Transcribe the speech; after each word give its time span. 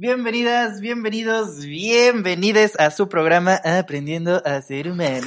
Bienvenidas, 0.00 0.80
bienvenidos, 0.80 1.66
bienvenides 1.66 2.78
a 2.78 2.92
su 2.92 3.08
programa 3.08 3.56
Aprendiendo 3.64 4.40
a 4.46 4.62
ser 4.62 4.88
humano. 4.88 5.26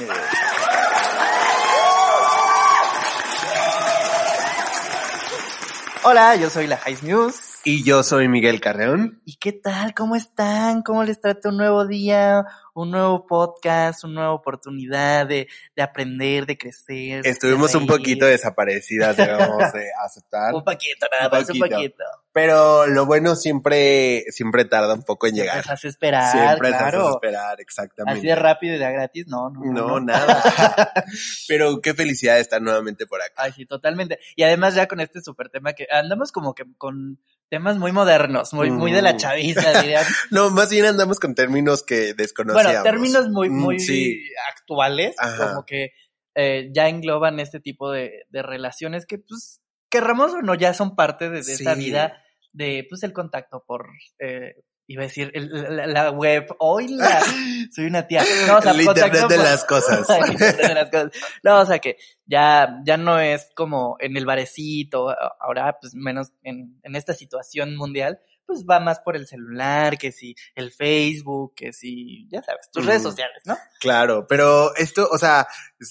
Hola, 6.04 6.36
yo 6.36 6.48
soy 6.48 6.68
la 6.68 6.78
High 6.78 6.96
News. 7.02 7.34
Y 7.64 7.84
yo 7.84 8.02
soy 8.02 8.28
Miguel 8.28 8.62
Carreón. 8.62 9.20
¿Y 9.26 9.36
qué 9.36 9.52
tal? 9.52 9.92
¿Cómo 9.92 10.16
están? 10.16 10.80
¿Cómo 10.80 11.04
les 11.04 11.20
trata 11.20 11.50
un 11.50 11.58
nuevo 11.58 11.86
día? 11.86 12.46
un 12.74 12.90
nuevo 12.90 13.26
podcast, 13.26 14.04
una 14.04 14.14
nueva 14.14 14.32
oportunidad 14.32 15.26
de, 15.26 15.48
de 15.76 15.82
aprender, 15.82 16.46
de 16.46 16.56
crecer. 16.56 17.26
Estuvimos 17.26 17.74
un 17.74 17.86
poquito 17.86 18.24
desaparecidas, 18.24 19.16
debemos 19.16 19.72
de 19.72 19.90
aceptar. 20.04 20.54
un 20.54 20.64
poquito, 20.64 21.06
nada 21.10 21.28
más, 21.28 21.50
un 21.50 21.58
poquito. 21.58 22.04
Pero 22.34 22.86
lo 22.86 23.04
bueno 23.04 23.36
siempre, 23.36 24.24
siempre 24.30 24.64
tarda 24.64 24.94
un 24.94 25.02
poco 25.02 25.26
en 25.26 25.34
llegar. 25.34 25.62
Te 25.64 25.72
hace 25.72 25.88
esperar, 25.88 26.32
Siempre 26.32 26.70
claro. 26.70 27.00
hace 27.02 27.10
esperar, 27.16 27.60
exactamente. 27.60 28.18
Así 28.20 28.26
de 28.26 28.34
rápido 28.34 28.74
y 28.74 28.78
de 28.78 28.90
gratis, 28.92 29.26
no, 29.26 29.50
no. 29.50 29.60
No, 29.64 29.86
no. 29.88 30.00
nada. 30.00 30.42
Pero 31.48 31.80
qué 31.82 31.92
felicidad 31.94 32.38
estar 32.40 32.62
nuevamente 32.62 33.06
por 33.06 33.20
acá. 33.20 33.34
Ay, 33.36 33.52
sí, 33.52 33.66
totalmente. 33.66 34.18
Y 34.34 34.44
además 34.44 34.74
ya 34.74 34.86
con 34.88 35.00
este 35.00 35.20
súper 35.20 35.50
tema 35.50 35.74
que 35.74 35.86
andamos 35.90 36.32
como 36.32 36.54
que 36.54 36.64
con 36.78 37.20
temas 37.50 37.76
muy 37.76 37.92
modernos, 37.92 38.54
muy, 38.54 38.70
muy 38.70 38.92
de 38.92 39.02
la 39.02 39.12
Mm. 39.12 39.16
chaviza, 39.18 39.82
dirían. 39.82 40.04
No, 40.30 40.48
más 40.50 40.70
bien 40.70 40.86
andamos 40.86 41.20
con 41.20 41.34
términos 41.34 41.82
que 41.82 42.14
desconocíamos. 42.14 42.72
Bueno, 42.72 42.82
términos 42.82 43.28
muy, 43.28 43.50
Mm, 43.50 43.58
muy 43.58 43.78
sí. 43.78 44.22
actuales, 44.50 45.14
Ajá. 45.18 45.48
como 45.50 45.66
que 45.66 45.90
eh, 46.34 46.70
ya 46.74 46.88
engloban 46.88 47.40
este 47.40 47.60
tipo 47.60 47.90
de, 47.92 48.22
de 48.30 48.42
relaciones 48.42 49.04
que, 49.04 49.18
pues, 49.18 49.60
querramos 49.90 50.32
o 50.32 50.40
no, 50.40 50.54
ya 50.54 50.72
son 50.72 50.96
parte 50.96 51.28
de, 51.28 51.42
de 51.42 51.52
esta 51.52 51.74
vida 51.74 52.21
de, 52.52 52.86
pues, 52.88 53.02
el 53.02 53.12
contacto 53.12 53.64
por, 53.66 53.88
eh, 54.18 54.54
iba 54.86 55.02
a 55.02 55.06
decir, 55.06 55.30
el- 55.34 55.76
la, 55.76 55.86
la 55.86 56.10
web, 56.10 56.46
hoy 56.58 56.88
la, 56.88 57.20
soy 57.72 57.86
una 57.86 58.06
tía. 58.06 58.22
No, 58.46 58.58
o 58.58 58.62
sea, 58.62 58.72
El 58.72 58.84
contacto 58.84 59.06
internet 59.06 59.28
de 59.30 59.36
por- 59.36 59.44
las 59.44 59.64
cosas. 59.64 60.10
El 60.26 60.32
internet 60.32 60.68
de 60.68 60.74
las 60.74 60.90
cosas. 60.90 61.10
No, 61.42 61.60
o 61.60 61.66
sea 61.66 61.78
que 61.78 61.96
ya, 62.26 62.80
ya 62.84 62.96
no 62.96 63.18
es 63.18 63.48
como 63.54 63.96
en 64.00 64.16
el 64.16 64.26
barecito, 64.26 65.14
ahora 65.40 65.78
pues 65.80 65.94
menos 65.94 66.32
en, 66.42 66.78
en 66.82 66.96
esta 66.96 67.14
situación 67.14 67.76
mundial, 67.76 68.20
pues 68.46 68.64
va 68.68 68.80
más 68.80 69.00
por 69.00 69.16
el 69.16 69.26
celular, 69.26 69.98
que 69.98 70.12
si 70.12 70.34
el 70.54 70.72
Facebook, 70.72 71.54
que 71.54 71.72
si, 71.72 72.28
ya 72.28 72.42
sabes, 72.42 72.70
tus 72.70 72.84
redes 72.84 73.02
sociales, 73.02 73.42
¿no? 73.44 73.56
Claro, 73.80 74.26
pero 74.28 74.74
esto, 74.76 75.08
o 75.10 75.18
sea, 75.18 75.46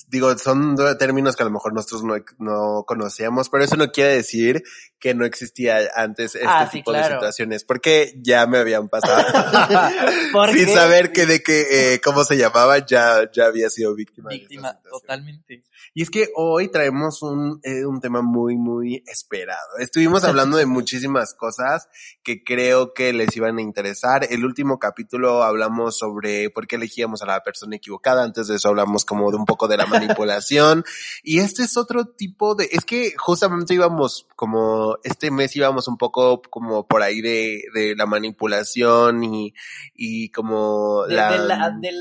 digo, 0.08 0.38
son 0.38 0.76
términos 0.98 1.36
que 1.36 1.44
a 1.44 1.46
lo 1.46 1.52
mejor 1.52 1.74
nosotros 1.74 2.04
no, 2.04 2.16
no 2.40 2.84
conocíamos, 2.86 3.50
pero 3.50 3.64
eso 3.64 3.76
no 3.76 3.92
quiere 3.92 4.16
decir 4.16 4.64
que 5.00 5.16
no 5.16 5.26
existía 5.26 5.80
antes 5.96 6.36
este 6.36 6.48
Ah, 6.48 6.70
sí, 6.72 6.78
tipo 6.78 6.94
de 6.94 7.04
situaciones, 7.04 7.64
porque 7.64 8.14
ya 8.18 8.46
me 8.46 8.60
habían 8.60 8.88
pasado. 8.88 9.24
¿Por 10.32 10.52
Sin 10.52 10.68
qué? 10.68 10.74
saber 10.74 11.12
que 11.12 11.26
de 11.26 11.42
qué, 11.42 11.94
eh, 11.96 12.02
cómo 12.02 12.24
se 12.24 12.38
llamaba, 12.38 12.86
ya, 12.86 13.30
ya 13.34 13.46
había 13.46 13.70
sido 13.70 13.96
víctima. 13.96 14.30
Víctima, 14.30 14.80
totalmente. 14.90 15.64
Y 15.94 16.04
es 16.04 16.10
que 16.12 16.30
hoy 16.36 16.70
traemos 16.70 17.24
un, 17.24 17.60
eh, 17.64 17.84
un 17.86 18.00
tema 18.00 18.22
muy, 18.22 18.56
muy 18.56 19.04
esperado. 19.08 19.78
Estuvimos 19.80 20.24
hablando 20.24 20.58
de 20.58 20.66
muchísimas 20.68 21.34
cosas 21.34 21.88
que 22.24 22.41
creo 22.44 22.94
que 22.94 23.14
les 23.14 23.36
iban 23.36 23.58
a 23.58 23.62
interesar. 23.62 24.28
El 24.30 24.46
último 24.46 24.80
capítulo 24.80 25.44
hablamos 25.44 25.98
sobre 25.98 26.50
por 26.50 26.68
qué 26.68 26.76
elegíamos 26.78 27.22
a 27.22 27.26
la 27.26 27.42
persona 27.44 27.76
equivocada. 27.76 28.24
Antes 28.24 28.48
de 28.48 28.56
eso 28.56 28.70
hablamos 28.70 29.06
como 29.06 29.30
de 29.32 29.38
un 29.38 29.46
poco 29.46 29.68
de 29.68 29.78
la 29.78 29.86
manipulación. 30.22 30.84
y 31.24 31.40
este 31.40 31.64
es 31.64 31.78
otro 31.78 32.06
tipo 32.06 32.56
de, 32.56 32.70
es 32.72 32.86
que 32.86 33.14
justamente 33.18 33.74
íbamos 33.74 34.28
como, 34.36 34.98
este 35.04 35.32
mes 35.32 35.56
íbamos 35.56 35.88
un 35.88 35.98
poco 35.98 36.42
como 36.50 36.88
por 36.88 37.02
ahí 37.04 37.22
de, 37.22 37.64
de 37.74 37.96
la 37.96 38.06
manipulación 38.06 39.24
y, 39.24 39.54
y 39.96 40.30
como 40.32 41.06
De- 41.08 41.16
la, 41.16 41.32
de 41.32 41.38
la- 41.40 41.70
del 41.80 41.98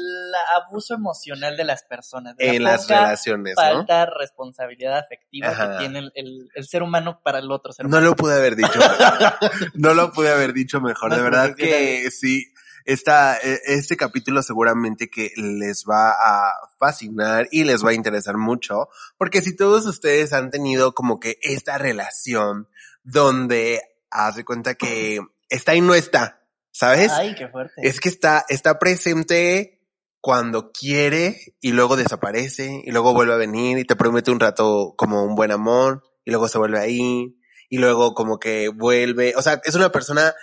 abuso 0.57 0.95
emocional 0.95 1.57
de 1.57 1.65
las 1.65 1.85
personas. 1.85 2.37
De 2.37 2.47
la 2.47 2.53
en 2.55 2.63
las 2.65 2.89
relaciones, 2.89 3.55
¿no? 3.57 3.63
falta 3.63 4.07
responsabilidad 4.07 4.99
afectiva 4.99 5.49
Ajá. 5.49 5.73
que 5.73 5.79
tiene 5.79 5.99
el, 6.01 6.13
el- 6.15 6.49
el 6.55 6.65
ser 6.67 6.83
humano 6.83 7.21
para 7.23 7.39
el 7.39 7.51
otro 7.51 7.73
ser 7.73 7.85
No 7.87 7.91
humano. 7.91 8.07
lo 8.09 8.17
pude 8.17 8.35
haber 8.35 8.57
dicho. 8.57 8.71
No 9.75 9.95
lo 9.95 10.13
pude 10.13 10.30
haber 10.31 10.53
dicho 10.53 10.81
mejor. 10.81 11.15
De 11.15 11.23
verdad 11.23 11.55
que 11.55 12.11
sí. 12.11 12.53
Esta, 12.87 13.37
eh, 13.37 13.61
este 13.67 13.97
capítulo 13.97 14.43
seguramente 14.43 15.11
que 15.11 15.33
les 15.37 15.85
va 15.85 16.13
a 16.13 16.53
fascinar 16.79 17.47
y 17.53 17.65
les 17.65 17.85
va 17.85 17.91
a 17.91 17.95
interesar 17.95 18.39
mucho, 18.39 18.89
porque 19.19 19.43
si 19.43 19.55
todos 19.55 19.85
ustedes 19.85 20.33
han 20.33 20.51
tenido 20.51 20.95
como 20.95 21.21
que 21.21 21.39
esta 21.43 21.77
relación 21.77 22.69
donde 23.05 23.83
haz 24.11 24.37
de 24.37 24.45
cuenta 24.45 24.75
que 24.75 25.21
está 25.51 25.75
y 25.75 25.83
no 25.83 25.95
está, 25.95 26.43
¿sabes? 26.73 27.13
Ay, 27.13 27.35
qué 27.35 27.49
fuerte. 27.49 27.75
Es 27.77 28.01
que 28.01 28.09
está, 28.09 28.45
está 28.49 28.79
presente 28.79 29.81
cuando 30.21 30.73
quiere 30.73 31.55
y 31.61 31.73
luego 31.73 31.97
desaparece 31.97 32.83
y 32.85 32.91
luego 32.91 33.15
vuelve 33.15 33.35
a 33.35 33.39
venir 33.39 33.79
y 33.79 33.85
te 33.85 33.97
promete 33.97 34.31
un 34.31 34.41
rato 34.41 34.95
como 34.97 35.25
un 35.25 35.35
buen 35.35 35.51
amor 35.51 36.03
y 36.25 36.31
luego 36.31 36.49
se 36.49 36.59
vuelve 36.59 36.79
ahí 36.79 37.37
y 37.71 37.79
luego 37.79 38.13
como 38.13 38.39
que 38.39 38.69
vuelve. 38.69 39.33
O 39.37 39.43
sea, 39.43 39.63
es 39.65 39.75
una 39.75 39.91
persona 39.91 40.35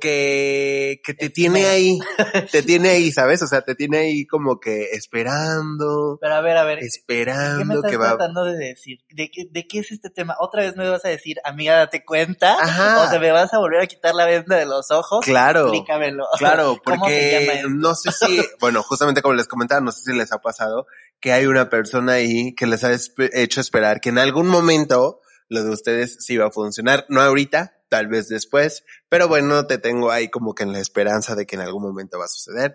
que, 0.00 1.00
que 1.04 1.14
te 1.14 1.30
tiene 1.30 1.66
ahí, 1.66 1.98
te 2.52 2.62
tiene 2.62 2.90
ahí, 2.90 3.10
¿sabes? 3.10 3.42
O 3.42 3.46
sea, 3.48 3.62
te 3.62 3.74
tiene 3.74 3.98
ahí 3.98 4.26
como 4.26 4.60
que 4.60 4.90
esperando, 4.92 6.16
Pero 6.20 6.34
a 6.34 6.40
ver, 6.40 6.56
a 6.56 6.64
ver, 6.64 6.78
¿qué 6.78 6.84
me 6.84 6.88
esperando 6.88 7.74
estás 7.74 7.90
que 7.90 7.96
va. 7.96 8.08
tratando 8.10 8.44
de 8.44 8.56
decir? 8.56 8.98
¿De 9.10 9.30
qué, 9.30 9.46
¿De 9.50 9.66
qué 9.66 9.80
es 9.80 9.90
este 9.90 10.10
tema? 10.10 10.36
¿Otra 10.38 10.62
vez 10.62 10.76
me 10.76 10.88
vas 10.88 11.04
a 11.04 11.08
decir, 11.08 11.38
amiga, 11.44 11.76
date 11.76 12.04
cuenta? 12.04 12.54
Ajá. 12.54 13.02
¿O 13.04 13.10
se 13.10 13.18
me 13.18 13.32
vas 13.32 13.52
a 13.52 13.58
volver 13.58 13.80
a 13.80 13.86
quitar 13.86 14.14
la 14.14 14.26
venda 14.26 14.56
de 14.56 14.66
los 14.66 14.92
ojos? 14.92 15.24
Claro. 15.24 15.62
Explícamelo. 15.62 16.24
Claro, 16.38 16.78
¿Cómo 16.84 17.06
se 17.06 17.32
llama 17.32 17.46
porque 17.46 17.56
esto? 17.56 17.68
no 17.70 17.94
sé 17.94 18.12
si, 18.12 18.40
bueno, 18.60 18.82
justamente 18.82 19.22
como 19.22 19.34
les 19.34 19.48
comentaba, 19.48 19.80
no 19.80 19.92
sé 19.92 20.02
si 20.04 20.16
les 20.16 20.30
ha 20.32 20.38
pasado 20.38 20.86
que 21.20 21.32
hay 21.32 21.46
una 21.46 21.70
persona 21.70 22.14
ahí 22.14 22.54
que 22.54 22.66
les 22.66 22.84
ha 22.84 22.90
hecho 22.92 23.60
esperar 23.60 24.00
que 24.00 24.10
en 24.10 24.18
algún 24.18 24.46
momento 24.46 25.20
lo 25.48 25.62
de 25.64 25.70
ustedes 25.70 26.16
sí 26.20 26.36
va 26.36 26.46
a 26.46 26.50
funcionar. 26.50 27.06
No 27.08 27.20
ahorita, 27.20 27.74
tal 27.88 28.08
vez 28.08 28.28
después, 28.28 28.84
pero 29.08 29.28
bueno, 29.28 29.66
te 29.66 29.78
tengo 29.78 30.10
ahí 30.10 30.28
como 30.28 30.54
que 30.54 30.62
en 30.64 30.72
la 30.72 30.80
esperanza 30.80 31.34
de 31.34 31.46
que 31.46 31.56
en 31.56 31.62
algún 31.62 31.82
momento 31.82 32.18
va 32.18 32.24
a 32.24 32.28
suceder. 32.28 32.74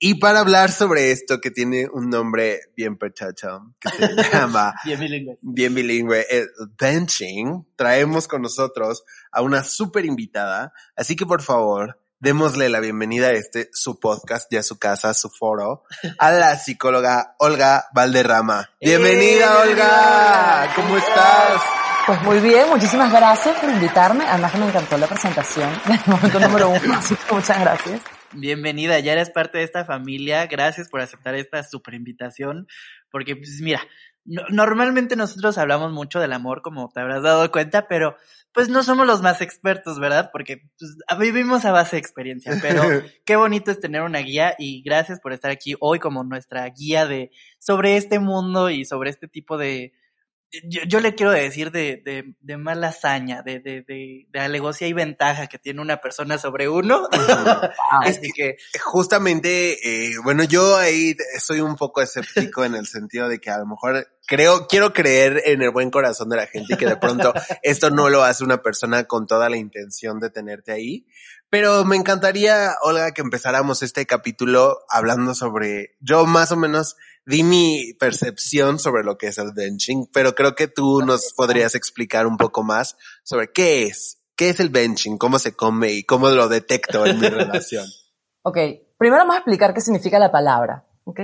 Y 0.00 0.14
para 0.20 0.38
hablar 0.40 0.70
sobre 0.70 1.10
esto 1.10 1.40
que 1.40 1.50
tiene 1.50 1.88
un 1.92 2.08
nombre 2.08 2.60
bien 2.76 2.96
pechacho, 2.98 3.74
que 3.80 3.88
se 3.88 4.14
llama 4.32 4.72
Bien 4.84 5.00
bilingüe. 5.00 5.38
bien 5.42 5.74
bilingüe, 5.74 6.24
eh, 6.30 6.46
benching, 6.78 7.66
traemos 7.74 8.28
con 8.28 8.42
nosotros 8.42 9.02
a 9.32 9.42
una 9.42 9.64
súper 9.64 10.04
invitada. 10.04 10.72
Así 10.94 11.16
que 11.16 11.26
por 11.26 11.42
favor, 11.42 12.00
démosle 12.20 12.68
la 12.68 12.78
bienvenida 12.78 13.28
a 13.28 13.32
este, 13.32 13.70
su 13.72 13.98
podcast, 13.98 14.46
ya 14.52 14.62
su 14.62 14.78
casa, 14.78 15.14
su 15.14 15.30
foro, 15.30 15.82
a 16.18 16.30
la 16.30 16.56
psicóloga 16.56 17.34
Olga 17.40 17.86
Valderrama. 17.92 18.70
Bienvenida, 18.80 19.46
¡Eh, 19.46 19.68
Olga. 19.70 20.62
bienvenida! 20.62 20.72
¿Cómo 20.76 20.96
estás? 20.96 21.62
Pues 22.08 22.22
muy 22.22 22.40
bien, 22.40 22.70
muchísimas 22.70 23.12
gracias 23.12 23.60
por 23.60 23.68
invitarme. 23.68 24.24
Además 24.24 24.52
que 24.52 24.58
me 24.58 24.68
encantó 24.68 24.96
la 24.96 25.06
presentación 25.06 25.68
del 25.86 26.00
momento 26.06 26.40
número 26.40 26.70
uno, 26.70 26.94
así 26.96 27.14
que 27.14 27.34
muchas 27.34 27.60
gracias. 27.60 28.00
Bienvenida, 28.32 28.98
ya 29.00 29.12
eres 29.12 29.28
parte 29.28 29.58
de 29.58 29.64
esta 29.64 29.84
familia. 29.84 30.46
Gracias 30.46 30.88
por 30.88 31.02
aceptar 31.02 31.34
esta 31.34 31.62
super 31.64 31.92
invitación. 31.92 32.66
Porque, 33.10 33.36
pues 33.36 33.60
mira, 33.60 33.82
no- 34.24 34.40
normalmente 34.48 35.16
nosotros 35.16 35.58
hablamos 35.58 35.92
mucho 35.92 36.18
del 36.18 36.32
amor, 36.32 36.62
como 36.62 36.88
te 36.88 37.00
habrás 37.00 37.22
dado 37.22 37.50
cuenta, 37.50 37.88
pero 37.88 38.16
pues 38.54 38.70
no 38.70 38.82
somos 38.82 39.06
los 39.06 39.20
más 39.20 39.42
expertos, 39.42 40.00
¿verdad? 40.00 40.30
Porque 40.32 40.62
pues, 40.78 40.96
vivimos 41.20 41.66
a 41.66 41.72
base 41.72 41.96
de 41.96 42.00
experiencia. 42.00 42.54
Pero 42.62 42.82
qué 43.26 43.36
bonito 43.36 43.70
es 43.70 43.80
tener 43.80 44.00
una 44.00 44.20
guía 44.20 44.54
y 44.58 44.82
gracias 44.82 45.20
por 45.20 45.34
estar 45.34 45.50
aquí 45.50 45.74
hoy 45.78 45.98
como 45.98 46.24
nuestra 46.24 46.66
guía 46.70 47.04
de 47.04 47.32
sobre 47.58 47.98
este 47.98 48.18
mundo 48.18 48.70
y 48.70 48.86
sobre 48.86 49.10
este 49.10 49.28
tipo 49.28 49.58
de 49.58 49.92
yo, 50.64 50.82
yo 50.84 51.00
le 51.00 51.14
quiero 51.14 51.32
decir 51.32 51.70
de, 51.70 52.00
de, 52.04 52.34
de 52.40 52.56
mala 52.56 52.88
hazaña, 52.88 53.42
de, 53.42 53.60
de, 53.60 53.82
de, 53.82 54.26
de 54.30 54.40
alegocia 54.40 54.86
y 54.86 54.92
ventaja 54.92 55.46
que 55.46 55.58
tiene 55.58 55.80
una 55.80 55.98
persona 55.98 56.38
sobre 56.38 56.68
uno. 56.68 57.08
Ah, 57.90 58.00
Así 58.02 58.32
que, 58.34 58.56
Justamente, 58.82 59.78
eh, 59.82 60.16
bueno, 60.22 60.44
yo 60.44 60.76
ahí 60.76 61.16
soy 61.38 61.60
un 61.60 61.76
poco 61.76 62.02
escéptico 62.02 62.64
en 62.64 62.74
el 62.74 62.86
sentido 62.86 63.28
de 63.28 63.38
que 63.38 63.50
a 63.50 63.58
lo 63.58 63.66
mejor 63.66 64.06
creo, 64.26 64.66
quiero 64.66 64.92
creer 64.92 65.42
en 65.46 65.62
el 65.62 65.70
buen 65.70 65.90
corazón 65.90 66.28
de 66.28 66.36
la 66.36 66.46
gente 66.46 66.74
y 66.74 66.76
que 66.76 66.86
de 66.86 66.96
pronto 66.96 67.32
esto 67.62 67.90
no 67.90 68.08
lo 68.08 68.22
hace 68.22 68.44
una 68.44 68.62
persona 68.62 69.04
con 69.04 69.26
toda 69.26 69.48
la 69.48 69.56
intención 69.56 70.20
de 70.20 70.30
tenerte 70.30 70.72
ahí. 70.72 71.06
Pero 71.50 71.84
me 71.84 71.96
encantaría, 71.96 72.74
Olga, 72.82 73.12
que 73.12 73.22
empezáramos 73.22 73.82
este 73.82 74.04
capítulo 74.04 74.80
hablando 74.90 75.34
sobre, 75.34 75.96
yo 76.00 76.26
más 76.26 76.52
o 76.52 76.56
menos 76.56 76.96
di 77.24 77.42
mi 77.42 77.94
percepción 77.98 78.78
sobre 78.78 79.02
lo 79.02 79.16
que 79.16 79.28
es 79.28 79.38
el 79.38 79.52
benching, 79.54 80.08
pero 80.12 80.34
creo 80.34 80.54
que 80.54 80.68
tú 80.68 81.00
nos 81.00 81.32
podrías 81.34 81.74
explicar 81.74 82.26
un 82.26 82.36
poco 82.36 82.62
más 82.62 82.96
sobre 83.22 83.50
qué 83.50 83.84
es, 83.84 84.18
qué 84.36 84.50
es 84.50 84.60
el 84.60 84.68
benching, 84.68 85.16
cómo 85.16 85.38
se 85.38 85.54
come 85.54 85.92
y 85.92 86.04
cómo 86.04 86.28
lo 86.28 86.48
detecto 86.48 87.06
en 87.06 87.18
mi 87.18 87.28
relación. 87.28 87.86
Ok, 88.42 88.58
primero 88.98 89.22
vamos 89.22 89.36
a 89.36 89.38
explicar 89.38 89.72
qué 89.72 89.80
significa 89.80 90.18
la 90.18 90.30
palabra, 90.30 90.86
¿ok? 91.04 91.20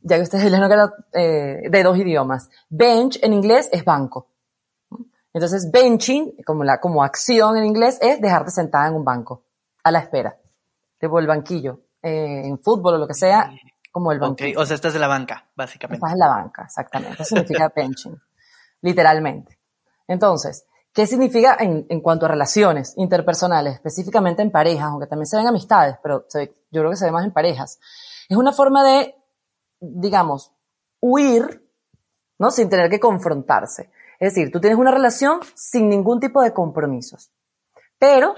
Ya 0.00 0.16
que 0.16 0.22
ustedes 0.22 0.50
les 0.50 0.60
no 0.60 0.68
eh, 1.12 1.68
de 1.68 1.82
dos 1.82 1.98
idiomas. 1.98 2.50
Bench 2.68 3.18
en 3.22 3.32
inglés 3.32 3.68
es 3.72 3.84
banco. 3.84 4.30
Entonces, 5.32 5.70
benching, 5.70 6.36
como, 6.44 6.64
la, 6.64 6.80
como 6.80 7.02
acción 7.02 7.56
en 7.56 7.64
inglés, 7.64 7.98
es 8.00 8.20
dejarte 8.20 8.50
sentada 8.50 8.88
en 8.88 8.94
un 8.94 9.04
banco, 9.04 9.44
a 9.88 9.92
la 9.92 10.00
espera. 10.00 10.36
tipo 10.98 11.18
el 11.18 11.26
banquillo, 11.26 11.80
eh, 12.02 12.42
en 12.44 12.58
fútbol 12.58 12.94
o 12.94 12.98
lo 12.98 13.06
que 13.06 13.14
sea, 13.14 13.50
como 13.90 14.12
el 14.12 14.18
banquillo. 14.18 14.60
o 14.60 14.66
sea, 14.66 14.74
estás 14.74 14.92
de 14.92 14.98
la 14.98 15.08
banca, 15.08 15.48
básicamente. 15.54 15.96
Estás 15.96 16.12
en 16.12 16.18
la 16.18 16.28
banca, 16.28 16.62
exactamente. 16.64 17.14
Eso 17.22 17.24
significa 17.24 17.72
benching, 17.76 18.20
literalmente. 18.82 19.58
Entonces, 20.06 20.66
¿qué 20.92 21.06
significa 21.06 21.56
en, 21.58 21.86
en 21.88 22.00
cuanto 22.00 22.26
a 22.26 22.28
relaciones 22.28 22.94
interpersonales, 22.96 23.74
específicamente 23.74 24.42
en 24.42 24.50
parejas, 24.50 24.86
aunque 24.86 25.06
también 25.06 25.26
se 25.26 25.36
ven 25.36 25.46
amistades, 25.46 25.96
pero 26.02 26.24
se 26.28 26.54
yo 26.70 26.80
creo 26.80 26.90
que 26.90 26.96
se 26.96 27.04
ve 27.06 27.12
más 27.12 27.24
en 27.24 27.32
parejas? 27.32 27.78
Es 28.28 28.36
una 28.36 28.52
forma 28.52 28.84
de, 28.84 29.14
digamos, 29.80 30.52
huir, 31.00 31.64
¿no? 32.38 32.50
Sin 32.50 32.68
tener 32.68 32.90
que 32.90 33.00
confrontarse. 33.00 33.90
Es 34.18 34.34
decir, 34.34 34.50
tú 34.50 34.60
tienes 34.60 34.78
una 34.78 34.90
relación 34.90 35.40
sin 35.54 35.88
ningún 35.88 36.20
tipo 36.20 36.42
de 36.42 36.52
compromisos. 36.52 37.30
Pero, 37.98 38.34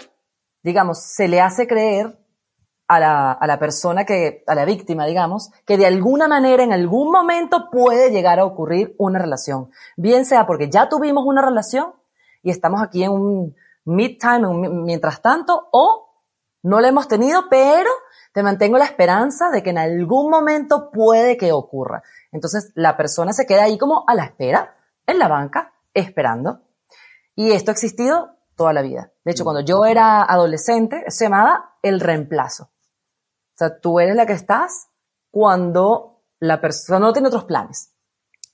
digamos, 0.63 1.03
se 1.03 1.29
le 1.29 1.41
hace 1.41 1.67
creer 1.67 2.19
a 2.89 2.99
la, 2.99 3.33
a 3.33 3.47
la 3.47 3.59
persona 3.59 4.05
que, 4.05 4.43
a 4.47 4.55
la 4.55 4.65
víctima, 4.65 5.07
digamos, 5.07 5.51
que 5.65 5.77
de 5.77 5.87
alguna 5.87 6.27
manera, 6.27 6.63
en 6.63 6.73
algún 6.73 7.13
momento 7.13 7.69
puede 7.71 8.11
llegar 8.11 8.41
a 8.41 8.45
ocurrir 8.45 8.95
una 8.99 9.19
relación. 9.19 9.71
Bien 9.97 10.25
sea 10.25 10.47
porque 10.47 10.69
ya 10.69 10.89
tuvimos 10.89 11.25
una 11.25 11.43
relación 11.43 11.95
y 12.43 12.51
estamos 12.51 12.83
aquí 12.83 13.05
en 13.05 13.13
un 13.13 13.55
mid-time, 13.85 14.69
mientras 14.71 15.23
tanto, 15.23 15.69
o 15.73 16.11
no 16.63 16.81
la 16.81 16.89
hemos 16.89 17.09
tenido, 17.09 17.45
pero 17.49 17.91
te 18.33 18.43
mantengo 18.43 18.79
la 18.79 18.85
esperanza 18.85 19.51
de 19.51 19.63
que 19.63 19.71
en 19.71 19.79
algún 19.79 20.31
momento 20.31 20.91
puede 20.91 21.37
que 21.37 21.53
ocurra. 21.53 22.03
Entonces, 22.33 22.73
la 22.75 22.97
persona 22.97 23.33
se 23.33 23.47
queda 23.47 23.65
ahí 23.65 23.79
como 23.79 24.05
a 24.07 24.15
la 24.15 24.25
espera, 24.25 24.77
en 25.07 25.19
la 25.19 25.29
banca, 25.29 25.73
esperando. 25.95 26.61
Y 27.35 27.53
esto 27.53 27.71
ha 27.71 27.73
existido 27.73 28.37
toda 28.61 28.75
la 28.75 28.83
vida. 28.83 29.11
De 29.25 29.33
hecho, 29.33 29.43
cuando 29.43 29.63
yo 29.63 29.87
era 29.87 30.23
adolescente, 30.23 31.03
se 31.09 31.25
llamaba 31.25 31.79
el 31.83 31.99
reemplazo. 31.99 32.65
O 32.65 33.57
sea, 33.57 33.81
tú 33.81 34.01
eres 34.01 34.15
la 34.15 34.27
que 34.27 34.35
estás 34.35 34.91
cuando 35.31 36.27
la 36.41 36.61
persona 36.61 36.99
no 36.99 37.15
tiene 37.15 37.29
otros 37.29 37.45
planes. 37.45 37.97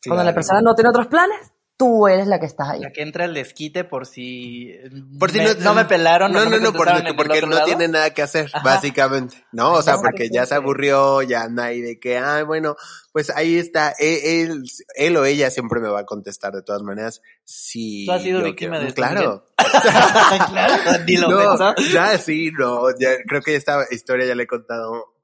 Cuando 0.06 0.22
la 0.22 0.32
persona 0.32 0.60
no 0.60 0.76
tiene 0.76 0.90
otros 0.90 1.08
planes, 1.08 1.52
tú 1.78 2.08
eres 2.08 2.26
la 2.26 2.40
que 2.40 2.46
estás 2.46 2.70
ahí. 2.70 2.80
La 2.80 2.90
que 2.90 3.02
entra 3.02 3.26
el 3.26 3.34
desquite 3.34 3.84
por 3.84 4.06
si, 4.06 4.72
Por 5.18 5.30
si 5.30 5.38
me- 5.38 5.54
no, 5.54 5.60
no 5.60 5.74
me 5.74 5.84
pelaron. 5.84 6.32
No, 6.32 6.40
o 6.40 6.44
no, 6.44 6.50
me 6.50 6.58
no, 6.60 6.72
porque, 6.72 7.12
porque 7.16 7.40
no 7.42 7.48
lado. 7.48 7.66
tiene 7.66 7.88
nada 7.88 8.10
que 8.14 8.22
hacer, 8.22 8.50
Ajá. 8.52 8.64
básicamente. 8.64 9.44
No, 9.52 9.72
o 9.74 9.82
sea, 9.82 9.96
porque 9.98 10.28
ya 10.32 10.46
se 10.46 10.54
aburrió, 10.54 11.20
ya 11.22 11.42
anda 11.42 11.64
ahí 11.66 11.80
de 11.82 11.98
que, 12.00 12.16
ay, 12.18 12.44
bueno, 12.44 12.76
pues 13.12 13.30
ahí 13.30 13.58
está. 13.58 13.92
e- 13.98 14.42
Él, 14.42 14.62
él, 14.94 15.16
o 15.16 15.24
ella 15.24 15.50
siempre 15.50 15.80
me 15.80 15.88
va 15.88 16.00
a 16.00 16.04
contestar 16.06 16.52
de 16.54 16.62
todas 16.62 16.82
maneras. 16.82 17.20
Sí. 17.44 18.04
Tú 18.06 18.12
has 18.12 18.22
sido 18.22 18.42
víctima 18.42 18.78
de 18.78 18.92
Claro. 18.94 19.44
claro, 20.48 21.04
dilo, 21.04 21.28
no, 21.30 21.48
menso. 21.58 21.74
ya 21.92 22.16
sí, 22.18 22.50
no, 22.58 22.90
ya 22.98 23.10
creo 23.26 23.42
que 23.42 23.54
esta 23.56 23.84
historia 23.90 24.26
ya 24.26 24.34
la 24.34 24.42
he 24.44 24.46
contado, 24.46 25.14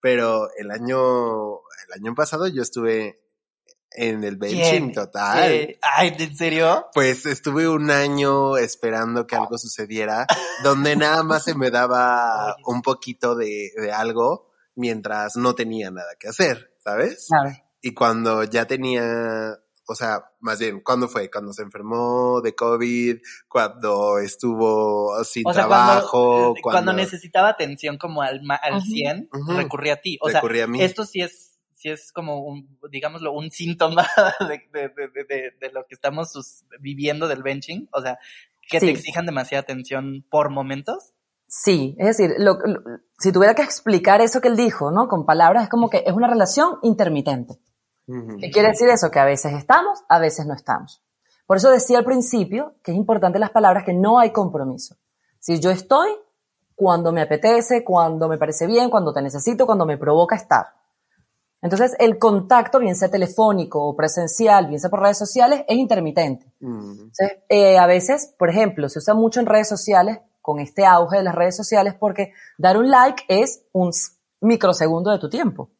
pero 0.00 0.48
el 0.58 0.70
año, 0.70 1.54
el 1.86 1.92
año 2.00 2.14
pasado 2.14 2.46
yo 2.48 2.62
estuve 2.62 3.20
en 3.94 4.24
el 4.24 4.36
benching 4.36 4.60
¿Quién? 4.62 4.92
total. 4.92 5.50
Eh, 5.52 5.78
ay, 5.82 6.14
¿en 6.18 6.36
serio? 6.36 6.86
Pues 6.92 7.26
estuve 7.26 7.68
un 7.68 7.90
año 7.90 8.56
esperando 8.56 9.26
que 9.26 9.36
algo 9.36 9.56
sucediera, 9.58 10.26
donde 10.64 10.96
nada 10.96 11.22
más 11.22 11.44
se 11.44 11.54
me 11.54 11.70
daba 11.70 12.56
un 12.66 12.82
poquito 12.82 13.34
de, 13.34 13.70
de 13.76 13.92
algo 13.92 14.50
mientras 14.74 15.36
no 15.36 15.54
tenía 15.54 15.90
nada 15.90 16.08
que 16.18 16.28
hacer, 16.28 16.74
¿sabes? 16.82 17.26
Claro. 17.28 17.56
Y 17.80 17.94
cuando 17.94 18.42
ya 18.44 18.66
tenía, 18.66 19.04
o 19.86 19.94
sea, 19.94 20.24
más 20.40 20.58
bien, 20.58 20.80
¿cuándo 20.80 21.06
fue? 21.06 21.30
Cuando 21.30 21.52
se 21.52 21.62
enfermó 21.62 22.40
de 22.40 22.54
COVID, 22.54 23.18
cuando 23.46 24.18
estuvo 24.18 25.22
sin 25.22 25.46
O 25.46 25.52
sea, 25.52 25.66
trabajo, 25.66 26.54
cuando, 26.60 26.60
cuando 26.62 26.92
necesitaba 26.94 27.50
atención 27.50 27.98
como 27.98 28.22
al, 28.22 28.42
ma- 28.42 28.56
al 28.56 28.78
Ujú. 28.78 28.86
100, 28.86 29.28
Ujú. 29.32 29.52
recurría 29.52 29.92
a 29.94 30.00
ti. 30.00 30.18
O 30.22 30.30
sea, 30.30 30.40
a 30.40 30.66
mí. 30.66 30.82
esto 30.82 31.04
sí 31.04 31.20
es, 31.20 31.43
sí 31.84 31.90
es 31.90 32.12
como 32.12 32.38
un, 32.40 32.78
digámoslo, 32.90 33.32
un 33.32 33.50
síntoma 33.50 34.06
de, 34.40 34.62
de, 34.72 34.88
de, 34.88 35.08
de- 35.08 35.24
de- 35.24 35.50
de 35.60 35.70
lo 35.72 35.84
que 35.86 35.94
estamos 35.94 36.32
sus- 36.32 36.64
viviendo 36.80 37.28
del 37.28 37.42
benching. 37.42 37.88
O 37.92 38.00
sea, 38.00 38.18
que 38.70 38.80
Sí. 38.80 38.86
te 38.86 38.92
exijan 38.92 39.26
demasiada 39.26 39.60
atención 39.60 40.24
por 40.30 40.48
momentos. 40.48 41.12
Sí, 41.46 41.94
es 41.98 42.06
decir, 42.16 42.34
lo- 42.38 42.54
lo- 42.64 42.80
si 43.18 43.32
tuviera 43.32 43.54
que 43.54 43.60
explicar 43.62 44.22
eso 44.22 44.40
que 44.40 44.48
él 44.48 44.56
dijo, 44.56 44.90
¿no? 44.90 45.08
Con 45.08 45.26
palabras, 45.26 45.64
es 45.64 45.68
como 45.68 45.90
que 45.90 46.02
es 46.06 46.14
una 46.14 46.26
relación 46.26 46.78
intermitente. 46.82 47.58
¿Qué 48.40 48.50
quiere 48.50 48.68
decir 48.68 48.88
eso? 48.88 49.10
Que 49.10 49.18
a 49.18 49.24
veces 49.26 49.52
estamos, 49.54 50.00
a 50.08 50.18
veces 50.18 50.46
no 50.46 50.54
estamos. 50.54 51.02
Por 51.46 51.58
eso 51.58 51.70
decía 51.70 51.98
al 51.98 52.04
principio 52.06 52.74
que 52.82 52.92
es 52.92 52.96
importante 52.96 53.38
las 53.38 53.50
palabras 53.50 53.84
que 53.84 53.92
no 53.94 54.18
hay 54.18 54.30
compromiso. 54.32 54.96
Si 55.38 55.60
yo 55.60 55.70
estoy 55.70 56.10
cuando 56.74 57.12
me 57.12 57.20
apetece, 57.22 57.84
cuando 57.84 58.28
me 58.28 58.36
parece 58.38 58.66
bien, 58.66 58.88
cuando 58.90 59.12
te 59.12 59.20
necesito, 59.22 59.64
cuando 59.66 59.84
me 59.86 59.96
provoca 59.98 60.34
estar. 60.36 60.66
Entonces, 61.64 61.96
el 61.98 62.18
contacto, 62.18 62.78
bien 62.78 62.94
sea 62.94 63.08
telefónico 63.08 63.82
o 63.82 63.96
presencial, 63.96 64.66
bien 64.66 64.78
sea 64.78 64.90
por 64.90 65.00
redes 65.00 65.16
sociales, 65.16 65.64
es 65.66 65.78
intermitente. 65.78 66.52
Ujú. 66.60 66.90
Entonces, 66.90 67.38
eh, 67.48 67.78
a 67.78 67.86
veces, 67.86 68.34
por 68.38 68.50
ejemplo, 68.50 68.86
se 68.90 68.98
usa 68.98 69.14
mucho 69.14 69.40
en 69.40 69.46
redes 69.46 69.66
sociales, 69.66 70.18
con 70.42 70.60
este 70.60 70.84
auge 70.84 71.16
de 71.16 71.22
las 71.22 71.34
redes 71.34 71.56
sociales, 71.56 71.94
porque 71.98 72.34
dar 72.58 72.76
un 72.76 72.90
like 72.90 73.24
es 73.28 73.62
un 73.72 73.92
microsegundo 74.42 75.10
de 75.10 75.18
tu 75.18 75.30
tiempo. 75.30 75.70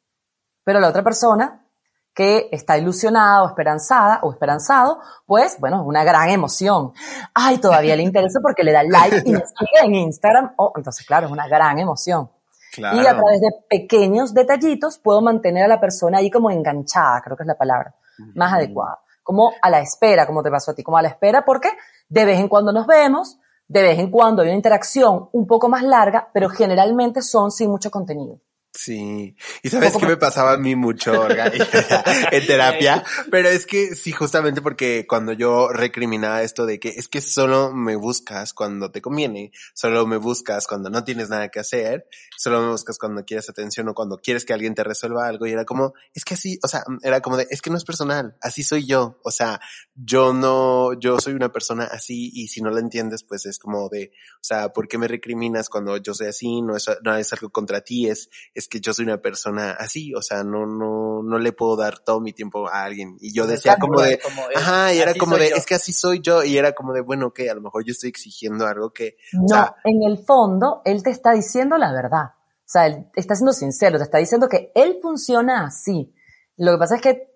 Pero 0.64 0.80
la 0.80 0.88
otra 0.88 1.04
persona 1.04 1.66
que 2.14 2.48
está 2.50 2.78
ilusionada 2.78 3.42
o 3.42 3.48
esperanzada 3.48 4.20
o 4.22 4.32
esperanzado, 4.32 5.00
pues, 5.26 5.60
bueno, 5.60 5.82
es 5.82 5.86
una 5.86 6.02
gran 6.02 6.30
emoción. 6.30 6.92
Ay, 7.34 7.58
todavía 7.58 7.94
le 7.94 8.04
interesa 8.04 8.40
porque 8.40 8.64
le 8.64 8.72
da 8.72 8.84
like 8.88 9.22
y 9.26 9.32
me 9.32 9.40
sigue 9.40 9.84
en 9.84 9.94
Instagram. 9.96 10.54
Oh, 10.56 10.72
entonces, 10.76 11.06
claro, 11.06 11.26
es 11.26 11.32
una 11.32 11.46
gran 11.46 11.78
emoción. 11.78 12.30
Claro. 12.74 12.96
Y 12.96 13.06
a 13.06 13.16
través 13.16 13.40
de 13.40 13.50
pequeños 13.68 14.34
detallitos 14.34 14.98
puedo 14.98 15.20
mantener 15.22 15.64
a 15.64 15.68
la 15.68 15.80
persona 15.80 16.18
ahí 16.18 16.30
como 16.30 16.50
enganchada, 16.50 17.20
creo 17.22 17.36
que 17.36 17.44
es 17.44 17.46
la 17.46 17.58
palabra 17.58 17.94
más 18.34 18.52
adecuada. 18.52 19.00
Como 19.22 19.52
a 19.62 19.70
la 19.70 19.80
espera, 19.80 20.26
como 20.26 20.42
te 20.42 20.50
pasó 20.50 20.72
a 20.72 20.74
ti, 20.74 20.82
como 20.82 20.98
a 20.98 21.02
la 21.02 21.08
espera 21.08 21.44
porque 21.44 21.70
de 22.08 22.24
vez 22.24 22.38
en 22.38 22.48
cuando 22.48 22.72
nos 22.72 22.86
vemos, 22.86 23.38
de 23.66 23.82
vez 23.82 23.98
en 23.98 24.10
cuando 24.10 24.42
hay 24.42 24.48
una 24.48 24.56
interacción 24.56 25.28
un 25.32 25.46
poco 25.46 25.68
más 25.68 25.82
larga, 25.82 26.28
pero 26.32 26.48
generalmente 26.48 27.22
son 27.22 27.50
sin 27.50 27.70
mucho 27.70 27.90
contenido. 27.90 28.38
Sí. 28.76 29.36
¿Y 29.62 29.68
sabes 29.68 29.96
qué 29.96 30.04
me 30.04 30.16
pasaba 30.16 30.54
a 30.54 30.56
mí 30.56 30.74
mucho, 30.74 31.12
Olga, 31.12 31.46
en 32.32 32.46
terapia? 32.46 33.04
Pero 33.30 33.48
es 33.48 33.66
que 33.66 33.94
sí, 33.94 34.10
justamente 34.10 34.62
porque 34.62 35.06
cuando 35.08 35.32
yo 35.32 35.68
recriminaba 35.68 36.42
esto 36.42 36.66
de 36.66 36.80
que 36.80 36.88
es 36.88 37.06
que 37.06 37.20
solo 37.20 37.72
me 37.72 37.94
buscas 37.94 38.52
cuando 38.52 38.90
te 38.90 39.00
conviene, 39.00 39.52
solo 39.74 40.06
me 40.08 40.16
buscas 40.16 40.66
cuando 40.66 40.90
no 40.90 41.04
tienes 41.04 41.28
nada 41.28 41.50
que 41.50 41.60
hacer, 41.60 42.08
solo 42.36 42.62
me 42.62 42.68
buscas 42.68 42.98
cuando 42.98 43.24
quieres 43.24 43.48
atención 43.48 43.88
o 43.88 43.94
cuando 43.94 44.18
quieres 44.18 44.44
que 44.44 44.52
alguien 44.52 44.74
te 44.74 44.82
resuelva 44.82 45.28
algo 45.28 45.46
y 45.46 45.52
era 45.52 45.64
como, 45.64 45.94
es 46.12 46.24
que 46.24 46.34
así, 46.34 46.58
o 46.64 46.66
sea, 46.66 46.82
era 47.02 47.20
como 47.20 47.36
de, 47.36 47.46
es 47.50 47.62
que 47.62 47.70
no 47.70 47.76
es 47.76 47.84
personal, 47.84 48.36
así 48.40 48.64
soy 48.64 48.86
yo, 48.86 49.20
o 49.22 49.30
sea, 49.30 49.60
yo 49.94 50.32
no, 50.32 50.98
yo 50.98 51.20
soy 51.20 51.34
una 51.34 51.52
persona 51.52 51.84
así 51.84 52.32
y 52.34 52.48
si 52.48 52.60
no 52.60 52.70
lo 52.70 52.78
entiendes, 52.78 53.22
pues 53.22 53.46
es 53.46 53.60
como 53.60 53.88
de, 53.88 54.10
o 54.34 54.44
sea, 54.44 54.72
¿por 54.72 54.88
qué 54.88 54.98
me 54.98 55.06
recriminas 55.06 55.68
cuando 55.68 55.96
yo 55.98 56.12
soy 56.12 56.26
así? 56.26 56.60
No 56.60 56.76
es, 56.76 56.90
no 57.04 57.16
es 57.16 57.32
algo 57.32 57.50
contra 57.50 57.80
ti, 57.80 58.08
es, 58.08 58.30
es 58.52 58.63
que 58.68 58.80
yo 58.80 58.92
soy 58.92 59.04
una 59.04 59.18
persona 59.18 59.72
así, 59.72 60.14
o 60.14 60.22
sea, 60.22 60.44
no, 60.44 60.66
no, 60.66 61.22
no 61.22 61.38
le 61.38 61.52
puedo 61.52 61.76
dar 61.76 61.98
todo 61.98 62.20
mi 62.20 62.32
tiempo 62.32 62.68
a 62.68 62.84
alguien. 62.84 63.16
Y 63.20 63.32
yo 63.34 63.46
decía 63.46 63.76
como 63.78 64.00
de, 64.00 64.18
Como 64.18 64.48
es, 64.50 64.56
ajá, 64.56 64.92
y 64.94 64.98
era 64.98 65.14
como 65.14 65.36
de, 65.36 65.50
yo. 65.50 65.56
es 65.56 65.66
que 65.66 65.74
así 65.74 65.92
soy 65.92 66.20
yo, 66.20 66.42
y 66.44 66.56
era 66.58 66.72
como 66.72 66.92
de, 66.92 67.00
bueno, 67.00 67.32
que 67.32 67.50
a 67.50 67.54
lo 67.54 67.60
mejor 67.60 67.84
yo 67.84 67.92
estoy 67.92 68.10
exigiendo 68.10 68.66
algo 68.66 68.92
que, 68.92 69.16
No, 69.32 69.48
sea- 69.48 69.76
en 69.84 70.02
el 70.02 70.18
fondo, 70.24 70.82
él 70.84 71.02
te 71.02 71.10
está 71.10 71.32
diciendo 71.32 71.76
la 71.78 71.92
verdad. 71.92 72.32
O 72.66 72.66
sea, 72.66 72.86
él 72.86 73.06
está 73.14 73.34
siendo 73.34 73.52
sincero, 73.52 73.98
te 73.98 74.04
está 74.04 74.18
diciendo 74.18 74.48
que 74.48 74.72
él 74.74 74.98
funciona 75.02 75.66
así. 75.66 76.14
Lo 76.56 76.72
que 76.72 76.78
pasa 76.78 76.96
es 76.96 77.02
que, 77.02 77.30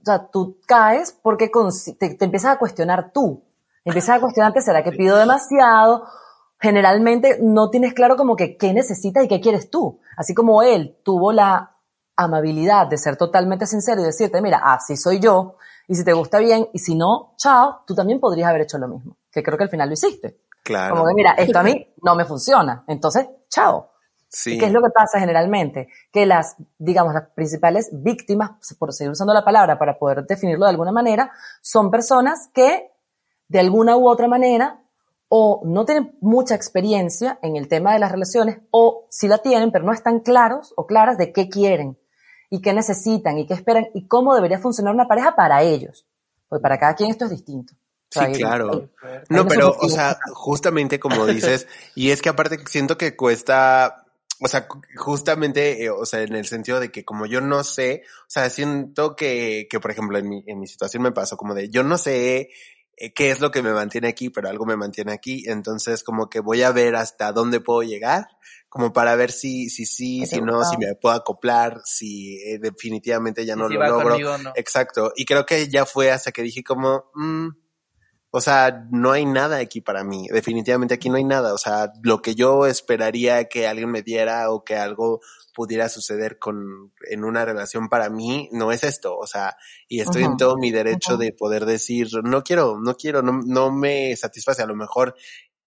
o 0.00 0.04
sea, 0.04 0.30
tú 0.30 0.60
caes 0.66 1.12
porque 1.22 1.50
te, 1.98 2.14
te 2.14 2.24
empiezas 2.24 2.54
a 2.54 2.58
cuestionar 2.58 3.12
tú. 3.12 3.44
Empiezas 3.84 4.16
a 4.16 4.20
cuestionarte, 4.20 4.60
¿será 4.62 4.82
que 4.82 4.92
pido 4.92 5.16
demasiado? 5.16 6.04
Generalmente 6.62 7.38
no 7.42 7.70
tienes 7.70 7.92
claro 7.92 8.16
como 8.16 8.36
que 8.36 8.56
qué 8.56 8.72
necesitas 8.72 9.24
y 9.24 9.28
qué 9.28 9.40
quieres 9.40 9.68
tú. 9.68 9.98
Así 10.16 10.32
como 10.32 10.62
él 10.62 10.96
tuvo 11.02 11.32
la 11.32 11.76
amabilidad 12.14 12.86
de 12.86 12.98
ser 12.98 13.16
totalmente 13.16 13.66
sincero 13.66 14.00
y 14.00 14.04
decirte, 14.04 14.40
mira, 14.40 14.60
así 14.62 14.96
soy 14.96 15.18
yo, 15.18 15.56
y 15.88 15.96
si 15.96 16.04
te 16.04 16.12
gusta 16.12 16.38
bien, 16.38 16.68
y 16.72 16.78
si 16.78 16.94
no, 16.94 17.34
chao, 17.36 17.80
tú 17.84 17.96
también 17.96 18.20
podrías 18.20 18.48
haber 18.48 18.62
hecho 18.62 18.78
lo 18.78 18.86
mismo. 18.86 19.16
Que 19.32 19.42
creo 19.42 19.58
que 19.58 19.64
al 19.64 19.70
final 19.70 19.88
lo 19.88 19.94
hiciste. 19.94 20.38
claro. 20.62 20.94
Como 20.94 21.08
que, 21.08 21.14
mira, 21.14 21.32
esto 21.32 21.58
a 21.58 21.64
mí 21.64 21.94
no 22.00 22.14
me 22.14 22.24
funciona. 22.24 22.84
Entonces, 22.86 23.26
chao. 23.48 23.90
sí. 24.28 24.56
¿Qué 24.56 24.66
es 24.66 24.72
lo 24.72 24.82
que 24.82 24.90
pasa 24.90 25.18
generalmente? 25.18 25.88
Que 26.12 26.26
las, 26.26 26.54
digamos, 26.78 27.12
las 27.12 27.28
principales 27.30 27.90
víctimas, 27.92 28.52
por 28.78 28.92
seguir 28.92 29.10
usando 29.10 29.34
la 29.34 29.44
palabra 29.44 29.80
para 29.80 29.98
poder 29.98 30.24
definirlo 30.26 30.66
de 30.66 30.70
alguna 30.70 30.92
manera, 30.92 31.32
son 31.60 31.90
personas 31.90 32.48
que 32.54 32.92
de 33.48 33.58
alguna 33.58 33.96
u 33.96 34.08
otra 34.08 34.28
manera 34.28 34.81
o 35.34 35.62
no 35.64 35.86
tienen 35.86 36.14
mucha 36.20 36.54
experiencia 36.54 37.38
en 37.40 37.56
el 37.56 37.66
tema 37.66 37.94
de 37.94 37.98
las 37.98 38.12
relaciones 38.12 38.58
o 38.70 39.06
sí 39.08 39.28
la 39.28 39.38
tienen, 39.38 39.72
pero 39.72 39.82
no 39.82 39.92
están 39.94 40.20
claros 40.20 40.74
o 40.76 40.86
claras 40.86 41.16
de 41.16 41.32
qué 41.32 41.48
quieren 41.48 41.98
y 42.50 42.60
qué 42.60 42.74
necesitan 42.74 43.38
y 43.38 43.46
qué 43.46 43.54
esperan 43.54 43.86
y 43.94 44.06
cómo 44.08 44.34
debería 44.34 44.58
funcionar 44.58 44.92
una 44.94 45.08
pareja 45.08 45.34
para 45.34 45.62
ellos. 45.62 46.04
Porque 46.50 46.60
para 46.60 46.78
cada 46.78 46.94
quien 46.94 47.08
esto 47.08 47.24
es 47.24 47.30
distinto. 47.30 47.72
O 47.72 47.78
sea, 48.10 48.26
Sí, 48.26 48.32
hay- 48.32 48.38
claro. 48.40 48.90
hay- 49.02 49.20
No, 49.30 49.46
pero, 49.46 49.70
o 49.80 49.88
sea, 49.88 50.18
justamente 50.34 51.00
como 51.00 51.24
dices, 51.56 51.66
y 51.94 52.10
es 52.10 52.20
que 52.20 52.28
aparte 52.28 52.58
siento 52.66 52.98
que 52.98 53.16
cuesta, 53.16 54.04
o 54.38 54.48
sea, 54.48 54.66
justamente, 54.98 55.82
eh, 55.82 55.88
o 55.88 56.04
sea, 56.04 56.20
en 56.20 56.34
el 56.34 56.44
sentido 56.44 56.78
de 56.78 56.90
que 56.92 57.06
como 57.06 57.24
yo 57.24 57.40
no 57.40 57.64
sé, 57.64 58.02
o 58.20 58.28
sea, 58.30 58.50
siento 58.50 59.16
que, 59.16 59.66
que 59.70 59.80
por 59.80 59.90
ejemplo, 59.92 60.18
en 60.18 60.28
mi, 60.28 60.44
en 60.46 60.60
mi 60.60 60.66
situación 60.66 61.02
me 61.02 61.12
pasó 61.12 61.38
como 61.38 61.54
de, 61.54 61.70
yo 61.70 61.82
no 61.84 61.96
sé 61.96 62.50
qué 63.10 63.30
es 63.30 63.40
lo 63.40 63.50
que 63.50 63.62
me 63.62 63.72
mantiene 63.72 64.08
aquí, 64.08 64.30
pero 64.30 64.48
algo 64.48 64.64
me 64.64 64.76
mantiene 64.76 65.12
aquí, 65.12 65.44
entonces 65.46 66.04
como 66.04 66.30
que 66.30 66.40
voy 66.40 66.62
a 66.62 66.70
ver 66.70 66.94
hasta 66.94 67.32
dónde 67.32 67.60
puedo 67.60 67.82
llegar, 67.82 68.28
como 68.68 68.92
para 68.92 69.16
ver 69.16 69.32
si, 69.32 69.68
si 69.68 69.84
sí, 69.84 70.24
si 70.26 70.40
no, 70.40 70.64
si 70.64 70.76
me 70.78 70.94
puedo 70.94 71.14
acoplar, 71.14 71.80
si 71.84 72.36
eh, 72.42 72.58
definitivamente 72.60 73.44
ya 73.44 73.56
no 73.56 73.68
lo 73.68 73.84
logro. 73.84 74.16
Exacto, 74.54 75.12
y 75.16 75.24
creo 75.24 75.44
que 75.44 75.68
ya 75.68 75.84
fue 75.84 76.10
hasta 76.10 76.30
que 76.30 76.42
dije 76.42 76.62
como, 76.62 77.10
mm, 77.14 77.48
o 78.34 78.40
sea, 78.40 78.86
no 78.90 79.12
hay 79.12 79.26
nada 79.26 79.58
aquí 79.58 79.82
para 79.82 80.04
mí. 80.04 80.26
Definitivamente 80.32 80.94
aquí 80.94 81.10
no 81.10 81.16
hay 81.16 81.24
nada. 81.24 81.52
O 81.52 81.58
sea, 81.58 81.92
lo 82.02 82.22
que 82.22 82.34
yo 82.34 82.66
esperaría 82.66 83.44
que 83.44 83.68
alguien 83.68 83.90
me 83.90 84.00
diera 84.00 84.50
o 84.50 84.64
que 84.64 84.74
algo 84.74 85.20
pudiera 85.52 85.88
suceder 85.88 86.38
con, 86.38 86.92
en 87.08 87.24
una 87.24 87.44
relación 87.44 87.88
para 87.88 88.10
mí, 88.10 88.48
no 88.52 88.72
es 88.72 88.84
esto. 88.84 89.16
O 89.16 89.26
sea, 89.26 89.56
y 89.88 90.00
estoy 90.00 90.24
en 90.24 90.36
todo 90.36 90.56
mi 90.56 90.70
derecho 90.70 91.16
de 91.16 91.32
poder 91.32 91.66
decir, 91.66 92.08
no 92.24 92.42
quiero, 92.42 92.78
no 92.80 92.94
quiero, 92.94 93.22
no, 93.22 93.42
no 93.44 93.70
me 93.70 94.16
satisface. 94.16 94.62
A 94.62 94.66
lo 94.66 94.74
mejor 94.74 95.14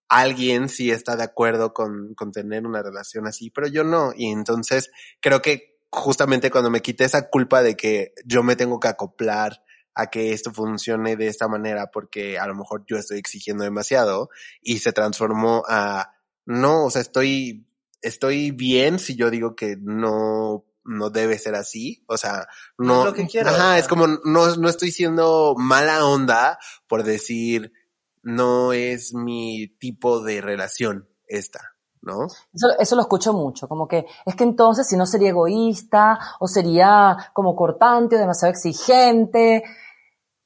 alguien 0.08 0.70
sí 0.70 0.92
está 0.92 1.16
de 1.16 1.24
acuerdo 1.24 1.74
con, 1.74 2.14
con 2.16 2.32
tener 2.32 2.66
una 2.66 2.82
relación 2.82 3.28
así, 3.28 3.50
pero 3.50 3.68
yo 3.68 3.84
no. 3.84 4.12
Y 4.16 4.32
entonces 4.32 4.92
creo 5.22 5.42
que 5.42 5.76
justamente 5.92 6.52
cuando 6.52 6.70
me 6.70 6.82
quité 6.82 7.06
esa 7.06 7.30
culpa 7.30 7.64
de 7.64 7.76
que 7.76 8.14
yo 8.26 8.44
me 8.44 8.56
tengo 8.56 8.80
que 8.80 8.88
acoplar 8.88 9.62
a 9.94 10.08
que 10.08 10.34
esto 10.34 10.52
funcione 10.52 11.16
de 11.16 11.28
esta 11.28 11.48
manera 11.48 11.90
porque 11.92 12.38
a 12.38 12.48
lo 12.48 12.56
mejor 12.56 12.84
yo 12.86 12.98
estoy 12.98 13.18
exigiendo 13.18 13.64
demasiado 13.64 14.30
y 14.62 14.80
se 14.80 14.92
transformó 14.92 15.64
a 15.70 16.12
no, 16.46 16.86
o 16.86 16.92
sea, 16.92 17.02
estoy 17.02 17.66
estoy 18.02 18.52
bien 18.52 19.00
si 19.00 19.16
yo 19.16 19.30
digo 19.30 19.56
que 19.56 19.78
no 19.80 20.66
no 20.88 21.10
debe 21.10 21.40
ser 21.40 21.56
así, 21.56 22.04
o 22.08 22.16
sea, 22.16 22.48
no, 22.78 23.06
ajá, 23.44 23.80
es 23.80 23.88
como 23.88 24.06
no 24.08 24.56
no 24.56 24.70
estoy 24.70 24.92
siendo 24.92 25.56
mala 25.58 26.06
onda 26.06 26.60
por 26.88 27.04
decir 27.04 27.74
no 28.22 28.72
es 28.74 29.14
mi 29.14 29.68
tipo 29.80 30.22
de 30.22 30.42
relación 30.42 31.10
esta. 31.28 31.72
¿No? 32.02 32.28
Eso, 32.54 32.68
eso, 32.78 32.96
lo 32.96 33.02
escucho 33.02 33.34
mucho, 33.34 33.68
como 33.68 33.88
que 33.88 34.06
es 34.28 34.36
que 34.36 34.44
entonces 34.44 34.88
si 34.88 34.96
no 34.96 35.08
sería 35.08 35.30
egoísta 35.30 36.20
o 36.40 36.48
sería 36.48 37.32
como 37.34 37.56
cortante 37.56 38.16
o 38.16 38.20
demasiado 38.20 38.52
exigente, 38.52 39.64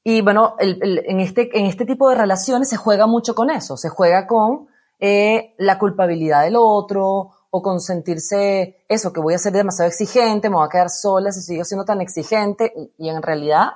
y 0.02 0.22
bueno, 0.22 0.56
en, 0.58 1.20
este, 1.20 1.56
en 1.58 1.66
este 1.66 1.84
tipo 1.84 2.08
de 2.08 2.16
relaciones 2.16 2.68
se 2.68 2.76
juega 2.76 3.06
mucho 3.06 3.34
con 3.34 3.50
eso, 3.50 3.76
se 3.76 3.90
juega 3.90 4.26
con 4.26 4.68
eh, 4.98 5.54
la 5.58 5.78
culpabilidad 5.78 6.44
del 6.44 6.56
otro 6.56 7.32
o 7.50 7.62
con 7.62 7.80
sentirse 7.80 8.84
eso, 8.88 9.12
que 9.12 9.20
voy 9.20 9.34
a 9.34 9.38
ser 9.38 9.52
demasiado 9.52 9.88
exigente, 9.88 10.48
me 10.48 10.56
voy 10.56 10.66
a 10.66 10.70
quedar 10.70 10.88
sola 10.88 11.32
si 11.32 11.42
sigo 11.42 11.64
siendo 11.64 11.84
tan 11.84 12.00
exigente 12.00 12.72
y, 12.96 13.08
en 13.08 13.22
realidad 13.22 13.70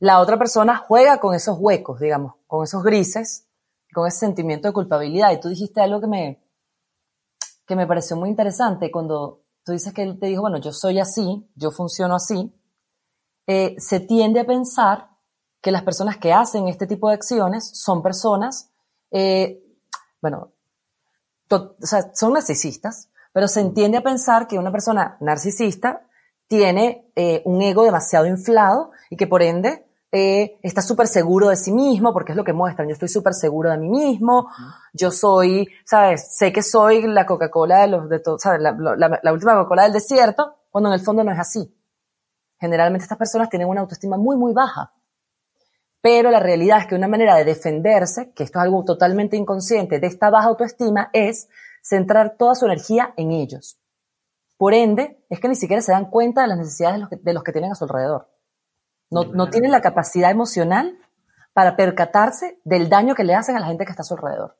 la 0.00 0.20
otra 0.20 0.38
persona 0.38 0.76
juega 0.76 1.18
con 1.18 1.34
esos 1.34 1.58
huecos, 1.58 2.00
digamos, 2.00 2.34
con 2.46 2.62
esos 2.62 2.84
grises, 2.84 3.48
con 3.92 4.06
ese 4.06 4.20
sentimiento 4.20 4.68
de 4.68 4.72
culpabilidad. 4.72 5.32
Y 5.32 5.40
tú 5.40 5.48
dijiste 5.48 5.80
algo 5.80 6.00
que 6.00 6.06
me, 6.06 6.42
que 7.66 7.74
me 7.74 7.86
pareció 7.86 8.16
muy 8.16 8.28
interesante 8.28 8.92
cuando 8.92 9.42
tú 9.64 9.72
dices 9.72 9.92
que 9.92 10.04
él 10.04 10.18
te 10.20 10.26
dijo, 10.26 10.42
bueno, 10.42 10.58
yo 10.58 10.72
soy 10.72 11.00
así, 11.00 11.50
yo 11.56 11.72
funciono 11.72 12.14
así, 12.14 12.54
eh, 13.48 13.74
se 13.78 13.98
tiende 13.98 14.40
a 14.40 14.46
pensar 14.46 15.10
que 15.60 15.72
las 15.72 15.82
personas 15.82 16.16
que 16.16 16.32
hacen 16.32 16.68
este 16.68 16.86
tipo 16.86 17.08
de 17.08 17.14
acciones 17.14 17.68
son 17.74 18.00
personas, 18.00 18.70
eh, 19.10 19.60
bueno, 20.22 20.52
o 21.50 21.74
sea, 21.80 22.10
son 22.14 22.34
narcisistas, 22.34 23.10
pero 23.32 23.48
se 23.48 23.60
entiende 23.60 23.98
a 23.98 24.02
pensar 24.02 24.46
que 24.46 24.58
una 24.58 24.72
persona 24.72 25.16
narcisista 25.20 26.02
tiene 26.46 27.10
eh, 27.14 27.42
un 27.44 27.60
ego 27.62 27.84
demasiado 27.84 28.26
inflado 28.26 28.90
y 29.10 29.16
que 29.16 29.26
por 29.26 29.42
ende 29.42 29.86
eh, 30.10 30.58
está 30.62 30.80
súper 30.80 31.06
seguro 31.06 31.48
de 31.48 31.56
sí 31.56 31.70
mismo, 31.70 32.12
porque 32.12 32.32
es 32.32 32.36
lo 32.36 32.44
que 32.44 32.54
muestran. 32.54 32.88
Yo 32.88 32.94
estoy 32.94 33.08
súper 33.08 33.34
seguro 33.34 33.70
de 33.70 33.76
mí 33.76 33.88
mismo, 33.90 34.48
yo 34.94 35.10
soy, 35.10 35.68
¿sabes? 35.84 36.34
Sé 36.36 36.52
que 36.52 36.62
soy 36.62 37.02
la 37.02 37.26
Coca-Cola 37.26 37.82
de 37.82 37.88
los, 37.88 38.08
de 38.08 38.18
todos, 38.20 38.40
¿sabes? 38.40 38.60
La, 38.60 38.72
la, 38.72 39.20
la 39.22 39.32
última 39.32 39.54
Coca-Cola 39.54 39.82
del 39.82 39.92
desierto, 39.92 40.54
cuando 40.70 40.88
en 40.88 40.94
el 40.94 41.04
fondo 41.04 41.22
no 41.24 41.32
es 41.32 41.38
así. 41.38 41.74
Generalmente 42.58 43.04
estas 43.04 43.18
personas 43.18 43.50
tienen 43.50 43.68
una 43.68 43.82
autoestima 43.82 44.16
muy, 44.16 44.36
muy 44.36 44.52
baja. 44.52 44.92
Pero 46.00 46.30
la 46.30 46.40
realidad 46.40 46.80
es 46.80 46.86
que 46.86 46.94
una 46.94 47.08
manera 47.08 47.34
de 47.34 47.44
defenderse, 47.44 48.32
que 48.32 48.44
esto 48.44 48.58
es 48.58 48.64
algo 48.64 48.84
totalmente 48.84 49.36
inconsciente 49.36 49.98
de 49.98 50.06
esta 50.06 50.30
baja 50.30 50.48
autoestima, 50.48 51.10
es 51.12 51.48
centrar 51.82 52.36
toda 52.36 52.54
su 52.54 52.66
energía 52.66 53.14
en 53.16 53.32
ellos. 53.32 53.80
Por 54.56 54.74
ende, 54.74 55.24
es 55.28 55.40
que 55.40 55.48
ni 55.48 55.54
siquiera 55.54 55.82
se 55.82 55.92
dan 55.92 56.10
cuenta 56.10 56.42
de 56.42 56.48
las 56.48 56.58
necesidades 56.58 56.96
de 56.96 57.00
los 57.00 57.08
que, 57.08 57.16
de 57.16 57.32
los 57.32 57.42
que 57.42 57.52
tienen 57.52 57.72
a 57.72 57.74
su 57.74 57.84
alrededor. 57.84 58.30
No, 59.10 59.24
no 59.24 59.48
tienen 59.48 59.70
la 59.70 59.80
capacidad 59.80 60.30
emocional 60.30 60.98
para 61.52 61.76
percatarse 61.76 62.60
del 62.64 62.88
daño 62.88 63.14
que 63.14 63.24
le 63.24 63.34
hacen 63.34 63.56
a 63.56 63.60
la 63.60 63.66
gente 63.66 63.84
que 63.84 63.90
está 63.90 64.02
a 64.02 64.04
su 64.04 64.14
alrededor. 64.14 64.56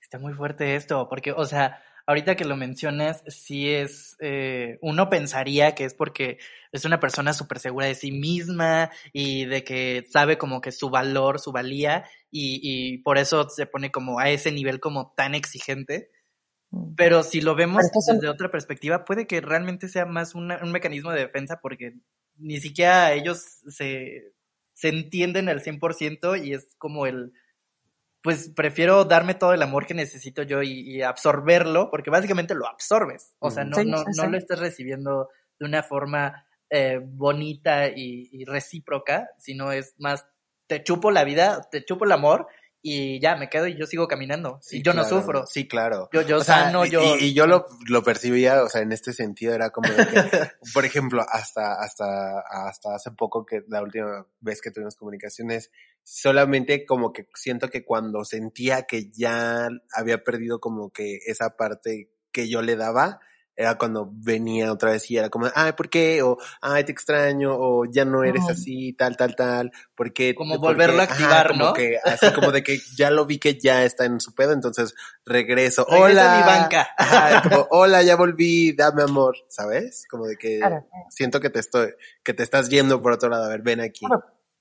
Está 0.00 0.18
muy 0.18 0.32
fuerte 0.32 0.76
esto, 0.76 1.08
porque, 1.08 1.32
o 1.32 1.44
sea, 1.44 1.82
ahorita 2.06 2.36
que 2.36 2.44
lo 2.44 2.56
mencionas, 2.56 3.22
sí 3.26 3.70
es, 3.70 4.16
eh, 4.20 4.78
uno 4.82 5.08
pensaría 5.08 5.74
que 5.74 5.84
es 5.84 5.94
porque 5.94 6.38
es 6.72 6.84
una 6.84 7.00
persona 7.00 7.32
súper 7.32 7.58
segura 7.58 7.86
de 7.86 7.94
sí 7.94 8.12
misma 8.12 8.90
y 9.12 9.46
de 9.46 9.64
que 9.64 10.04
sabe 10.10 10.38
como 10.38 10.60
que 10.60 10.72
su 10.72 10.90
valor, 10.90 11.40
su 11.40 11.52
valía, 11.52 12.04
y, 12.30 12.60
y 12.62 12.98
por 12.98 13.18
eso 13.18 13.48
se 13.48 13.66
pone 13.66 13.90
como 13.90 14.18
a 14.18 14.30
ese 14.30 14.52
nivel 14.52 14.80
como 14.80 15.12
tan 15.16 15.34
exigente. 15.34 16.10
Mm. 16.70 16.94
Pero 16.96 17.22
si 17.22 17.40
lo 17.40 17.54
vemos 17.54 17.82
desde 18.06 18.28
otra 18.28 18.50
perspectiva, 18.50 19.04
puede 19.04 19.26
que 19.26 19.40
realmente 19.40 19.88
sea 19.88 20.06
más 20.06 20.34
un 20.34 20.48
mecanismo 20.72 21.12
de 21.12 21.20
defensa 21.20 21.60
porque 21.62 21.94
ni 22.36 22.60
siquiera 22.60 23.12
ellos 23.12 23.38
se, 23.68 24.32
se 24.72 24.88
entienden 24.88 25.48
al 25.48 25.62
100% 25.62 26.44
y 26.44 26.54
es 26.54 26.74
como 26.76 27.06
el, 27.06 27.32
pues 28.24 28.48
prefiero 28.48 29.04
darme 29.04 29.34
todo 29.34 29.52
el 29.52 29.60
amor 29.60 29.84
que 29.86 29.92
necesito 29.92 30.42
yo 30.42 30.62
y, 30.62 31.02
absorberlo, 31.02 31.90
porque 31.90 32.08
básicamente 32.08 32.54
lo 32.54 32.66
absorbes. 32.66 33.34
O 33.38 33.50
sea, 33.50 33.64
no, 33.64 33.84
no, 33.84 34.02
no 34.16 34.26
lo 34.26 34.38
estás 34.38 34.60
recibiendo 34.60 35.28
de 35.58 35.66
una 35.66 35.82
forma 35.82 36.46
eh, 36.70 37.00
bonita 37.04 37.88
y, 37.88 38.46
recíproca, 38.46 39.28
sino 39.36 39.72
es 39.72 39.94
más, 39.98 40.26
te 40.66 40.82
chupo 40.82 41.10
la 41.10 41.24
vida, 41.24 41.68
te 41.70 41.84
chupo 41.84 42.06
el 42.06 42.12
amor 42.12 42.46
y 42.80 43.20
ya 43.20 43.36
me 43.36 43.50
quedo 43.50 43.66
y 43.66 43.78
yo 43.78 43.84
sigo 43.84 44.08
caminando. 44.08 44.58
y 44.70 44.82
yo 44.82 44.94
no 44.94 45.04
sufro. 45.04 45.46
Sí, 45.46 45.68
claro. 45.68 46.08
Yo, 46.10 46.22
yo 46.22 46.42
sano, 46.42 46.86
yo. 46.86 47.16
Y, 47.20 47.34
yo 47.34 47.46
lo, 47.46 47.66
lo, 47.88 48.02
percibía, 48.02 48.62
o 48.62 48.70
sea, 48.70 48.80
en 48.80 48.92
este 48.92 49.12
sentido 49.12 49.52
era 49.52 49.68
como 49.68 49.88
que, 49.94 49.94
por 50.72 50.86
ejemplo, 50.86 51.22
hasta, 51.28 51.74
hasta, 51.74 52.40
hasta 52.40 52.94
hace 52.94 53.10
poco 53.10 53.44
que 53.44 53.62
la 53.68 53.82
última 53.82 54.26
vez 54.40 54.62
que 54.62 54.70
tuvimos 54.70 54.96
comunicaciones, 54.96 55.70
solamente 56.04 56.86
como 56.86 57.12
que 57.12 57.26
siento 57.34 57.68
que 57.68 57.84
cuando 57.84 58.24
sentía 58.24 58.82
que 58.82 59.10
ya 59.10 59.68
había 59.92 60.22
perdido 60.22 60.60
como 60.60 60.90
que 60.90 61.18
esa 61.26 61.56
parte 61.56 62.10
que 62.30 62.48
yo 62.48 62.62
le 62.62 62.76
daba, 62.76 63.20
era 63.56 63.76
cuando 63.78 64.10
venía 64.12 64.72
otra 64.72 64.92
vez 64.92 65.10
y 65.10 65.16
era 65.16 65.30
como, 65.30 65.46
ay, 65.54 65.72
¿por 65.72 65.88
qué? 65.88 66.22
O, 66.22 66.38
ay, 66.60 66.84
te 66.84 66.92
extraño, 66.92 67.54
o 67.56 67.84
ya 67.84 68.04
no 68.04 68.24
eres 68.24 68.48
así, 68.48 68.92
tal, 68.94 69.16
tal, 69.16 69.36
tal, 69.36 69.70
porque... 69.94 70.34
Como 70.34 70.58
volverlo 70.58 71.00
a 71.00 71.04
activar, 71.04 71.48
como 71.48 71.66
¿no? 71.66 71.72
Que, 71.72 71.98
así 72.04 72.32
como 72.32 72.50
de 72.50 72.62
que 72.62 72.78
ya 72.96 73.10
lo 73.10 73.26
vi 73.26 73.38
que 73.38 73.58
ya 73.58 73.84
está 73.84 74.04
en 74.04 74.20
su 74.20 74.34
pedo, 74.34 74.52
entonces 74.52 74.94
regreso. 75.24 75.86
Hola. 75.88 76.36
mi 76.36 76.42
banca. 76.42 76.88
hola, 77.70 78.02
ya 78.02 78.16
volví, 78.16 78.72
dame 78.72 79.02
amor, 79.02 79.36
¿sabes? 79.48 80.04
Como 80.10 80.26
de 80.26 80.36
que 80.36 80.60
siento 81.10 81.40
que 81.40 81.50
te 81.50 81.60
estoy, 81.60 81.94
que 82.24 82.34
te 82.34 82.42
estás 82.42 82.68
yendo 82.68 83.00
por 83.00 83.12
otro 83.12 83.28
lado, 83.28 83.44
a 83.44 83.48
ver, 83.48 83.62
ven 83.62 83.80
aquí. 83.80 84.04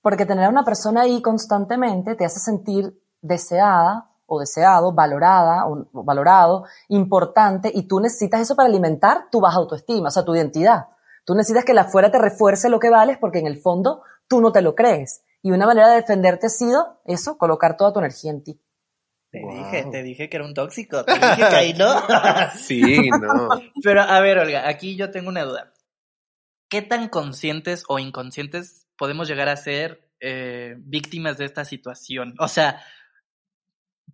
Porque 0.04 0.28
tener 0.28 0.46
a 0.46 0.50
una 0.50 0.64
persona 0.64 1.02
ahí 1.02 1.22
constantemente 1.22 2.14
te 2.14 2.26
hace 2.26 2.40
sentir 2.40 3.02
deseada, 3.22 4.10
o 4.26 4.40
deseado, 4.40 4.94
valorada 4.94 5.66
o 5.68 6.04
valorado, 6.04 6.66
importante, 6.90 7.72
y 7.74 7.88
tú 7.88 8.00
necesitas 8.00 8.42
eso 8.42 8.56
para 8.56 8.68
alimentar 8.68 9.30
tu 9.32 9.40
baja 9.40 9.58
autoestima, 9.58 10.10
o 10.10 10.12
sea, 10.12 10.26
tu 10.26 10.36
identidad. 10.36 10.88
Tú 11.26 11.36
necesitas 11.36 11.66
que 11.66 11.74
la 11.74 11.84
afuera 11.84 12.12
te 12.12 12.20
refuerce 12.20 12.70
lo 12.70 12.80
que 12.80 12.90
vales 12.90 13.18
porque 13.18 13.40
en 13.40 13.48
el 13.48 13.62
fondo 13.62 14.04
tú 14.28 14.42
no 14.42 14.52
te 14.52 14.62
lo 14.62 14.76
crees. 14.76 15.24
Y 15.42 15.52
una 15.52 15.66
manera 15.66 15.90
de 15.90 15.96
defenderte 15.96 16.48
ha 16.48 16.50
sido 16.50 17.02
eso, 17.06 17.38
colocar 17.38 17.78
toda 17.78 17.94
tu 17.94 18.00
energía 18.00 18.32
en 18.32 18.44
ti. 18.44 18.62
Te 19.30 19.40
dije, 19.40 19.88
te 19.90 20.04
dije 20.04 20.30
que 20.30 20.38
era 20.38 20.46
un 20.46 20.54
tóxico, 20.54 21.04
te 21.06 21.14
dije 21.14 21.50
que 21.50 21.56
ahí 21.56 21.74
no. 21.74 21.92
sí, 22.60 23.10
no. 23.10 23.50
Pero 23.82 24.02
a 24.02 24.20
ver, 24.20 24.38
Olga, 24.38 24.68
aquí 24.68 24.96
yo 24.96 25.12
tengo 25.12 25.30
una 25.30 25.44
duda. 25.44 25.74
¿Qué 26.70 26.82
tan 26.82 27.08
conscientes 27.08 27.84
o 27.88 28.00
inconscientes 28.00 28.83
podemos 28.98 29.28
llegar 29.28 29.50
a 29.50 29.58
ser 29.58 30.10
eh, 30.20 30.76
víctimas 30.80 31.38
de 31.38 31.46
esta 31.46 31.66
situación? 31.66 32.36
O 32.40 32.48
sea, 32.48 32.84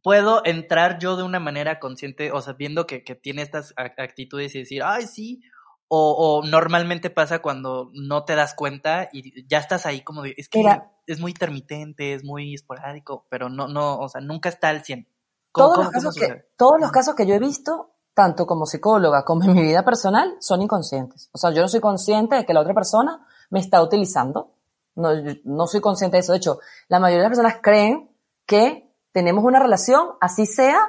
puedo 0.04 0.42
entrar 0.46 1.00
yo 1.00 1.16
de 1.16 1.24
una 1.24 1.40
manera 1.40 1.80
consciente, 1.80 2.32
o 2.32 2.42
sea, 2.42 2.54
viendo 2.54 2.88
que, 2.88 3.04
que 3.04 3.16
tiene 3.16 3.42
estas 3.42 3.74
actitudes 3.76 4.56
y 4.56 4.60
decir, 4.60 4.82
ay, 4.84 5.08
sí, 5.08 5.42
o, 5.88 6.12
o, 6.12 6.46
normalmente 6.46 7.10
pasa 7.10 7.40
cuando 7.40 7.90
no 7.94 8.24
te 8.24 8.36
das 8.36 8.54
cuenta 8.54 9.10
y 9.12 9.48
ya 9.48 9.58
estás 9.58 9.88
ahí 9.88 10.02
como 10.02 10.22
de, 10.22 10.36
es 10.38 10.48
que 10.48 10.62
es 11.08 11.20
muy 11.20 11.32
intermitente, 11.32 12.14
es 12.14 12.24
muy 12.24 12.54
esporádico, 12.54 13.26
pero 13.30 13.50
no, 13.50 13.68
no, 13.68 13.98
o 13.98 14.08
sea, 14.08 14.22
nunca 14.22 14.50
está 14.50 14.70
al 14.70 14.84
100. 14.84 15.08
Todos, 15.52 15.78
los 15.78 15.90
casos 15.90 16.16
que, 16.16 16.46
todos 16.56 16.80
los 16.80 16.92
casos 16.92 17.16
que 17.16 17.26
yo 17.26 17.34
he 17.34 17.40
visto, 17.40 17.96
tanto 18.14 18.46
como 18.46 18.68
psicóloga 18.68 19.26
como 19.26 19.44
en 19.46 19.54
mi 19.54 19.64
vida 19.64 19.84
personal, 19.84 20.38
son 20.40 20.62
inconscientes. 20.62 21.30
O 21.32 21.40
sea, 21.40 21.52
yo 21.52 21.62
no 21.62 21.68
soy 21.68 21.80
consciente 21.80 22.36
de 22.36 22.46
que 22.46 22.54
la 22.54 22.62
otra 22.62 22.76
persona 22.76 23.26
me 23.50 23.60
está 23.60 23.82
utilizando. 23.82 24.54
No, 24.96 25.10
no 25.46 25.68
soy 25.68 25.82
consciente 25.82 26.18
de 26.18 26.22
eso. 26.22 26.34
De 26.34 26.38
hecho, 26.38 26.60
la 26.88 27.00
mayoría 27.00 27.24
de 27.24 27.30
las 27.30 27.38
personas 27.38 27.62
creen 27.62 28.10
que 28.46 28.94
tenemos 29.12 29.44
una 29.44 29.60
relación, 29.60 30.10
así 30.20 30.46
sea, 30.46 30.80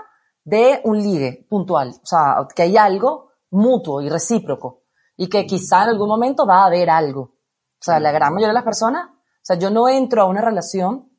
de 0.45 0.81
un 0.85 0.99
ligue 0.99 1.47
puntual. 1.49 1.91
O 2.03 2.07
sea, 2.07 2.47
que 2.55 2.63
hay 2.63 2.77
algo 2.77 3.31
mutuo 3.51 4.01
y 4.01 4.09
recíproco. 4.09 4.83
Y 5.17 5.29
que 5.29 5.47
quizá 5.47 5.85
en 5.85 5.91
algún 5.91 6.09
momento 6.09 6.47
va 6.47 6.63
a 6.63 6.67
haber 6.67 6.91
algo. 6.91 7.21
O 7.23 7.83
sea, 7.83 8.01
la 8.01 8.13
gran 8.13 8.33
mayoría 8.33 8.49
de 8.49 8.55
las 8.55 8.65
personas, 8.65 9.09
o 9.11 9.43
sea, 9.43 9.57
yo 9.57 9.71
no 9.71 9.89
entro 9.89 10.23
a 10.23 10.27
una 10.27 10.41
relación 10.41 11.11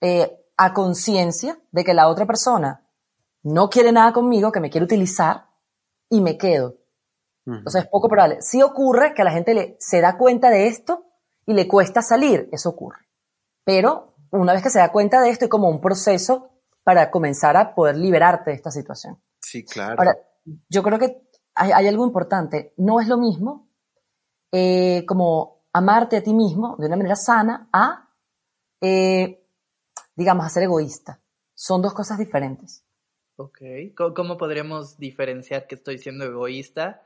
eh, 0.00 0.46
a 0.56 0.72
conciencia 0.72 1.58
de 1.72 1.84
que 1.84 1.94
la 1.94 2.08
otra 2.08 2.26
persona 2.26 2.86
no 3.42 3.70
quiere 3.70 3.92
nada 3.92 4.12
conmigo, 4.12 4.52
que 4.52 4.60
me 4.60 4.70
quiere 4.70 4.84
utilizar 4.84 5.46
y 6.08 6.20
me 6.20 6.36
quedo. 6.36 6.76
O 7.66 7.70
sea, 7.70 7.80
es 7.80 7.88
poco 7.88 8.08
probable. 8.08 8.42
Sí 8.42 8.62
ocurre 8.62 9.12
que 9.12 9.22
a 9.22 9.24
la 9.24 9.32
gente 9.32 9.54
le, 9.54 9.76
se 9.80 10.00
da 10.00 10.16
cuenta 10.16 10.50
de 10.50 10.68
esto 10.68 11.06
y 11.50 11.54
le 11.54 11.66
cuesta 11.66 12.00
salir, 12.00 12.48
eso 12.52 12.68
ocurre. 12.68 13.08
Pero 13.64 14.14
una 14.30 14.52
vez 14.52 14.62
que 14.62 14.70
se 14.70 14.78
da 14.78 14.92
cuenta 14.92 15.20
de 15.20 15.30
esto, 15.30 15.46
es 15.46 15.50
como 15.50 15.68
un 15.68 15.80
proceso 15.80 16.50
para 16.84 17.10
comenzar 17.10 17.56
a 17.56 17.74
poder 17.74 17.96
liberarte 17.96 18.50
de 18.50 18.56
esta 18.56 18.70
situación. 18.70 19.20
Sí, 19.40 19.64
claro. 19.64 19.96
Ahora, 19.98 20.16
yo 20.68 20.82
creo 20.84 20.98
que 20.98 21.28
hay, 21.54 21.72
hay 21.72 21.88
algo 21.88 22.06
importante. 22.06 22.72
No 22.76 23.00
es 23.00 23.08
lo 23.08 23.18
mismo 23.18 23.68
eh, 24.52 25.04
como 25.06 25.64
amarte 25.72 26.18
a 26.18 26.22
ti 26.22 26.32
mismo 26.32 26.76
de 26.78 26.86
una 26.86 26.96
manera 26.96 27.16
sana 27.16 27.68
a, 27.72 28.08
eh, 28.80 29.44
digamos, 30.14 30.46
a 30.46 30.50
ser 30.50 30.62
egoísta. 30.62 31.20
Son 31.54 31.82
dos 31.82 31.94
cosas 31.94 32.16
diferentes. 32.16 32.84
Ok. 33.36 33.58
¿Cómo, 33.96 34.14
cómo 34.14 34.38
podríamos 34.38 34.98
diferenciar 34.98 35.66
que 35.66 35.74
estoy 35.74 35.98
siendo 35.98 36.24
egoísta 36.26 37.02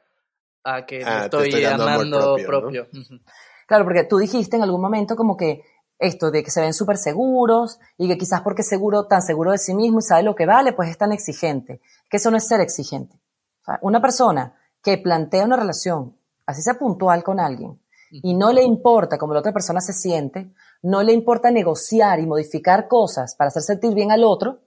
a 0.62 0.84
que 0.84 1.02
Ah, 1.02 1.24
estoy, 1.24 1.48
estoy 1.48 1.64
amando 1.64 2.36
propio, 2.36 2.46
propio? 2.46 2.88
¿no? 2.92 3.20
Claro, 3.66 3.84
porque 3.84 4.04
tú 4.04 4.18
dijiste 4.18 4.56
en 4.56 4.62
algún 4.62 4.80
momento 4.80 5.16
como 5.16 5.36
que 5.36 5.62
esto 5.98 6.30
de 6.30 6.42
que 6.42 6.50
se 6.50 6.60
ven 6.60 6.74
súper 6.74 6.98
seguros 6.98 7.78
y 7.96 8.08
que 8.08 8.18
quizás 8.18 8.42
porque 8.42 8.62
seguro, 8.62 9.06
tan 9.06 9.22
seguro 9.22 9.52
de 9.52 9.58
sí 9.58 9.74
mismo 9.74 10.00
y 10.00 10.02
sabe 10.02 10.22
lo 10.22 10.34
que 10.34 10.46
vale, 10.46 10.72
pues 10.72 10.90
es 10.90 10.98
tan 10.98 11.12
exigente. 11.12 11.80
Que 12.10 12.16
eso 12.18 12.30
no 12.30 12.36
es 12.36 12.46
ser 12.46 12.60
exigente. 12.60 13.16
O 13.62 13.64
sea, 13.64 13.78
una 13.82 14.00
persona 14.02 14.54
que 14.82 14.98
plantea 14.98 15.44
una 15.44 15.56
relación, 15.56 16.16
así 16.46 16.60
sea 16.62 16.74
puntual 16.74 17.22
con 17.22 17.40
alguien, 17.40 17.80
y 18.10 18.34
no 18.34 18.52
le 18.52 18.62
importa 18.62 19.18
cómo 19.18 19.32
la 19.32 19.40
otra 19.40 19.52
persona 19.52 19.80
se 19.80 19.92
siente, 19.92 20.52
no 20.82 21.02
le 21.02 21.12
importa 21.12 21.50
negociar 21.50 22.20
y 22.20 22.26
modificar 22.26 22.86
cosas 22.86 23.34
para 23.34 23.48
hacer 23.48 23.62
sentir 23.62 23.94
bien 23.94 24.12
al 24.12 24.22
otro, 24.24 24.60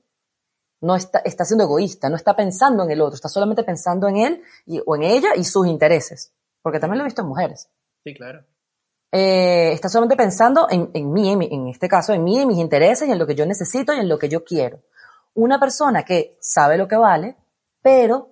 no 0.82 0.96
está, 0.96 1.20
está 1.20 1.46
siendo 1.46 1.64
egoísta, 1.64 2.10
no 2.10 2.16
está 2.16 2.36
pensando 2.36 2.84
en 2.84 2.92
el 2.92 3.02
otro, 3.02 3.16
está 3.16 3.30
solamente 3.30 3.64
pensando 3.64 4.08
en 4.08 4.18
él 4.18 4.42
y- 4.66 4.82
o 4.86 4.96
en 4.96 5.04
ella 5.04 5.30
y 5.36 5.44
sus 5.44 5.66
intereses. 5.68 6.34
Porque 6.62 6.80
también 6.80 6.98
lo 6.98 7.04
he 7.04 7.08
visto 7.08 7.22
en 7.22 7.28
mujeres 7.30 7.70
Sí, 8.04 8.14
claro. 8.14 8.44
Eh, 9.12 9.72
está 9.72 9.90
solamente 9.90 10.18
pensando 10.18 10.68
en, 10.70 11.12
mí, 11.12 11.32
en 11.32 11.68
este 11.68 11.88
caso, 11.88 12.14
en 12.14 12.24
mí, 12.24 12.40
en 12.40 12.48
mis 12.48 12.58
intereses 12.58 13.08
y 13.08 13.12
en 13.12 13.20
lo 13.20 13.26
que 13.26 13.36
yo 13.36 13.46
necesito 13.46 13.94
y 13.94 14.00
en 14.00 14.10
lo 14.10 14.20
que 14.20 14.30
yo 14.30 14.44
quiero. 14.44 14.82
Una 15.34 15.60
persona 15.60 16.04
que 16.04 16.38
sabe 16.42 16.78
lo 16.78 16.88
que 16.88 16.98
vale, 16.98 17.38
pero 17.82 18.32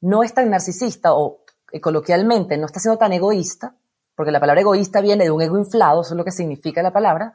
no 0.00 0.22
es 0.22 0.34
tan 0.34 0.50
narcisista 0.50 1.14
o 1.14 1.44
eh, 1.72 1.80
coloquialmente 1.80 2.56
no 2.56 2.66
está 2.66 2.80
siendo 2.80 2.98
tan 2.98 3.12
egoísta, 3.12 3.76
porque 4.14 4.32
la 4.32 4.40
palabra 4.40 4.62
egoísta 4.62 5.00
viene 5.00 5.24
de 5.24 5.30
un 5.30 5.42
ego 5.42 5.58
inflado, 5.58 6.00
eso 6.00 6.14
es 6.14 6.18
lo 6.18 6.24
que 6.24 6.32
significa 6.32 6.82
la 6.82 6.92
palabra, 6.92 7.34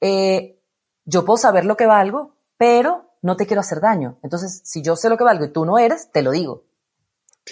eh, 0.00 0.60
yo 1.04 1.24
puedo 1.24 1.38
saber 1.38 1.64
lo 1.64 1.76
que 1.76 1.86
valgo, 1.86 2.36
pero 2.58 3.12
no 3.22 3.36
te 3.36 3.46
quiero 3.46 3.60
hacer 3.60 3.80
daño. 3.80 4.18
Entonces, 4.22 4.60
si 4.64 4.82
yo 4.82 4.96
sé 4.96 5.08
lo 5.08 5.16
que 5.16 5.24
valgo 5.24 5.44
y 5.44 5.52
tú 5.52 5.64
no 5.64 5.78
eres, 5.78 6.10
te 6.12 6.22
lo 6.22 6.32
digo. 6.32 6.64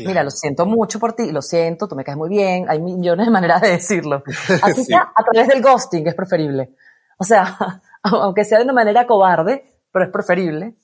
Claro. 0.02 0.10
Mira, 0.10 0.22
lo 0.24 0.30
siento 0.30 0.66
mucho 0.66 0.98
por 0.98 1.12
ti, 1.14 1.30
lo 1.32 1.42
siento, 1.42 1.86
tú 1.88 1.94
me 1.96 2.04
caes 2.04 2.16
muy 2.18 2.28
bien, 2.28 2.66
hay 2.68 2.80
millones 2.80 3.26
de 3.26 3.32
maneras 3.32 3.60
de 3.62 3.70
decirlo. 3.70 4.22
Así 4.62 4.80
Sí. 4.82 4.84
sea 4.86 5.12
a 5.14 5.24
través 5.24 5.48
del 5.48 5.62
ghosting, 5.62 6.06
es 6.06 6.14
preferible. 6.14 6.70
O 7.18 7.24
sea, 7.24 7.80
aunque 8.02 8.44
sea 8.44 8.58
de 8.58 8.64
una 8.64 8.72
manera 8.72 9.06
cobarde, 9.06 9.64
pero 9.92 10.04
es 10.04 10.10
preferible 10.10 10.74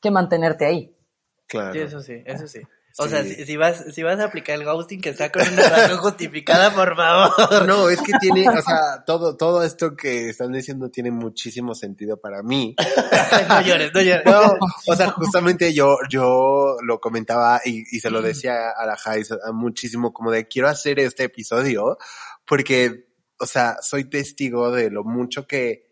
que 0.00 0.10
mantenerte 0.10 0.66
ahí. 0.66 0.94
Claro. 1.46 1.72
Sí, 1.72 1.78
eso 1.80 2.00
sí, 2.00 2.22
eso 2.24 2.46
sí. 2.46 2.60
O 2.98 3.04
Sí. 3.04 3.10
sea, 3.10 3.22
si, 3.24 3.44
si 3.46 3.56
vas, 3.56 3.84
si 3.94 4.02
vas 4.02 4.18
a 4.18 4.24
aplicar 4.24 4.56
el 4.58 4.64
ghosting, 4.64 5.00
que 5.00 5.14
sea 5.14 5.30
con 5.30 5.42
una 5.48 5.62
razón 5.68 5.98
justificada, 5.98 6.74
por 6.74 6.96
favor. 6.96 7.66
No, 7.66 7.88
es 7.88 8.00
que 8.02 8.12
tiene, 8.20 8.48
o 8.48 8.60
sea, 8.62 9.02
todo, 9.06 9.36
todo 9.36 9.62
esto 9.62 9.94
que 9.96 10.28
están 10.30 10.50
diciendo 10.52 10.90
tiene 10.90 11.10
muchísimo 11.10 11.74
sentido 11.74 12.20
para 12.20 12.42
mí. 12.42 12.74
no 13.48 13.60
llores, 13.62 13.92
no 13.94 14.00
llores. 14.02 14.24
No, 14.24 14.54
o 14.86 14.96
sea, 14.96 15.10
justamente 15.12 15.72
yo, 15.72 15.98
yo 16.10 16.76
lo 16.82 17.00
comentaba 17.00 17.60
y, 17.64 17.84
y 17.96 18.00
se 18.00 18.10
lo 18.10 18.20
decía 18.22 18.70
a 18.76 18.84
la 18.86 18.96
Jais 18.96 19.30
muchísimo 19.52 20.12
como 20.12 20.30
de 20.32 20.48
quiero 20.48 20.68
hacer 20.68 20.98
este 20.98 21.24
episodio 21.24 21.96
porque, 22.44 23.06
o 23.38 23.46
sea, 23.46 23.76
soy 23.82 24.10
testigo 24.10 24.72
de 24.72 24.90
lo 24.90 25.04
mucho 25.04 25.46
que, 25.46 25.86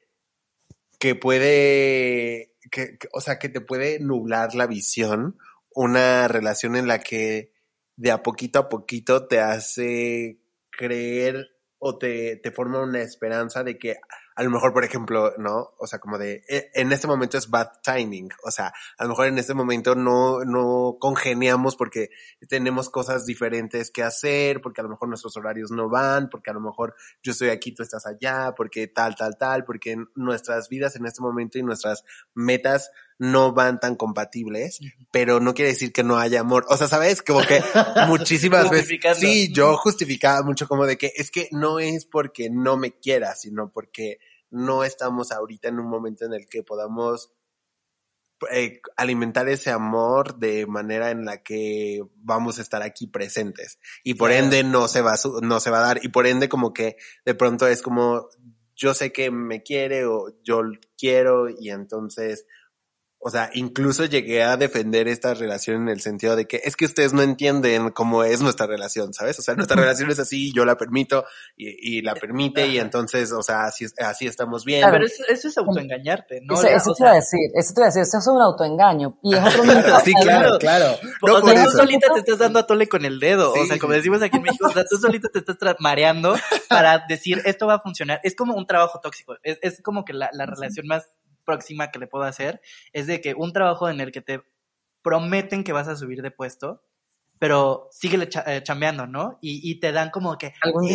que 0.98 1.14
puede, 1.14 2.54
que, 2.70 2.98
que- 2.98 3.08
o 3.12 3.20
sea, 3.20 3.38
que 3.38 3.48
te 3.48 3.60
puede 3.60 4.00
nublar 4.00 4.54
la 4.54 4.66
visión 4.66 5.38
una 5.78 6.26
relación 6.26 6.74
en 6.74 6.88
la 6.88 6.98
que 6.98 7.52
de 7.94 8.10
a 8.10 8.20
poquito 8.24 8.58
a 8.58 8.68
poquito 8.68 9.28
te 9.28 9.38
hace 9.38 10.40
creer 10.72 11.50
o 11.78 11.96
te, 11.98 12.34
te 12.34 12.50
forma 12.50 12.80
una 12.80 13.00
esperanza 13.00 13.62
de 13.62 13.78
que 13.78 14.00
a 14.34 14.42
lo 14.42 14.50
mejor, 14.50 14.72
por 14.72 14.84
ejemplo, 14.84 15.34
¿no? 15.38 15.70
O 15.78 15.86
sea, 15.86 16.00
como 16.00 16.18
de, 16.18 16.44
eh, 16.48 16.70
en 16.74 16.90
este 16.92 17.06
momento 17.06 17.38
es 17.38 17.50
bad 17.50 17.68
timing. 17.82 18.28
O 18.44 18.50
sea, 18.50 18.72
a 18.96 19.02
lo 19.04 19.10
mejor 19.10 19.26
en 19.28 19.38
este 19.38 19.54
momento 19.54 19.94
no, 19.94 20.44
no 20.44 20.96
congeniamos 21.00 21.76
porque 21.76 22.10
tenemos 22.48 22.88
cosas 22.88 23.24
diferentes 23.24 23.90
que 23.92 24.02
hacer, 24.02 24.60
porque 24.60 24.80
a 24.80 24.84
lo 24.84 24.90
mejor 24.90 25.08
nuestros 25.08 25.36
horarios 25.36 25.70
no 25.70 25.88
van, 25.88 26.28
porque 26.28 26.50
a 26.50 26.54
lo 26.54 26.60
mejor 26.60 26.94
yo 27.22 27.32
estoy 27.32 27.50
aquí, 27.50 27.72
tú 27.72 27.82
estás 27.84 28.04
allá, 28.06 28.52
porque 28.56 28.88
tal, 28.88 29.14
tal, 29.14 29.36
tal, 29.38 29.64
porque 29.64 29.96
nuestras 30.16 30.68
vidas 30.68 30.96
en 30.96 31.06
este 31.06 31.20
momento 31.22 31.58
y 31.58 31.62
nuestras 31.62 32.04
metas 32.34 32.90
no 33.18 33.52
van 33.52 33.80
tan 33.80 33.96
compatibles, 33.96 34.78
pero 35.10 35.40
no 35.40 35.52
quiere 35.52 35.72
decir 35.72 35.92
que 35.92 36.04
no 36.04 36.18
haya 36.18 36.40
amor. 36.40 36.64
O 36.68 36.76
sea, 36.76 36.86
¿sabes? 36.86 37.22
Como 37.22 37.40
que 37.42 37.62
muchísimas 38.06 38.70
veces. 38.70 39.00
Sí, 39.18 39.52
yo 39.52 39.76
justificaba 39.76 40.42
mucho 40.42 40.68
como 40.68 40.86
de 40.86 40.96
que 40.96 41.12
es 41.16 41.30
que 41.30 41.48
no 41.50 41.80
es 41.80 42.06
porque 42.06 42.48
no 42.50 42.76
me 42.76 42.92
quiera, 42.92 43.34
sino 43.34 43.70
porque 43.72 44.18
no 44.50 44.84
estamos 44.84 45.32
ahorita 45.32 45.68
en 45.68 45.80
un 45.80 45.90
momento 45.90 46.24
en 46.24 46.32
el 46.32 46.46
que 46.46 46.62
podamos 46.62 47.32
eh, 48.52 48.80
alimentar 48.96 49.48
ese 49.48 49.70
amor 49.70 50.38
de 50.38 50.66
manera 50.66 51.10
en 51.10 51.24
la 51.24 51.42
que 51.42 52.00
vamos 52.18 52.58
a 52.58 52.62
estar 52.62 52.82
aquí 52.82 53.08
presentes 53.08 53.80
y 54.04 54.14
por 54.14 54.30
ende 54.30 54.62
no 54.62 54.86
se 54.86 55.02
va 55.02 55.14
a 55.14 55.18
no 55.42 55.58
se 55.58 55.70
va 55.70 55.78
a 55.78 55.86
dar 55.88 56.00
y 56.04 56.08
por 56.08 56.28
ende 56.28 56.48
como 56.48 56.72
que 56.72 56.96
de 57.24 57.34
pronto 57.34 57.66
es 57.66 57.82
como 57.82 58.28
yo 58.76 58.94
sé 58.94 59.12
que 59.12 59.32
me 59.32 59.64
quiere 59.64 60.06
o 60.06 60.40
yo 60.44 60.62
quiero 60.96 61.48
y 61.48 61.70
entonces 61.70 62.46
o 63.20 63.30
sea, 63.30 63.50
incluso 63.52 64.04
llegué 64.04 64.44
a 64.44 64.56
defender 64.56 65.08
esta 65.08 65.34
relación 65.34 65.82
en 65.82 65.88
el 65.88 66.00
sentido 66.00 66.36
de 66.36 66.46
que 66.46 66.60
es 66.64 66.76
que 66.76 66.84
ustedes 66.84 67.12
no 67.12 67.22
entienden 67.22 67.90
cómo 67.90 68.22
es 68.22 68.40
nuestra 68.40 68.66
relación, 68.66 69.12
¿sabes? 69.12 69.38
O 69.40 69.42
sea, 69.42 69.54
nuestra 69.54 69.76
relación 69.76 70.10
es 70.10 70.20
así, 70.20 70.52
yo 70.54 70.64
la 70.64 70.76
permito 70.76 71.24
y, 71.56 71.98
y 71.98 72.02
la 72.02 72.14
permite 72.14 72.68
y 72.68 72.78
entonces, 72.78 73.32
o 73.32 73.42
sea, 73.42 73.64
así, 73.64 73.86
así 73.98 74.26
estamos 74.26 74.64
bien. 74.64 74.88
Pero 74.88 75.04
eso, 75.04 75.24
eso 75.28 75.48
es 75.48 75.58
autoengañarte, 75.58 76.42
¿no? 76.44 76.54
eso 76.54 76.68
eso 76.68 76.90
o 76.92 76.94
te 76.94 77.02
iba 77.02 77.10
a 77.10 77.14
decir, 77.16 77.50
eso 77.54 77.74
te 77.74 77.80
iba 77.80 77.86
a 77.86 77.88
decir, 77.88 78.02
eso 78.02 78.18
es 78.18 78.26
un 78.28 78.40
autoengaño. 78.40 79.18
Y 79.22 79.34
es 79.34 79.44
otro 79.44 79.64
mito. 79.64 79.98
Sí, 80.04 80.14
claro, 80.22 80.58
claro. 80.58 80.96
No 81.26 81.34
o 81.34 81.46
sea, 81.46 81.64
tú 81.64 81.70
solita 81.70 82.08
te 82.12 82.20
estás 82.20 82.38
dando 82.38 82.60
a 82.60 82.66
tole 82.66 82.88
con 82.88 83.04
el 83.04 83.18
dedo. 83.18 83.52
Sí. 83.52 83.60
O 83.60 83.66
sea, 83.66 83.78
como 83.78 83.92
decimos 83.94 84.22
aquí 84.22 84.36
en 84.36 84.42
México, 84.44 84.68
o 84.68 84.72
sea, 84.72 84.84
tú 84.84 84.96
solita 84.96 85.28
te 85.28 85.40
estás 85.40 85.56
mareando 85.80 86.36
para 86.68 87.04
decir 87.08 87.42
esto 87.44 87.66
va 87.66 87.74
a 87.74 87.80
funcionar. 87.80 88.20
Es 88.22 88.36
como 88.36 88.54
un 88.54 88.66
trabajo 88.66 89.00
tóxico. 89.02 89.36
Es, 89.42 89.58
es 89.60 89.82
como 89.82 90.04
que 90.04 90.12
la, 90.12 90.30
la 90.32 90.46
relación 90.46 90.86
más 90.86 91.08
próxima 91.48 91.90
que 91.90 91.98
le 91.98 92.06
puedo 92.06 92.24
hacer 92.24 92.60
es 92.92 93.06
de 93.06 93.20
que 93.22 93.32
un 93.34 93.52
trabajo 93.52 93.88
en 93.88 94.00
el 94.00 94.12
que 94.12 94.20
te 94.20 94.42
prometen 95.02 95.64
que 95.64 95.72
vas 95.72 95.88
a 95.88 95.96
subir 95.96 96.20
de 96.22 96.30
puesto, 96.30 96.82
pero 97.38 97.88
síguele 97.92 98.28
cha- 98.28 98.44
eh, 98.46 98.62
chambeando, 98.62 99.06
¿no? 99.06 99.38
Y, 99.40 99.60
y 99.70 99.78
te 99.80 99.92
dan 99.92 100.10
como 100.10 100.36
que 100.36 100.52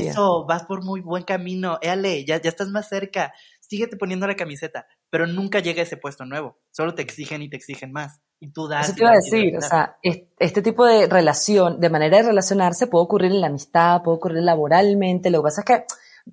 eso, 0.09 0.45
vas 0.45 0.63
por 0.65 0.83
muy 0.83 1.01
buen 1.01 1.23
camino, 1.23 1.79
éale, 1.81 2.25
ya, 2.25 2.39
ya 2.41 2.49
estás 2.49 2.69
más 2.69 2.89
cerca, 2.89 3.33
síguete 3.61 3.95
poniendo 3.97 4.27
la 4.27 4.35
camiseta, 4.35 4.85
pero 5.09 5.25
nunca 5.25 5.59
llega 5.59 5.81
ese 5.81 5.97
puesto 5.97 6.25
nuevo. 6.25 6.57
Solo 6.71 6.93
te 6.95 7.01
exigen 7.01 7.41
y 7.41 7.49
te 7.49 7.55
exigen 7.57 7.91
más. 7.93 8.19
Y 8.41 8.51
tú 8.51 8.67
das. 8.67 8.87
Eso 8.89 8.95
te 8.95 9.03
iba 9.03 9.11
a 9.11 9.15
decir, 9.15 9.57
o 9.57 9.61
sea, 9.61 9.95
es- 10.03 10.23
este 10.37 10.61
tipo 10.61 10.85
de 10.85 11.07
relación, 11.07 11.79
de 11.79 11.89
manera 11.89 12.17
de 12.17 12.23
relacionarse 12.23 12.87
puede 12.87 13.05
ocurrir 13.05 13.31
en 13.31 13.39
la 13.41 13.47
amistad, 13.47 14.01
puede 14.03 14.17
ocurrir 14.17 14.43
laboralmente, 14.43 15.29
lo 15.31 15.39
que 15.39 15.43
pasa 15.43 15.61
es 15.61 15.65
que, 15.65 15.85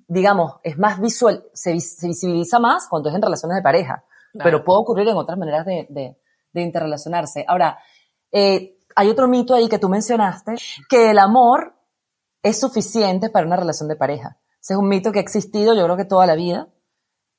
digamos, 0.07 0.55
es 0.63 0.77
más 0.77 0.99
visual, 0.99 1.45
se, 1.53 1.79
se 1.79 2.07
visibiliza 2.07 2.59
más 2.59 2.87
cuando 2.89 3.07
es 3.09 3.15
en 3.15 3.21
relaciones 3.21 3.55
de 3.57 3.61
pareja, 3.63 4.03
Claro. 4.31 4.43
pero 4.43 4.63
puede 4.63 4.79
ocurrir 4.79 5.07
en 5.07 5.17
otras 5.17 5.37
maneras 5.37 5.65
de, 5.65 5.87
de, 5.89 6.17
de 6.53 6.61
interrelacionarse. 6.61 7.43
Ahora, 7.47 7.79
eh, 8.31 8.77
hay 8.95 9.09
otro 9.09 9.27
mito 9.27 9.53
ahí 9.53 9.67
que 9.67 9.79
tú 9.79 9.89
mencionaste, 9.89 10.55
que 10.89 11.11
el 11.11 11.19
amor 11.19 11.75
es 12.43 12.59
suficiente 12.59 13.29
para 13.29 13.45
una 13.45 13.57
relación 13.57 13.89
de 13.89 13.95
pareja. 13.95 14.37
Ese 14.61 14.73
es 14.73 14.79
un 14.79 14.87
mito 14.87 15.11
que 15.11 15.19
ha 15.19 15.21
existido 15.21 15.73
yo 15.73 15.83
creo 15.83 15.97
que 15.97 16.05
toda 16.05 16.25
la 16.25 16.35
vida 16.35 16.69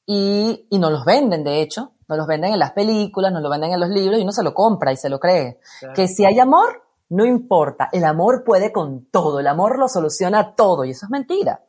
y, 0.06 0.66
y 0.70 0.78
nos 0.78 0.90
los 0.90 1.04
venden, 1.04 1.44
de 1.44 1.62
hecho, 1.62 1.92
nos 2.08 2.18
los 2.18 2.26
venden 2.26 2.52
en 2.52 2.58
las 2.58 2.72
películas, 2.72 3.32
nos 3.32 3.42
lo 3.42 3.48
venden 3.48 3.72
en 3.72 3.80
los 3.80 3.88
libros 3.88 4.18
y 4.18 4.22
uno 4.22 4.32
se 4.32 4.42
lo 4.42 4.52
compra 4.52 4.92
y 4.92 4.96
se 4.96 5.08
lo 5.08 5.18
cree. 5.18 5.60
Claro. 5.80 5.94
Que 5.94 6.08
si 6.08 6.24
hay 6.24 6.38
amor, 6.38 6.82
no 7.08 7.24
importa, 7.24 7.88
el 7.92 8.04
amor 8.04 8.42
puede 8.44 8.72
con 8.72 9.06
todo, 9.06 9.40
el 9.40 9.46
amor 9.46 9.78
lo 9.78 9.88
soluciona 9.88 10.54
todo 10.54 10.84
y 10.84 10.90
eso 10.90 11.06
es 11.06 11.10
mentira. 11.10 11.64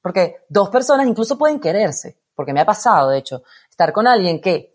Porque 0.00 0.44
dos 0.48 0.70
personas 0.70 1.06
incluso 1.06 1.38
pueden 1.38 1.60
quererse, 1.60 2.18
porque 2.34 2.52
me 2.52 2.60
ha 2.60 2.66
pasado, 2.66 3.10
de 3.10 3.18
hecho, 3.18 3.42
estar 3.74 3.92
con 3.92 4.06
alguien 4.06 4.40
que 4.40 4.72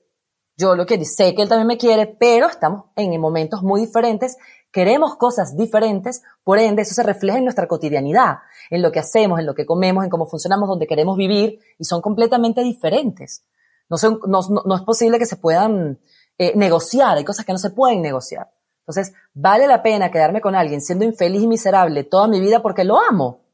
yo 0.58 0.76
lo 0.76 0.86
quiero, 0.86 1.06
sé 1.06 1.34
que 1.34 1.42
él 1.42 1.48
también 1.48 1.68
me 1.68 1.78
quiere, 1.78 2.06
pero 2.06 2.48
estamos 2.48 2.88
en 2.98 3.18
momentos 3.20 3.64
muy 3.64 3.80
diferentes, 3.80 4.38
queremos 4.74 5.16
cosas 5.16 5.56
diferentes, 5.56 6.22
por 6.44 6.60
ende 6.60 6.82
eso 6.82 6.94
se 6.94 7.04
refleja 7.04 7.38
en 7.38 7.46
nuestra 7.46 7.66
cotidianidad, 7.66 8.40
en 8.70 8.82
lo 8.82 8.92
que 8.92 9.00
hacemos, 9.00 9.40
en 9.40 9.46
lo 9.46 9.56
que 9.56 9.66
comemos, 9.66 10.04
en 10.04 10.10
cómo 10.10 10.26
funcionamos, 10.26 10.68
donde 10.68 10.86
queremos 10.86 11.16
vivir, 11.16 11.60
y 11.78 11.86
son 11.86 12.02
completamente 12.02 12.62
diferentes. 12.62 13.46
No, 13.88 13.98
son, 13.98 14.20
no, 14.28 14.42
no 14.66 14.76
es 14.76 14.82
posible 14.82 15.18
que 15.18 15.26
se 15.26 15.38
puedan 15.38 15.98
eh, 16.38 16.52
negociar, 16.58 17.18
hay 17.18 17.24
cosas 17.24 17.46
que 17.46 17.54
no 17.54 17.58
se 17.58 17.70
pueden 17.70 18.02
negociar. 18.02 18.52
Entonces, 18.82 19.14
¿vale 19.34 19.66
la 19.66 19.82
pena 19.82 20.12
quedarme 20.12 20.42
con 20.42 20.56
alguien 20.56 20.82
siendo 20.82 21.06
infeliz 21.06 21.42
y 21.42 21.48
miserable 21.48 22.04
toda 22.04 22.28
mi 22.28 22.42
vida 22.42 22.62
porque 22.62 22.84
lo 22.84 23.00
amo? 23.00 23.46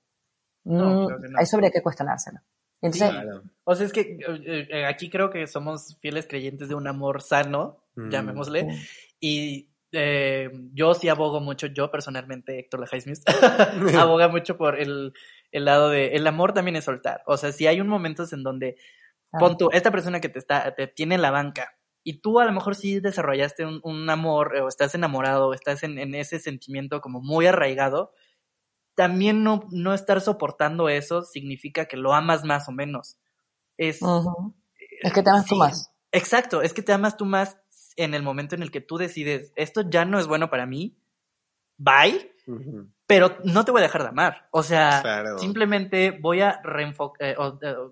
No, 0.64 1.08
mm, 1.08 1.40
Eso 1.40 1.56
habría 1.56 1.70
que 1.70 1.84
cuestionárselo. 1.84 2.40
Entonces, 2.86 3.42
O 3.64 3.76
sea, 3.76 3.86
es 3.86 3.94
que 3.94 4.02
eh, 4.02 4.68
eh, 4.70 4.86
aquí 4.86 5.10
creo 5.10 5.30
que 5.30 5.48
somos 5.48 5.98
fieles 6.02 6.28
creyentes 6.28 6.70
de 6.70 6.76
un 6.76 6.88
amor 6.88 7.22
sano, 7.22 7.84
mm. 7.96 8.10
llamémosle, 8.10 8.68
y 9.20 9.70
eh, 9.92 10.50
yo 10.74 10.94
sí 10.94 11.10
abogo 11.10 11.40
mucho, 11.40 11.68
yo 11.68 11.90
personalmente, 11.90 12.60
Héctor 12.60 12.82
Lajais 12.82 13.06
aboga 13.98 14.28
mucho 14.28 14.58
por 14.58 14.80
el, 14.80 15.14
el, 15.52 15.66
lado 15.66 15.90
de, 15.90 16.10
el 16.10 16.28
amor 16.28 16.54
también 16.54 16.76
es 16.76 16.84
soltar. 16.84 17.22
O 17.26 17.38
sea, 17.38 17.52
si 17.52 17.68
hay 17.68 17.82
un 17.82 17.88
momentos 17.88 18.34
en 18.34 18.44
donde, 18.44 18.78
pon 19.40 19.58
tú, 19.58 19.70
esta 19.72 19.92
persona 19.92 20.20
que 20.20 20.30
te 20.30 20.40
está, 20.40 20.76
te 20.76 20.88
tiene 20.88 21.16
en 21.16 21.22
la 21.22 21.32
banca, 21.32 21.76
y 22.04 22.20
tú 22.20 22.40
a 22.40 22.46
lo 22.46 22.52
mejor 22.52 22.76
sí 22.76 23.00
desarrollaste 23.00 23.66
un, 23.66 23.80
un 23.84 24.10
amor, 24.10 24.56
o 24.58 24.68
estás 24.68 24.94
enamorado, 24.94 25.48
o 25.48 25.54
estás 25.54 25.82
en, 25.84 25.98
en, 25.98 26.14
ese 26.14 26.40
sentimiento 26.40 27.02
como 27.02 27.20
muy 27.20 27.48
arraigado, 27.48 28.14
también 28.96 29.44
no, 29.44 29.68
no 29.72 29.94
estar 29.94 30.22
soportando 30.22 30.90
eso 30.90 31.22
significa 31.22 31.86
que 31.86 31.98
lo 31.98 32.14
amas 32.14 32.44
más 32.44 32.68
o 32.68 32.72
menos. 32.72 33.18
Es, 33.78 34.00
es 35.02 35.14
que 35.14 35.22
te 35.22 35.30
amas 35.30 35.46
tú 35.46 35.56
más. 35.56 35.92
Exacto, 36.12 36.62
es 36.62 36.74
que 36.74 36.82
te 36.82 36.94
amas 36.94 37.18
tú 37.18 37.26
más 37.26 37.58
en 37.98 38.14
el 38.14 38.24
momento 38.24 38.56
en 38.56 38.62
el 38.62 38.72
que 38.72 38.82
tú 38.82 38.98
decides, 38.98 39.52
esto 39.56 39.82
ya 39.90 40.06
no 40.06 40.20
es 40.20 40.28
bueno 40.28 40.50
para 40.50 40.66
mí, 40.66 40.98
bye, 41.78 42.32
pero 43.08 43.38
no 43.44 43.66
te 43.66 43.72
voy 43.72 43.82
a 43.82 43.84
dejar 43.84 44.04
de 44.04 44.10
amar. 44.10 44.48
O 44.52 44.64
sea, 44.64 45.04
simplemente 45.40 46.12
voy 46.12 46.42
a 46.42 46.62
eh, 47.20 47.36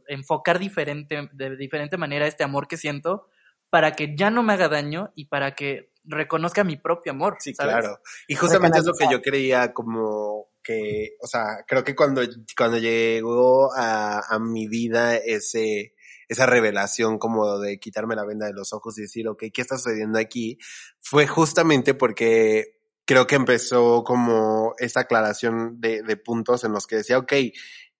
enfocar 0.08 0.60
diferente, 0.60 1.30
de 1.32 1.56
diferente 1.58 1.98
manera 1.98 2.28
este 2.28 2.44
amor 2.44 2.68
que 2.68 2.78
siento 2.78 3.28
para 3.70 3.94
que 3.94 4.16
ya 4.16 4.30
no 4.30 4.44
me 4.44 4.54
haga 4.54 4.70
daño 4.70 5.12
y 5.16 5.26
para 5.26 5.56
que 5.56 5.92
reconozca 6.04 6.64
mi 6.64 6.76
propio 6.76 7.12
amor. 7.12 7.38
Sí, 7.40 7.54
claro. 7.54 8.00
Y 8.28 8.36
justamente 8.36 8.80
es 8.80 8.86
lo 8.86 8.94
que 8.94 9.08
yo 9.10 9.22
creía 9.22 9.74
como 9.74 10.48
que, 10.64 11.16
o 11.22 11.28
sea, 11.28 11.64
creo 11.68 11.84
que 11.84 11.96
cuando, 11.96 12.22
cuando 12.58 12.78
llegó 12.78 13.74
a, 13.74 14.22
a 14.28 14.40
mi 14.40 14.68
vida 14.68 15.16
ese, 15.16 15.94
esa 16.28 16.46
revelación 16.46 17.20
como 17.20 17.60
de 17.60 17.80
quitarme 17.80 18.16
la 18.16 18.26
venda 18.26 18.48
de 18.48 18.54
los 18.54 18.74
ojos 18.74 18.98
y 18.98 19.04
decir, 19.04 19.28
ok, 19.28 19.46
¿qué 19.54 19.62
está 19.62 19.78
sucediendo 19.78 20.20
aquí? 20.20 20.58
Fue 21.02 21.28
justamente 21.28 21.94
porque 21.94 22.80
creo 23.06 23.28
que 23.28 23.36
empezó 23.36 24.04
como 24.04 24.74
esta 24.78 25.02
aclaración 25.02 25.80
de, 25.80 26.02
de 26.04 26.18
puntos 26.18 26.64
en 26.64 26.72
los 26.72 26.88
que 26.88 26.98
decía, 26.98 27.18
ok, 27.18 27.34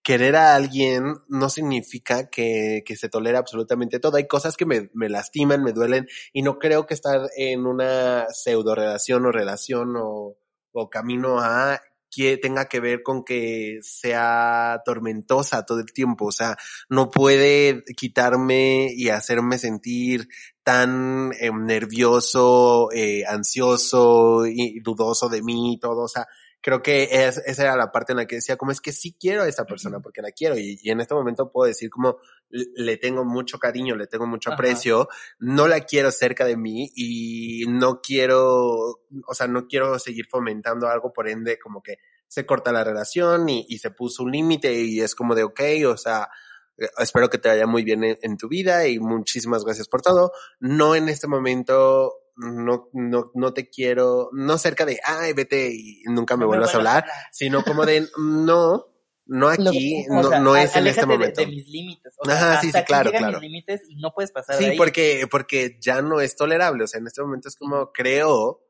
querer 0.02 0.36
a 0.36 0.54
alguien 0.54 1.14
no 1.28 1.48
significa 1.48 2.28
que, 2.28 2.82
que, 2.86 2.96
se 2.96 3.08
tolera 3.08 3.38
absolutamente 3.38 3.98
todo. 4.00 4.16
Hay 4.18 4.26
cosas 4.26 4.56
que 4.56 4.66
me, 4.66 4.90
me, 4.92 5.08
lastiman, 5.08 5.62
me 5.62 5.72
duelen 5.72 6.06
y 6.32 6.42
no 6.42 6.58
creo 6.58 6.86
que 6.86 6.94
estar 6.94 7.22
en 7.36 7.66
una 7.66 8.26
pseudo 8.30 8.74
relación 8.74 9.24
o 9.24 9.32
relación 9.32 9.94
o, 9.96 10.36
o 10.72 10.90
camino 10.90 11.40
a 11.40 11.80
que 12.14 12.36
tenga 12.36 12.66
que 12.66 12.80
ver 12.80 13.02
con 13.02 13.24
que 13.24 13.78
sea 13.82 14.80
tormentosa 14.84 15.64
todo 15.64 15.80
el 15.80 15.92
tiempo, 15.92 16.26
o 16.26 16.32
sea, 16.32 16.56
no 16.88 17.10
puede 17.10 17.84
quitarme 17.96 18.88
y 18.94 19.08
hacerme 19.08 19.58
sentir 19.58 20.28
tan 20.62 21.32
eh, 21.40 21.50
nervioso, 21.52 22.88
eh, 22.92 23.24
ansioso 23.26 24.46
y 24.46 24.80
dudoso 24.80 25.28
de 25.28 25.42
mí 25.42 25.74
y 25.74 25.78
todo, 25.78 26.02
o 26.04 26.08
sea, 26.08 26.26
creo 26.64 26.80
que 26.80 27.10
es, 27.10 27.42
esa 27.44 27.62
era 27.62 27.76
la 27.76 27.92
parte 27.92 28.12
en 28.12 28.16
la 28.16 28.26
que 28.26 28.36
decía, 28.36 28.56
como 28.56 28.72
es 28.72 28.80
que 28.80 28.90
sí 28.90 29.14
quiero 29.20 29.42
a 29.42 29.48
esta 29.48 29.66
persona 29.66 30.00
porque 30.00 30.22
la 30.22 30.30
quiero 30.30 30.56
y, 30.58 30.78
y 30.82 30.90
en 30.90 30.98
este 30.98 31.12
momento 31.12 31.52
puedo 31.52 31.68
decir 31.68 31.90
como 31.90 32.16
le 32.48 32.96
tengo 32.96 33.22
mucho 33.22 33.58
cariño, 33.58 33.96
le 33.96 34.06
tengo 34.06 34.26
mucho 34.26 34.50
aprecio, 34.50 35.08
no 35.38 35.68
la 35.68 35.80
quiero 35.80 36.10
cerca 36.10 36.46
de 36.46 36.56
mí 36.56 36.90
y 36.96 37.66
no 37.68 38.00
quiero, 38.00 39.02
o 39.26 39.34
sea, 39.34 39.46
no 39.46 39.66
quiero 39.66 39.98
seguir 39.98 40.24
fomentando 40.26 40.88
algo, 40.88 41.12
por 41.12 41.28
ende, 41.28 41.58
como 41.58 41.82
que 41.82 41.98
se 42.28 42.46
corta 42.46 42.72
la 42.72 42.82
relación 42.82 43.46
y, 43.50 43.66
y 43.68 43.76
se 43.76 43.90
puso 43.90 44.22
un 44.22 44.32
límite 44.32 44.72
y 44.72 45.02
es 45.02 45.14
como 45.14 45.34
de, 45.34 45.42
ok, 45.42 45.60
o 45.86 45.98
sea, 45.98 46.30
eh, 46.78 46.88
espero 46.96 47.28
que 47.28 47.36
te 47.36 47.50
vaya 47.50 47.66
muy 47.66 47.84
bien 47.84 48.04
en, 48.04 48.18
en, 48.22 48.38
tu 48.38 48.48
vida 48.48 48.88
y 48.88 48.98
muchísimas 49.00 49.66
gracias 49.66 49.86
por 49.86 50.00
todo. 50.00 50.32
No 50.60 50.94
en 50.94 51.10
este 51.10 51.26
momento 51.26 52.23
no, 52.36 52.88
no, 52.92 53.30
no 53.34 53.54
te 53.54 53.68
quiero, 53.68 54.30
no 54.32 54.58
cerca 54.58 54.84
de, 54.84 55.00
ay, 55.04 55.32
vete 55.32 55.70
y 55.72 56.02
nunca 56.06 56.36
me 56.36 56.44
vuelvas 56.44 56.74
a 56.74 56.78
hablar, 56.78 57.04
sino 57.30 57.62
como 57.62 57.86
de, 57.86 58.08
no, 58.18 58.86
no 59.26 59.48
aquí, 59.48 60.04
no, 60.08 60.40
no 60.40 60.56
es 60.56 60.74
en 60.76 60.86
este 60.86 61.06
momento. 61.06 61.40
De, 61.40 61.46
de 61.46 61.52
mis 61.52 61.68
límites. 61.68 62.14
O 62.18 62.26
sea, 62.26 62.34
Ajá, 62.36 62.60
sí, 62.60 62.70
sí, 62.72 62.82
claro, 62.84 63.10
claro. 63.10 63.40
mis 63.40 63.50
límites 63.50 63.82
y 63.88 63.96
no 63.96 64.12
puedes 64.12 64.32
pasar 64.32 64.56
Sí, 64.56 64.72
porque, 64.76 65.26
porque 65.30 65.78
ya 65.80 66.02
no 66.02 66.20
es 66.20 66.36
tolerable. 66.36 66.84
O 66.84 66.86
sea, 66.86 67.00
en 67.00 67.06
este 67.06 67.22
momento 67.22 67.48
es 67.48 67.56
como, 67.56 67.92
creo 67.92 68.60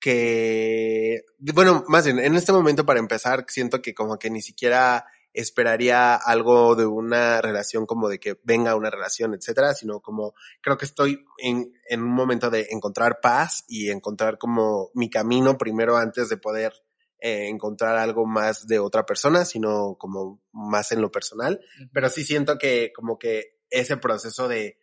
que, 0.00 1.22
bueno, 1.38 1.82
más 1.88 2.04
bien, 2.04 2.18
en 2.18 2.36
este 2.36 2.52
momento 2.52 2.84
para 2.84 3.00
empezar, 3.00 3.46
siento 3.48 3.80
que 3.80 3.94
como 3.94 4.18
que 4.18 4.30
ni 4.30 4.42
siquiera 4.42 5.06
esperaría 5.34 6.14
algo 6.14 6.76
de 6.76 6.86
una 6.86 7.42
relación 7.42 7.84
como 7.84 8.08
de 8.08 8.18
que 8.18 8.40
venga 8.44 8.76
una 8.76 8.90
relación, 8.90 9.34
etcétera, 9.34 9.74
sino 9.74 10.00
como 10.00 10.34
creo 10.62 10.78
que 10.78 10.86
estoy 10.86 11.24
en, 11.38 11.72
en 11.88 12.02
un 12.02 12.12
momento 12.12 12.48
de 12.50 12.68
encontrar 12.70 13.18
paz 13.20 13.64
y 13.68 13.90
encontrar 13.90 14.38
como 14.38 14.90
mi 14.94 15.10
camino 15.10 15.58
primero 15.58 15.96
antes 15.96 16.28
de 16.28 16.36
poder 16.36 16.72
eh, 17.18 17.48
encontrar 17.48 17.96
algo 17.96 18.26
más 18.26 18.66
de 18.66 18.78
otra 18.78 19.06
persona, 19.06 19.44
sino 19.44 19.96
como 19.98 20.42
más 20.52 20.92
en 20.92 21.00
lo 21.00 21.10
personal. 21.10 21.60
Pero 21.92 22.08
sí 22.08 22.22
siento 22.22 22.58
que 22.58 22.92
como 22.94 23.18
que 23.18 23.58
ese 23.70 23.96
proceso 23.96 24.46
de 24.46 24.78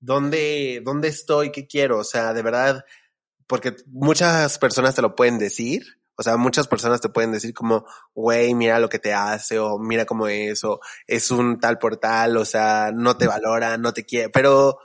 dónde, 0.00 0.80
dónde 0.84 1.08
estoy, 1.08 1.52
qué 1.52 1.66
quiero, 1.66 1.98
o 1.98 2.04
sea, 2.04 2.32
de 2.32 2.42
verdad, 2.42 2.84
porque 3.46 3.76
muchas 3.86 4.58
personas 4.58 4.94
te 4.94 5.02
lo 5.02 5.14
pueden 5.14 5.38
decir, 5.38 6.01
o 6.16 6.22
sea, 6.22 6.36
muchas 6.36 6.68
personas 6.68 7.00
te 7.00 7.08
pueden 7.08 7.32
decir 7.32 7.54
como, 7.54 7.86
güey, 8.14 8.54
mira 8.54 8.78
lo 8.78 8.88
que 8.88 8.98
te 8.98 9.12
hace, 9.12 9.58
o 9.58 9.78
mira 9.78 10.04
cómo 10.04 10.28
es, 10.28 10.62
o 10.64 10.80
es 11.06 11.30
un 11.30 11.58
tal 11.58 11.78
por 11.78 11.96
tal, 11.96 12.36
o 12.36 12.44
sea, 12.44 12.90
no 12.94 13.16
te 13.16 13.26
valora, 13.26 13.78
no 13.78 13.92
te 13.92 14.04
quiere, 14.04 14.28
pero 14.28 14.78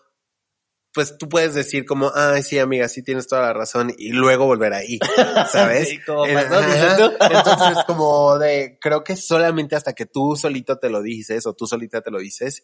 pues 0.93 1.15
tú 1.15 1.29
puedes 1.29 1.53
decir 1.53 1.85
como, 1.85 2.11
ay, 2.15 2.41
sí, 2.41 2.57
amiga, 2.57 2.87
sí 2.87 3.03
tienes 3.03 3.27
toda 3.27 3.43
la 3.43 3.53
razón, 3.53 3.93
y 3.95 4.09
luego 4.09 4.47
volver 4.47 4.73
ahí, 4.73 4.97
¿sabes? 5.51 5.89
sí, 5.89 5.99
como 6.01 6.25
Entonces, 6.25 7.83
como 7.85 8.39
de, 8.39 8.79
creo 8.81 9.03
que 9.03 9.15
solamente 9.15 9.75
hasta 9.75 9.93
que 9.93 10.07
tú 10.07 10.35
solito 10.35 10.79
te 10.79 10.89
lo 10.89 11.03
dices, 11.03 11.45
o 11.45 11.53
tú 11.53 11.67
solita 11.67 12.01
te 12.01 12.09
lo 12.09 12.17
dices, 12.17 12.63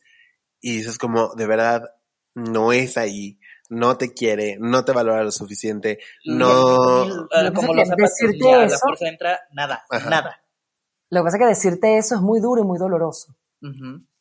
y 0.62 0.78
dices 0.78 0.98
como, 0.98 1.36
de 1.36 1.46
verdad, 1.46 1.84
no 2.34 2.74
es 2.74 2.98
ahí, 2.98 3.40
no 3.74 3.98
te 3.98 4.14
quiere, 4.14 4.58
no 4.60 4.86
te 4.86 4.92
valora 4.92 5.24
lo 5.24 5.32
suficiente, 5.32 6.00
no... 6.26 7.28
como 7.56 7.74
lo 7.74 7.84
decirte 7.84 8.64
eso, 8.64 8.76
la 8.76 8.80
fuerza 8.80 9.08
entra, 9.08 9.40
nada, 9.52 9.84
nada. 10.10 10.42
Lo 11.10 11.22
que 11.22 11.24
pasa 11.26 11.38
es 11.38 11.42
que 11.42 11.48
decirte 11.48 11.98
eso 11.98 12.16
es 12.16 12.22
muy 12.22 12.40
duro 12.40 12.62
y 12.62 12.66
muy 12.66 12.80
doloroso. 12.80 13.36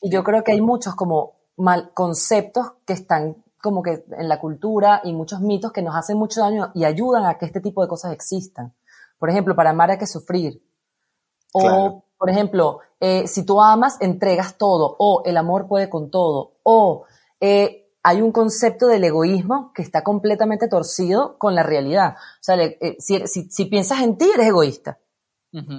Y 0.01 0.11
yo 0.11 0.23
creo 0.23 0.45
que 0.45 0.53
hay 0.53 0.61
muchos 0.61 0.95
como 0.95 1.41
mal 1.57 1.91
conceptos 1.95 2.75
que 2.87 2.93
están 2.93 3.43
como 3.63 3.83
que 3.83 4.05
en 4.19 4.29
la 4.29 4.41
cultura 4.41 5.01
y 5.05 5.13
muchos 5.13 5.41
mitos 5.41 5.73
que 5.73 5.83
nos 5.83 5.95
hacen 5.95 6.19
mucho 6.19 6.41
daño 6.41 6.73
y 6.75 6.85
ayudan 6.85 7.25
a 7.25 7.39
que 7.39 7.47
este 7.47 7.61
tipo 7.61 7.81
de 7.81 7.89
cosas 7.89 8.13
existan. 8.13 8.75
Por 9.19 9.31
ejemplo, 9.31 9.55
para 9.55 9.71
amar 9.71 9.91
hay 9.91 9.99
que 9.99 10.07
sufrir. 10.07 10.61
O, 11.53 12.05
por 12.19 12.29
ejemplo, 12.29 12.81
eh, 12.99 13.29
si 13.29 13.45
tú 13.47 13.61
amas, 13.61 13.99
entregas 14.01 14.59
todo. 14.59 14.97
O 14.99 15.23
el 15.25 15.37
amor 15.37 15.69
puede 15.69 15.89
con 15.89 16.11
todo. 16.11 16.55
O 16.65 17.05
eh, 17.41 17.82
hay 18.03 18.21
un 18.21 18.33
concepto 18.33 18.89
del 18.89 19.05
egoísmo 19.05 19.73
que 19.75 19.83
está 19.83 20.03
completamente 20.03 20.69
torcido 20.69 21.39
con 21.39 21.55
la 21.55 21.63
realidad. 21.63 22.17
O 22.17 22.43
sea, 22.43 22.57
eh, 22.61 22.97
si, 22.99 23.27
si, 23.27 23.65
piensas 23.67 24.01
en 24.01 24.19
ti, 24.19 24.31
eres 24.35 24.49
egoísta. 24.49 24.99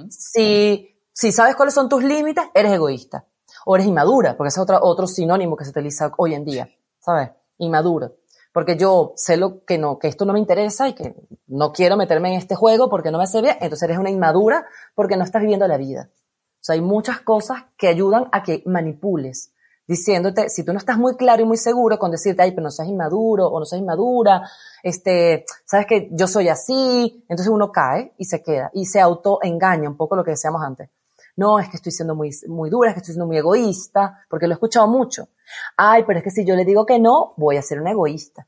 si, 0.10 0.96
si 1.12 1.32
sabes 1.32 1.56
cuáles 1.56 1.74
son 1.74 1.90
tus 1.90 2.04
límites, 2.04 2.46
eres 2.54 2.74
egoísta. 2.74 3.28
O 3.66 3.76
eres 3.76 3.88
inmadura, 3.88 4.36
porque 4.36 4.50
ese 4.50 4.60
es 4.60 4.64
otro, 4.64 4.80
otro 4.82 5.08
sinónimo 5.08 5.56
que 5.56 5.66
se 5.66 5.72
utiliza 5.72 6.12
hoy 6.18 6.34
en 6.34 6.46
día, 6.46 6.70
¿sabes? 7.00 7.32
Inmaduro. 7.58 8.16
Porque 8.52 8.78
yo 8.78 9.14
sé 9.16 9.38
lo 9.38 9.64
que 9.66 9.78
no, 9.78 9.98
que 10.00 10.08
esto 10.08 10.26
no 10.26 10.34
me 10.34 10.40
interesa 10.40 10.88
y 10.88 10.94
que 10.94 11.16
no 11.48 11.72
quiero 11.72 11.98
meterme 11.98 12.34
en 12.34 12.40
este 12.40 12.56
juego 12.56 12.90
porque 12.90 13.10
no 13.10 13.18
me 13.18 13.24
hace 13.24 13.42
bien, 13.42 13.58
entonces 13.62 13.84
eres 13.84 13.98
una 13.98 14.10
inmadura 14.10 14.66
porque 14.96 15.18
no 15.18 15.24
estás 15.24 15.42
viviendo 15.42 15.68
la 15.68 15.78
vida. 15.78 16.10
O 16.14 16.66
sea, 16.66 16.74
hay 16.74 16.82
muchas 16.82 17.22
cosas 17.22 17.64
que 17.78 17.88
ayudan 17.88 18.30
a 18.32 18.44
que 18.44 18.64
manipules 18.66 19.53
diciéndote, 19.88 20.50
si 20.50 20.63
tú 20.63 20.72
no 20.72 20.80
estás 20.80 20.98
muy 20.98 21.15
claro 21.15 21.41
y 21.41 21.46
muy 21.46 21.58
seguro 21.58 21.98
con 21.98 22.12
decirte, 22.12 22.41
ay, 22.41 22.52
pero 22.52 22.63
no 22.63 22.72
seas 22.72 22.88
inmaduro 22.88 23.48
o 23.48 23.60
no 23.60 23.65
seas 23.65 23.82
inmadura, 23.82 24.50
este, 24.82 25.46
sabes 25.65 25.86
que 25.86 26.10
yo 26.12 26.28
soy 26.28 26.50
así, 26.50 27.24
entonces 27.30 27.48
uno 27.48 27.72
cae 27.72 28.13
y 28.17 28.26
se 28.26 28.41
queda 28.41 28.69
y 28.74 28.86
se 28.86 29.00
autoengaña 29.00 29.89
un 29.89 29.98
poco 29.98 30.15
lo 30.15 30.24
que 30.24 30.32
decíamos 30.32 30.62
antes. 30.62 30.89
No, 31.36 31.60
es 31.60 31.67
que 31.69 31.78
estoy 31.78 31.91
siendo 31.91 32.15
muy, 32.15 32.30
muy 32.48 32.69
dura, 32.69 32.89
es 32.89 32.93
que 32.93 33.00
estoy 33.00 33.13
siendo 33.13 33.26
muy 33.26 33.38
egoísta, 33.38 34.24
porque 34.30 34.46
lo 34.46 34.54
he 34.54 34.56
escuchado 34.56 34.88
mucho. 34.88 35.30
Ay, 35.76 36.04
pero 36.06 36.19
es 36.19 36.24
que 36.24 36.30
si 36.30 36.46
yo 36.46 36.56
le 36.56 36.63
digo 36.63 36.86
que 36.86 37.00
no, 37.00 37.34
voy 37.38 37.58
a 37.58 37.62
ser 37.63 37.82
una 37.82 37.91
egoísta. 37.91 38.48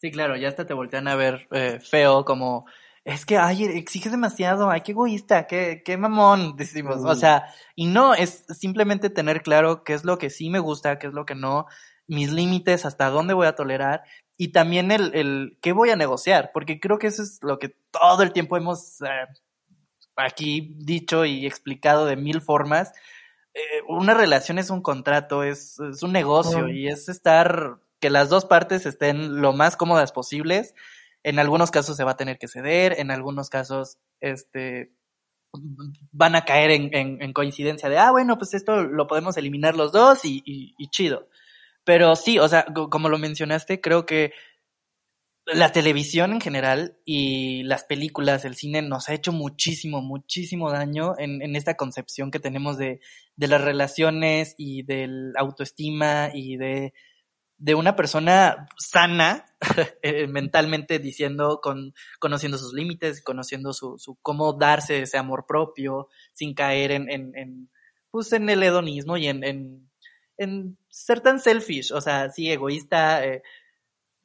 Sí, 0.00 0.10
claro, 0.10 0.36
ya 0.36 0.48
hasta 0.48 0.66
te 0.66 0.74
voltean 0.74 1.08
a 1.08 1.16
ver 1.16 1.46
eh, 1.50 1.78
feo, 1.80 2.24
como, 2.24 2.66
es 3.08 3.24
que, 3.24 3.38
ay, 3.38 3.64
exiges 3.64 4.12
demasiado, 4.12 4.68
ay, 4.68 4.82
qué 4.82 4.92
egoísta, 4.92 5.46
qué, 5.46 5.82
qué 5.82 5.96
mamón, 5.96 6.56
decimos. 6.56 6.98
O 7.06 7.14
sea, 7.14 7.46
y 7.74 7.86
no, 7.86 8.12
es 8.12 8.44
simplemente 8.50 9.08
tener 9.08 9.42
claro 9.42 9.82
qué 9.82 9.94
es 9.94 10.04
lo 10.04 10.18
que 10.18 10.28
sí 10.28 10.50
me 10.50 10.58
gusta, 10.58 10.98
qué 10.98 11.06
es 11.06 11.14
lo 11.14 11.24
que 11.24 11.34
no, 11.34 11.64
mis 12.06 12.30
límites, 12.30 12.84
hasta 12.84 13.08
dónde 13.08 13.32
voy 13.32 13.46
a 13.46 13.54
tolerar, 13.54 14.02
y 14.36 14.48
también 14.48 14.90
el, 14.92 15.14
el 15.14 15.58
qué 15.62 15.72
voy 15.72 15.88
a 15.88 15.96
negociar, 15.96 16.50
porque 16.52 16.80
creo 16.80 16.98
que 16.98 17.06
eso 17.06 17.22
es 17.22 17.38
lo 17.40 17.58
que 17.58 17.74
todo 17.90 18.22
el 18.22 18.34
tiempo 18.34 18.58
hemos 18.58 19.00
eh, 19.00 19.06
aquí 20.16 20.74
dicho 20.76 21.24
y 21.24 21.46
explicado 21.46 22.04
de 22.04 22.16
mil 22.16 22.42
formas. 22.42 22.92
Eh, 23.54 23.60
una 23.88 24.12
relación 24.12 24.58
es 24.58 24.68
un 24.68 24.82
contrato, 24.82 25.44
es, 25.44 25.80
es 25.80 26.02
un 26.02 26.12
negocio 26.12 26.68
y 26.68 26.88
es 26.88 27.08
estar, 27.08 27.78
que 28.00 28.10
las 28.10 28.28
dos 28.28 28.44
partes 28.44 28.84
estén 28.84 29.40
lo 29.40 29.54
más 29.54 29.78
cómodas 29.78 30.12
posibles. 30.12 30.74
En 31.24 31.38
algunos 31.38 31.70
casos 31.70 31.96
se 31.96 32.04
va 32.04 32.12
a 32.12 32.16
tener 32.16 32.38
que 32.38 32.48
ceder, 32.48 32.94
en 32.98 33.10
algunos 33.10 33.50
casos, 33.50 33.98
este, 34.20 34.92
van 36.12 36.36
a 36.36 36.44
caer 36.44 36.70
en, 36.70 36.94
en- 36.94 37.22
en 37.22 37.32
coincidencia 37.32 37.88
de, 37.88 37.98
ah, 37.98 38.10
bueno, 38.10 38.38
pues 38.38 38.54
esto 38.54 38.82
lo 38.84 39.06
podemos 39.06 39.36
eliminar 39.36 39.76
los 39.76 39.92
dos 39.92 40.24
y, 40.24 40.42
y- 40.44 40.74
y 40.78 40.88
chido. 40.90 41.28
Pero 41.84 42.16
sí, 42.16 42.38
o 42.38 42.48
sea, 42.48 42.66
co- 42.74 42.90
como 42.90 43.08
lo 43.08 43.18
mencionaste, 43.18 43.80
creo 43.80 44.06
que 44.06 44.32
la 45.46 45.72
televisión 45.72 46.32
en 46.32 46.40
general 46.42 46.98
y 47.06 47.62
las 47.62 47.84
películas, 47.84 48.44
el 48.44 48.54
cine 48.54 48.82
nos 48.82 49.08
ha 49.08 49.14
hecho 49.14 49.32
muchísimo, 49.32 50.02
muchísimo 50.02 50.70
daño 50.70 51.14
en, 51.18 51.40
en 51.40 51.56
esta 51.56 51.74
concepción 51.74 52.30
que 52.30 52.38
tenemos 52.38 52.76
de, 52.76 53.00
de 53.36 53.48
las 53.48 53.62
relaciones 53.62 54.54
y 54.58 54.82
del 54.82 55.32
autoestima 55.38 56.30
y 56.34 56.58
de, 56.58 56.92
de 57.58 57.74
una 57.74 57.96
persona 57.96 58.68
sana 58.78 59.44
eh, 60.02 60.26
mentalmente 60.26 60.98
diciendo, 60.98 61.60
con, 61.62 61.94
conociendo 62.18 62.56
sus 62.58 62.72
límites, 62.72 63.22
conociendo 63.22 63.72
su, 63.72 63.98
su 63.98 64.16
cómo 64.22 64.52
darse 64.52 65.02
ese 65.02 65.18
amor 65.18 65.44
propio 65.46 66.08
sin 66.32 66.54
caer 66.54 66.92
en, 66.92 67.10
en, 67.10 67.36
en 67.36 67.70
pues 68.10 68.32
en 68.32 68.48
el 68.48 68.62
hedonismo 68.62 69.16
y 69.16 69.26
en, 69.26 69.44
en, 69.44 69.90
en 70.38 70.78
ser 70.88 71.20
tan 71.20 71.40
selfish, 71.40 71.92
o 71.92 72.00
sea, 72.00 72.30
sí, 72.30 72.50
egoísta, 72.50 73.24
eh, 73.24 73.42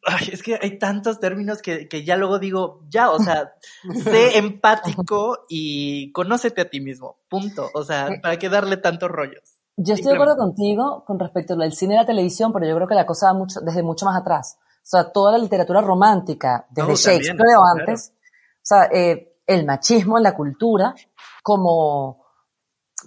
Ay, 0.05 0.29
es 0.33 0.43
que 0.43 0.59
hay 0.61 0.77
tantos 0.77 1.19
términos 1.19 1.61
que, 1.61 1.87
que 1.87 2.03
ya 2.03 2.17
luego 2.17 2.37
digo, 2.37 2.85
ya, 2.89 3.09
o 3.09 3.19
sea, 3.19 3.53
sé 4.03 4.37
empático 4.37 5.45
y 5.47 6.11
conócete 6.11 6.61
a 6.61 6.69
ti 6.69 6.81
mismo, 6.81 7.19
punto. 7.29 7.69
O 7.73 7.83
sea, 7.83 8.09
¿para 8.21 8.37
qué 8.37 8.49
darle 8.49 8.77
tantos 8.77 9.09
rollos? 9.09 9.52
Yo 9.75 9.95
estoy 9.95 10.09
de 10.09 10.15
acuerdo 10.15 10.37
contigo 10.37 11.03
con 11.05 11.17
respecto 11.17 11.55
al 11.55 11.73
cine 11.73 11.95
y 11.95 11.97
la 11.97 12.05
televisión, 12.05 12.53
pero 12.53 12.67
yo 12.67 12.75
creo 12.75 12.87
que 12.87 12.95
la 12.95 13.05
cosa 13.05 13.27
va 13.27 13.33
mucho, 13.33 13.59
desde 13.61 13.81
mucho 13.81 14.05
más 14.05 14.19
atrás. 14.21 14.57
O 14.59 14.85
sea, 14.85 15.11
toda 15.11 15.31
la 15.31 15.37
literatura 15.39 15.81
romántica, 15.81 16.67
desde 16.69 16.89
No, 16.89 16.95
también, 16.95 17.21
Shakespeare 17.21 17.55
o 17.55 17.61
claro. 17.61 17.79
antes, 17.79 18.13
o 18.15 18.61
sea, 18.61 18.85
eh, 18.85 19.39
el 19.47 19.65
machismo 19.65 20.17
en 20.17 20.23
la 20.23 20.35
cultura 20.35 20.93
como 21.41 22.23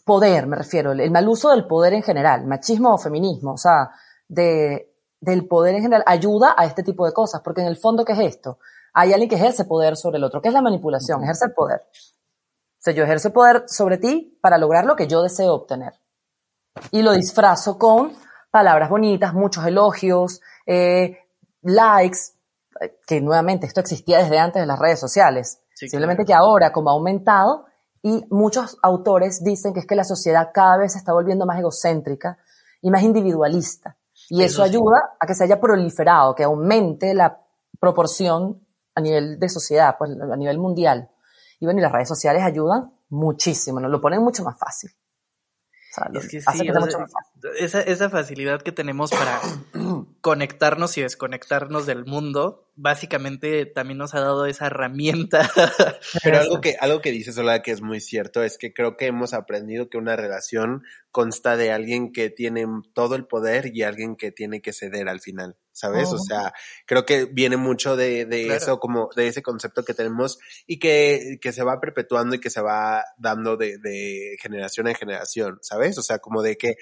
poder, 0.05 0.47
me 0.47 0.57
refiero, 0.57 0.93
el, 0.93 1.11
mal 1.11 1.29
uso 1.29 1.51
del 1.51 1.67
poder 1.67 1.95
en 1.95 2.03
general, 2.03 2.47
machismo 2.47 2.95
o 2.95 2.99
feminismo, 2.99 3.53
o 3.53 3.57
sea, 3.57 3.91
de, 4.27 4.93
del 5.21 5.47
poder 5.47 5.77
en 5.77 5.83
general, 5.83 6.03
ayuda 6.07 6.55
a 6.57 6.65
este 6.65 6.83
tipo 6.83 7.07
de 7.07 7.13
cosas, 7.13 7.43
porque 7.43 7.61
en 7.61 7.69
el 7.69 7.77
fondo, 7.77 8.05
¿qué 8.05 8.13
es 8.13 8.19
esto? 8.19 8.59
Hay 8.93 9.13
alguien 9.13 9.29
que 9.29 9.37
ejerce 9.37 9.67
poder 9.67 9.97
sobre 9.97 10.19
el 10.19 10.25
otro, 10.25 10.41
¿qué 10.43 10.49
es 10.49 10.55
la 10.55 10.63
manipulación? 10.63 11.23
Ejerce 11.23 11.47
el 11.47 11.55
poder. 11.55 11.83
O 11.83 12.79
sea, 12.87 12.93
yo 12.93 13.05
ejerzo 13.05 13.33
poder 13.33 13.65
sobre 13.67 13.99
ti 13.99 14.39
para 14.41 14.59
lograr 14.59 14.85
lo 14.85 14.97
que 14.97 15.07
yo 15.07 15.23
deseo 15.23 15.55
obtener 15.55 15.93
y 16.91 17.03
lo 17.03 17.13
disfrazo 17.13 17.79
con 17.79 18.13
palabras 18.51 18.89
bonitas, 18.89 19.35
muchos 19.35 19.67
elogios, 19.67 20.41
eh, 20.67 21.19
likes, 21.63 22.19
eh, 22.81 22.99
que 23.07 23.21
nuevamente 23.21 23.67
esto 23.67 23.81
existía 23.81 24.19
desde 24.19 24.39
antes 24.39 24.63
de 24.63 24.67
las 24.67 24.79
redes 24.79 25.01
sociales. 25.01 25.61
Sí, 25.75 25.89
Simplemente 25.89 26.25
claro. 26.25 26.41
que 26.43 26.47
ahora, 26.47 26.73
como 26.73 26.91
ha 26.91 26.95
aumentado, 26.95 27.67
y 28.03 28.25
muchos 28.31 28.79
autores 28.83 29.43
dicen 29.43 29.75
que 29.75 29.81
es 29.81 29.87
que 29.87 29.97
la 29.97 30.05
sociedad 30.05 30.51
cada 30.55 30.79
vez 30.79 30.93
se 30.93 30.99
está 30.99 31.13
volviendo 31.13 31.45
más 31.45 31.59
egocéntrica 31.59 32.39
y 32.81 32.91
más 32.91 33.03
individualista. 33.03 33.97
Y 34.31 34.43
eso, 34.43 34.63
Eso 34.63 34.65
sí. 34.65 34.71
ayuda 34.71 35.17
a 35.21 35.27
que 35.27 35.35
se 35.35 35.45
haya 35.45 35.61
proliferado, 35.61 36.35
que 36.35 36.45
aumente 36.45 37.13
la 37.15 37.39
proporción 37.79 38.65
a 38.95 39.01
nivel 39.01 39.39
de 39.39 39.49
sociedad, 39.49 39.97
pues 39.99 40.11
a 40.13 40.37
nivel 40.37 40.59
mundial. 40.59 41.11
Y 41.61 41.67
bueno, 41.67 41.81
y 41.81 41.83
las 41.83 41.93
redes 41.93 42.09
sociales 42.09 42.43
ayudan 42.43 42.93
muchísimo, 43.11 43.81
nos 43.81 43.91
lo 43.91 44.01
ponen 44.01 44.23
mucho 44.23 44.43
más 44.45 44.59
fácil. 44.59 44.91
Sea, 45.97 46.11
Es 46.13 46.29
que 46.29 46.41
sí, 46.41 46.71
o 46.71 46.87
sea, 46.87 47.07
esa, 47.59 47.81
esa 47.81 48.11
facilidad 48.11 48.61
que 48.61 48.73
tenemos 48.73 49.11
para 49.11 49.41
conectarnos 50.21 50.99
y 50.99 51.03
desconectarnos 51.03 51.87
del 51.87 52.05
mundo, 52.05 52.66
básicamente 52.77 53.67
también 53.67 53.99
nos 53.99 54.15
ha 54.15 54.21
dado 54.21 54.47
esa 54.47 54.67
herramienta. 54.67 55.51
Pero 56.23 56.39
algo 56.39 56.61
que, 56.61 56.77
algo 56.81 57.01
que 57.01 57.11
dices, 57.11 57.35
Sola, 57.35 57.63
que 57.63 57.71
es 57.73 57.83
muy 57.83 58.01
cierto, 58.01 58.43
es 58.43 58.59
que 58.59 58.73
creo 58.73 58.97
que 58.97 59.07
hemos 59.07 59.33
aprendido 59.33 59.89
que 59.89 59.99
una 59.99 60.17
relación 60.17 60.83
consta 61.11 61.57
de 61.57 61.73
alguien 61.73 62.13
que 62.13 62.31
tiene 62.31 62.67
todo 62.95 63.15
el 63.17 63.27
poder 63.27 63.71
y 63.75 63.83
alguien 63.83 64.17
que 64.17 64.31
tiene 64.33 64.61
que 64.61 64.73
ceder 64.73 65.09
al 65.09 65.21
final, 65.21 65.57
¿sabes? 65.73 66.13
O 66.13 66.17
Ujú. 66.17 66.25
sea, 66.25 66.53
creo 66.87 67.07
que 67.07 67.25
viene 67.25 67.57
mucho 67.57 67.97
de, 67.97 68.25
de 68.27 68.45
Claro. 68.45 68.57
eso, 68.57 68.79
como 68.79 69.09
de 69.17 69.29
ese 69.29 69.43
concepto 69.43 69.85
que 69.85 69.95
tenemos 69.95 70.39
y 70.67 70.79
que, 70.79 71.39
que 71.41 71.53
se 71.53 71.65
va 71.65 71.81
perpetuando 71.81 72.37
y 72.37 72.41
que 72.41 72.51
se 72.51 72.61
va 72.61 73.05
dando 73.19 73.57
de, 73.57 73.79
de 73.79 74.37
generación 74.41 74.89
en 74.89 74.95
generación, 74.95 75.59
¿sabes? 75.63 75.97
O 75.99 76.03
sea, 76.03 76.19
como 76.19 76.43
de 76.43 76.57
que 76.57 76.75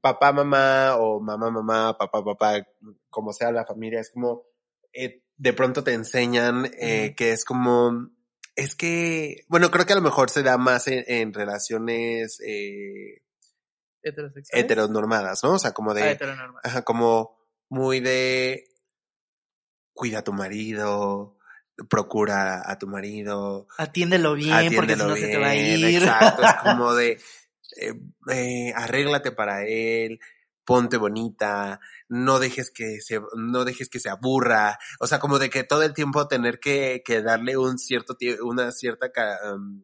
papá, 0.00 0.32
mamá 0.32 0.96
o 0.98 1.20
mamá, 1.20 1.50
mamá, 1.50 1.96
papá, 1.98 2.24
papá, 2.24 2.66
como 3.10 3.32
sea 3.32 3.52
la 3.52 3.66
familia, 3.66 4.00
es 4.00 4.10
como, 4.10 4.44
eh, 4.92 5.21
de 5.42 5.52
pronto 5.52 5.82
te 5.82 5.92
enseñan 5.92 6.70
eh, 6.78 7.14
que 7.16 7.32
es 7.32 7.44
como, 7.44 8.10
es 8.54 8.76
que, 8.76 9.44
bueno, 9.48 9.72
creo 9.72 9.84
que 9.84 9.92
a 9.92 9.96
lo 9.96 10.02
mejor 10.02 10.30
se 10.30 10.44
da 10.44 10.56
más 10.56 10.86
en, 10.86 11.02
en 11.08 11.32
relaciones 11.34 12.38
eh, 12.46 13.22
Heterosexuales. 14.04 14.64
heteronormadas, 14.64 15.42
¿no? 15.42 15.54
O 15.54 15.58
sea, 15.58 15.72
como 15.72 15.94
de, 15.94 16.16
Ah, 16.22 16.52
ajá, 16.62 16.82
como 16.82 17.36
muy 17.68 17.98
de, 17.98 18.68
cuida 19.92 20.20
a 20.20 20.24
tu 20.24 20.32
marido, 20.32 21.36
procura 21.90 22.62
a 22.64 22.78
tu 22.78 22.86
marido, 22.86 23.66
Atiéndelo 23.78 24.34
bien, 24.34 24.72
porque 24.76 24.94
si 24.94 25.02
atiéndelo 25.02 25.08
no 25.08 25.16
se 25.16 25.26
te 25.26 25.38
va 25.38 25.48
a 25.48 25.56
ir. 25.56 25.84
Exacto, 25.96 26.42
es 26.44 26.54
como 26.62 26.94
de 26.94 27.18
eh, 27.80 27.94
eh, 28.30 28.72
arréglate 28.76 29.32
para 29.32 29.66
él, 29.66 30.20
ponte 30.72 30.96
bonita, 30.96 31.80
no 32.08 32.38
dejes 32.38 32.70
que 32.70 33.02
se, 33.02 33.20
no 33.36 33.66
dejes 33.66 33.90
que 33.90 34.00
se 34.00 34.08
aburra, 34.08 34.78
o 35.00 35.06
sea, 35.06 35.18
como 35.18 35.38
de 35.38 35.50
que 35.50 35.64
todo 35.64 35.82
el 35.82 35.92
tiempo 35.92 36.26
tener 36.28 36.60
que, 36.60 37.02
que 37.04 37.20
darle 37.20 37.58
un 37.58 37.76
cierto 37.76 38.16
una 38.42 38.72
cierta 38.72 39.10
um, 39.52 39.82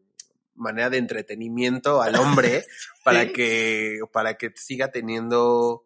manera 0.55 0.89
de 0.89 0.97
entretenimiento 0.97 2.01
al 2.01 2.15
hombre 2.15 2.65
para 3.03 3.21
Sí. 3.25 3.33
que 3.33 3.99
para 4.11 4.33
que 4.33 4.51
siga 4.55 4.89
teniendo 4.89 5.85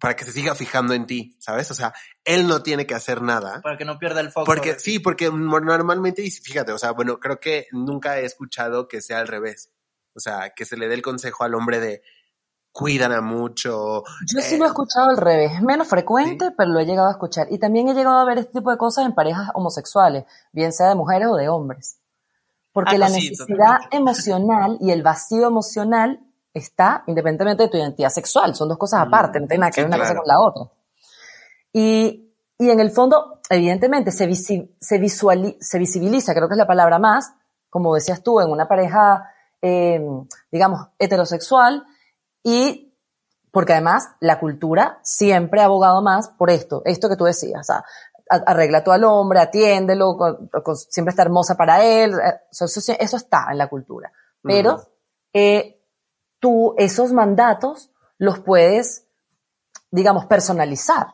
para 0.00 0.16
que 0.16 0.24
se 0.24 0.32
siga 0.32 0.56
fijando 0.56 0.92
en 0.92 1.06
ti, 1.06 1.36
¿sabes? 1.38 1.70
O 1.70 1.74
sea, 1.74 1.94
él 2.24 2.48
no 2.48 2.64
tiene 2.64 2.84
que 2.84 2.96
hacer 2.96 3.22
nada. 3.22 3.60
Para 3.62 3.78
que 3.78 3.84
no 3.84 3.96
pierda 4.00 4.20
el 4.20 4.32
foco. 4.32 4.44
Porque 4.46 4.76
sí, 4.80 4.98
porque 4.98 5.30
normalmente, 5.30 6.20
y 6.22 6.32
fíjate, 6.32 6.72
o 6.72 6.78
sea, 6.78 6.90
bueno, 6.90 7.20
creo 7.20 7.38
que 7.38 7.68
nunca 7.70 8.18
he 8.18 8.24
escuchado 8.24 8.88
que 8.88 9.00
sea 9.00 9.20
al 9.20 9.28
revés. 9.28 9.70
O 10.14 10.18
sea, 10.18 10.50
que 10.56 10.64
se 10.64 10.76
le 10.76 10.88
dé 10.88 10.94
el 10.94 11.02
consejo 11.02 11.44
al 11.44 11.54
hombre 11.54 11.78
de 11.78 12.02
cuídala 12.78 13.20
mucho. 13.22 14.02
Yo 14.26 14.40
sí 14.40 14.56
eh, 14.56 14.58
lo 14.58 14.64
he 14.64 14.68
escuchado 14.68 15.08
al 15.10 15.16
revés, 15.16 15.52
es 15.54 15.62
menos 15.62 15.88
frecuente, 15.88 16.50
pero 16.56 16.70
lo 16.70 16.78
he 16.80 16.84
llegado 16.84 17.08
a 17.08 17.12
escuchar. 17.12 17.46
Y 17.50 17.58
también 17.58 17.88
he 17.88 17.94
llegado 17.94 18.18
a 18.18 18.24
ver 18.24 18.38
este 18.38 18.52
tipo 18.58 18.70
de 18.70 18.76
cosas 18.76 19.06
en 19.06 19.14
parejas 19.14 19.48
homosexuales, 19.54 20.24
bien 20.52 20.72
sea 20.72 20.88
de 20.90 20.94
mujeres 20.94 21.28
o 21.28 21.36
de 21.36 21.48
hombres. 21.48 21.98
Porque 22.72 22.96
Ah, 22.96 22.98
la 22.98 23.08
sí, 23.08 23.30
necesidad 23.30 23.76
totalmente. 23.78 23.96
emocional 23.96 24.78
y 24.80 24.90
el 24.90 25.02
vacío 25.02 25.46
emocional 25.46 26.20
está 26.52 27.02
independientemente 27.06 27.62
de 27.62 27.68
tu 27.70 27.76
identidad 27.78 28.10
sexual, 28.10 28.54
son 28.54 28.68
dos 28.68 28.76
cosas 28.78 29.00
Mm, 29.00 29.08
aparte, 29.08 29.40
no 29.40 29.46
tiene 29.46 29.60
nada 29.60 29.70
que 29.70 29.74
sí, 29.76 29.80
ver 29.80 29.88
una 29.88 29.98
cosa 29.98 30.14
con 30.16 30.26
la 30.26 30.40
otra. 30.40 30.62
Y, 31.72 32.32
y 32.58 32.70
en 32.70 32.80
el 32.80 32.90
fondo, 32.90 33.40
evidentemente, 33.50 34.10
se, 34.10 34.28
visi- 34.28 34.74
se, 34.80 34.98
visuali- 35.00 35.56
se 35.60 35.78
visibiliza, 35.78 36.34
creo 36.34 36.48
que 36.48 36.54
es 36.54 36.58
la 36.58 36.66
palabra 36.66 36.98
más, 36.98 37.32
como 37.70 37.94
decías 37.94 38.22
tú, 38.22 38.40
en 38.40 38.50
una 38.50 38.68
pareja, 38.68 39.30
eh, 39.60 40.00
digamos, 40.50 40.88
heterosexual, 40.98 41.84
y 42.48 42.94
porque 43.50 43.72
además 43.72 44.10
la 44.20 44.38
cultura 44.38 45.00
siempre 45.02 45.60
ha 45.60 45.64
abogado 45.64 46.00
más 46.02 46.28
por 46.28 46.50
esto, 46.50 46.82
esto 46.84 47.08
que 47.08 47.16
tú 47.16 47.24
decías, 47.24 47.60
o 47.60 47.64
sea, 47.64 47.84
arregla 48.28 48.84
tú 48.84 48.92
al 48.92 49.02
hombre, 49.04 49.40
atiéndelo, 49.40 50.16
con- 50.16 50.48
con- 50.62 50.76
siempre 50.76 51.10
está 51.10 51.22
hermosa 51.22 51.56
para 51.56 51.82
él, 51.84 52.12
eh, 52.14 52.40
eso, 52.52 52.66
eso, 52.66 52.92
eso 52.98 53.16
está 53.16 53.46
en 53.50 53.58
la 53.58 53.68
cultura. 53.68 54.12
Pero 54.42 54.80
eh, 55.32 55.80
tú, 56.38 56.74
esos 56.78 57.12
mandatos 57.12 57.90
los 58.18 58.38
puedes, 58.40 59.06
digamos, 59.90 60.26
personalizar. 60.26 61.06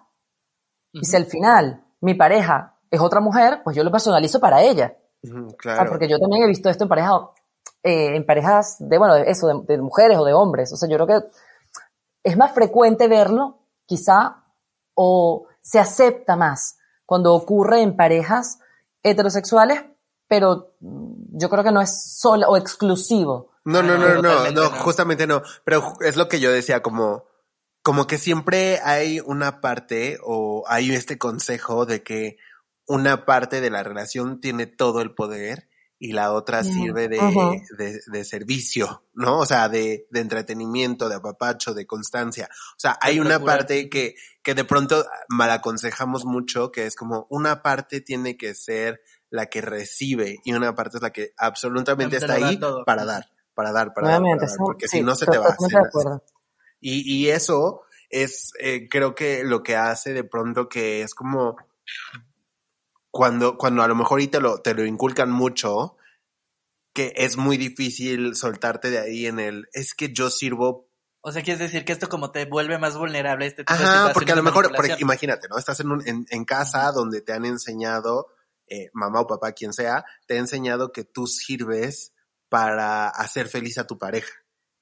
Y 0.93 1.05
si 1.07 1.17
al 1.17 1.27
final 1.27 1.85
mi 2.01 2.15
pareja 2.15 2.77
es 2.91 3.01
otra 3.01 3.21
mujer, 3.21 3.63
pues 3.65 3.75
yo 3.77 3.85
lo 3.85 3.91
personalizo 3.91 4.39
para 4.41 4.63
ella. 4.63 4.97
claro. 5.59 5.91
porque 5.91 6.09
yo 6.09 6.19
también 6.19 6.43
he 6.43 6.49
visto 6.49 6.69
esto 6.69 6.85
en 6.85 6.89
parejas, 6.89 7.13
eh, 7.83 8.15
en 8.17 8.25
parejas 8.25 8.77
de, 8.79 8.99
bueno, 8.99 9.15
de 9.15 9.31
eso, 9.31 9.49
de, 9.49 9.75
de, 9.75 9.83
mujeres 9.83 10.19
o 10.19 10.25
de 10.25 10.33
hombres. 10.33 10.73
O 10.73 10.77
sea, 10.77 10.89
yo 10.89 10.97
creo 10.97 11.07
que 11.07 11.27
es 12.23 12.37
más 12.37 12.53
frecuente 12.53 13.09
verlo, 13.09 13.59
quizá, 13.87 14.45
o 14.95 15.47
se 15.61 15.79
acepta 15.79 16.37
más 16.37 16.79
cuando 17.07 17.35
ocurre 17.35 17.83
en 17.83 17.97
parejas 17.97 18.59
heterosexuales, 19.03 19.85
pero 20.29 20.75
yo 20.81 21.51
creo 21.51 21.65
que 21.65 21.73
no 21.73 21.81
es 21.81 22.19
solo 22.19 22.49
o 22.49 22.57
exclusivo. 22.57 23.51
No, 23.65 23.83
no, 23.83 23.99
no, 23.99 24.23
no, 24.23 24.51
no, 24.51 24.71
justamente 24.71 25.27
no. 25.27 25.43
Pero 25.65 25.95
es 26.01 26.17
lo 26.17 26.29
que 26.29 26.41
yo 26.41 26.51
decía, 26.51 26.83
como, 26.83 27.25
como 27.83 28.07
que 28.07 28.19
siempre 28.19 28.81
hay 28.83 29.21
una 29.21 29.61
parte 29.61 30.19
o 30.25 30.65
hay 30.67 30.93
este 30.93 31.19
consejo 31.19 31.87
de 31.87 32.03
que 32.03 32.39
una 32.87 33.25
parte 33.25 33.61
de 33.61 33.71
la 33.71 33.83
relación 33.83 34.41
tiene 34.41 34.67
todo 34.67 35.01
el 35.01 35.15
poder 35.15 35.69
y 36.03 36.11
la 36.11 36.33
otra 36.33 36.65
sirve 36.65 37.07
de, 37.07 37.21
de, 37.79 38.01
de, 38.05 38.25
servicio, 38.25 39.05
¿no? 39.15 39.39
O 39.39 39.47
sea, 39.47 39.69
de, 39.69 40.09
de, 40.11 40.19
entretenimiento, 40.19 41.09
de 41.09 41.15
apapacho, 41.15 41.75
de 41.75 41.87
constancia. 41.87 42.49
O 42.73 42.81
sea, 42.81 42.99
hay 43.01 43.21
una 43.21 43.39
parte 43.39 43.89
que, 43.89 44.17
que 44.43 44.57
de 44.57 44.65
pronto 44.65 45.07
mal 45.29 45.53
aconsejamos 45.53 46.25
mucho, 46.25 46.73
que 46.73 46.87
es 46.87 46.97
como 46.97 47.29
una 47.31 47.63
parte 47.63 48.01
tiene 48.01 48.37
que 48.37 48.53
ser 48.57 49.01
la 49.31 49.47
que 49.47 49.61
recibe 49.61 50.41
y 50.45 50.55
una 50.55 50.75
parte 50.75 50.97
es 50.97 51.03
la 51.05 51.13
que 51.13 51.35
absolutamente 51.37 52.17
está 52.17 52.35
ahí 52.35 52.59
para 52.85 53.05
dar, 53.05 53.31
para 53.55 53.71
dar, 53.73 53.95
para 53.95 54.09
dar, 54.09 54.19
para 54.19 54.19
dar, 54.19 54.23
porque 54.59 54.89
si 54.89 55.03
no 55.03 55.15
se 55.15 55.27
te 55.27 55.39
va 55.39 55.47
a 55.47 55.51
hacer. 55.51 56.21
Y, 56.81 57.15
y 57.15 57.29
eso 57.29 57.83
es, 58.11 58.51
eh, 58.59 58.89
creo 58.89 59.15
que 59.15 59.45
lo 59.45 59.63
que 59.63 59.77
hace 59.77 60.15
de 60.15 60.25
pronto 60.25 60.69
que 60.69 61.03
es 61.03 61.15
como 61.15 61.55
cuando, 63.13 63.59
cuando 63.59 63.83
a 63.83 63.89
lo 63.89 63.95
mejor 63.95 64.21
y 64.21 64.27
te 64.27 64.41
lo, 64.41 64.61
te 64.63 64.75
lo 64.75 64.85
inculcan 64.85 65.31
mucho, 65.31 65.97
que 66.95 67.13
es 67.15 67.37
muy 67.37 67.59
difícil 67.59 68.35
soltarte 68.35 68.91
de 68.91 68.99
ahí 68.99 69.27
en 69.27 69.39
el, 69.39 69.69
es 69.75 69.95
que 69.95 70.13
yo 70.13 70.31
sirvo. 70.31 70.89
O 71.21 71.31
sea, 71.31 71.43
quieres 71.43 71.61
decir 71.61 71.85
que 71.85 71.93
esto 71.93 72.09
como 72.09 72.33
te 72.33 72.47
vuelve 72.47 72.79
más 72.79 72.97
vulnerable 72.97 73.45
a 73.45 73.49
este 73.49 73.65
tipo 73.65 73.73
Ajá, 73.73 74.13
porque 74.15 74.33
a 74.33 74.35
lo 74.35 74.43
mejor, 74.43 74.75
porque, 74.75 74.97
imagínate, 74.99 75.47
¿no? 75.49 75.59
Estás 75.59 75.79
en, 75.81 75.93
un, 75.93 76.09
en, 76.09 76.27
en 76.31 76.45
casa 76.45 76.91
donde 76.91 77.21
te 77.21 77.35
han 77.35 77.45
enseñado, 77.45 78.29
eh, 78.67 78.89
mamá 78.95 79.21
o 79.21 79.27
papá, 79.27 79.53
quien 79.53 79.75
sea, 79.75 80.07
te 80.27 80.35
ha 80.35 80.39
enseñado 80.39 80.91
que 80.91 81.05
tú 81.05 81.27
sirves 81.27 82.15
para 82.49 83.09
hacer 83.09 83.47
feliz 83.47 83.77
a 83.77 83.87
tu 83.87 83.99
pareja. 83.99 84.33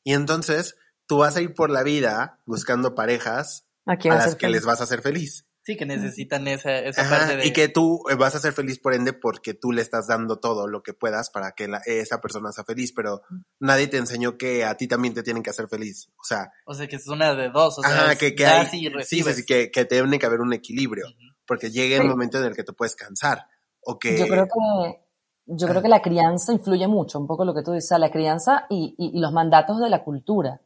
Y 0.05 0.15
entonces, 0.15 0.77
tú 1.07 1.19
vas 1.19 1.37
a 1.37 1.43
ir 1.43 1.53
por 1.53 1.69
la 1.69 1.83
vida 1.83 2.39
buscando 2.47 2.95
parejas 2.95 3.67
a, 3.87 3.95
a 3.95 4.15
las 4.15 4.37
que 4.37 4.49
les 4.49 4.65
vas 4.65 4.81
a 4.81 4.85
hacer 4.85 5.03
feliz. 5.03 5.47
Sí, 5.63 5.77
que 5.77 5.85
necesitan 5.85 6.49
esa, 6.49 6.79
esa 6.79 7.09
parte 7.09 7.37
de... 7.37 7.47
Y 7.47 7.53
que 7.53 7.69
tú 7.69 8.03
eh, 8.11 8.15
vas 8.15 8.35
a 8.35 8.41
ser 8.41 8.55
feliz 8.55 8.79
por 8.79 8.95
ende 8.95 9.13
porque 9.13 9.53
tú 9.53 9.73
le 9.73 9.83
estás 9.83 10.07
dando 10.07 10.39
todo 10.39 10.67
lo 10.67 10.83
que 10.83 10.95
puedas 10.95 11.29
para 11.29 11.53
que 11.53 11.69
la, 11.69 11.83
esa 11.85 12.21
persona 12.21 12.51
sea 12.51 12.65
feliz, 12.65 12.93
pero 12.97 13.21
nadie 13.59 13.87
te 13.87 13.99
enseñó 13.99 14.39
que 14.39 14.65
a 14.65 14.77
ti 14.77 14.89
también 14.89 15.13
te 15.13 15.23
tienen 15.23 15.43
que 15.43 15.51
hacer 15.51 15.69
feliz. 15.69 16.09
O 16.17 16.25
sea... 16.25 16.51
O 16.65 16.73
sea, 16.73 16.87
que 16.87 16.97
es 16.97 17.07
una 17.09 17.35
de 17.35 17.51
dos. 17.51 17.79
O 17.79 17.83
sea, 17.83 18.17
que, 18.17 18.35
que 18.35 18.47
hay, 18.47 18.67
sí, 19.05 19.23
sí, 19.23 19.45
que, 19.45 19.71
que 19.71 19.85
tiene 19.85 20.19
que 20.19 20.27
haber 20.27 20.41
un 20.41 20.55
equilibrio, 20.55 21.05
porque 21.47 21.71
llega 21.71 22.03
el 22.03 22.09
momento 22.09 22.39
en 22.39 22.45
el 22.45 22.57
que 22.57 22.65
te 22.65 22.73
puedes 22.73 22.97
cansar. 22.97 23.47
O 23.83 23.99
que... 23.99 24.19
Yo 24.19 24.27
creo 24.27 24.47
que... 24.47 25.11
Yo 25.53 25.67
creo 25.67 25.83
que 25.83 25.89
la 25.89 26.01
crianza 26.01 26.53
influye 26.53 26.87
mucho, 26.87 27.19
un 27.19 27.27
poco 27.27 27.45
lo 27.45 27.53
que 27.53 27.63
tú 27.63 27.73
dices, 27.73 27.99
la 27.99 28.13
crianza 28.13 28.67
y, 28.71 28.95
y, 28.97 29.19
y 29.19 29.21
los 29.21 29.33
mandatos 29.33 29.81
de 29.81 29.91
la 29.91 30.05
cultura. 30.05 30.61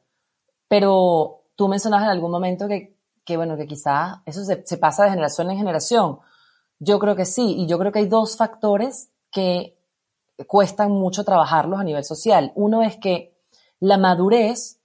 Pero 0.68 1.46
tú 1.56 1.68
mencionabas 1.68 2.04
en 2.04 2.10
algún 2.10 2.30
momento 2.30 2.68
que 2.68 2.93
que 3.24 3.36
bueno, 3.36 3.56
que 3.56 3.66
quizás 3.66 4.18
eso 4.26 4.44
se, 4.44 4.66
se, 4.66 4.76
pasa 4.76 5.04
de 5.04 5.10
generación 5.10 5.50
en 5.50 5.58
generación. 5.58 6.18
Yo 6.78 6.98
creo 6.98 7.16
que 7.16 7.24
sí, 7.24 7.54
y 7.58 7.66
yo 7.66 7.78
creo 7.78 7.92
que 7.92 8.00
hay 8.00 8.08
dos 8.08 8.36
factores 8.36 9.10
que 9.30 9.78
cuestan 10.46 10.90
mucho 10.90 11.24
trabajarlos 11.24 11.80
a 11.80 11.84
nivel 11.84 12.04
social. 12.04 12.52
Uno 12.54 12.82
es 12.82 12.96
que 12.96 13.38
la 13.80 13.98
madurez 13.98 14.80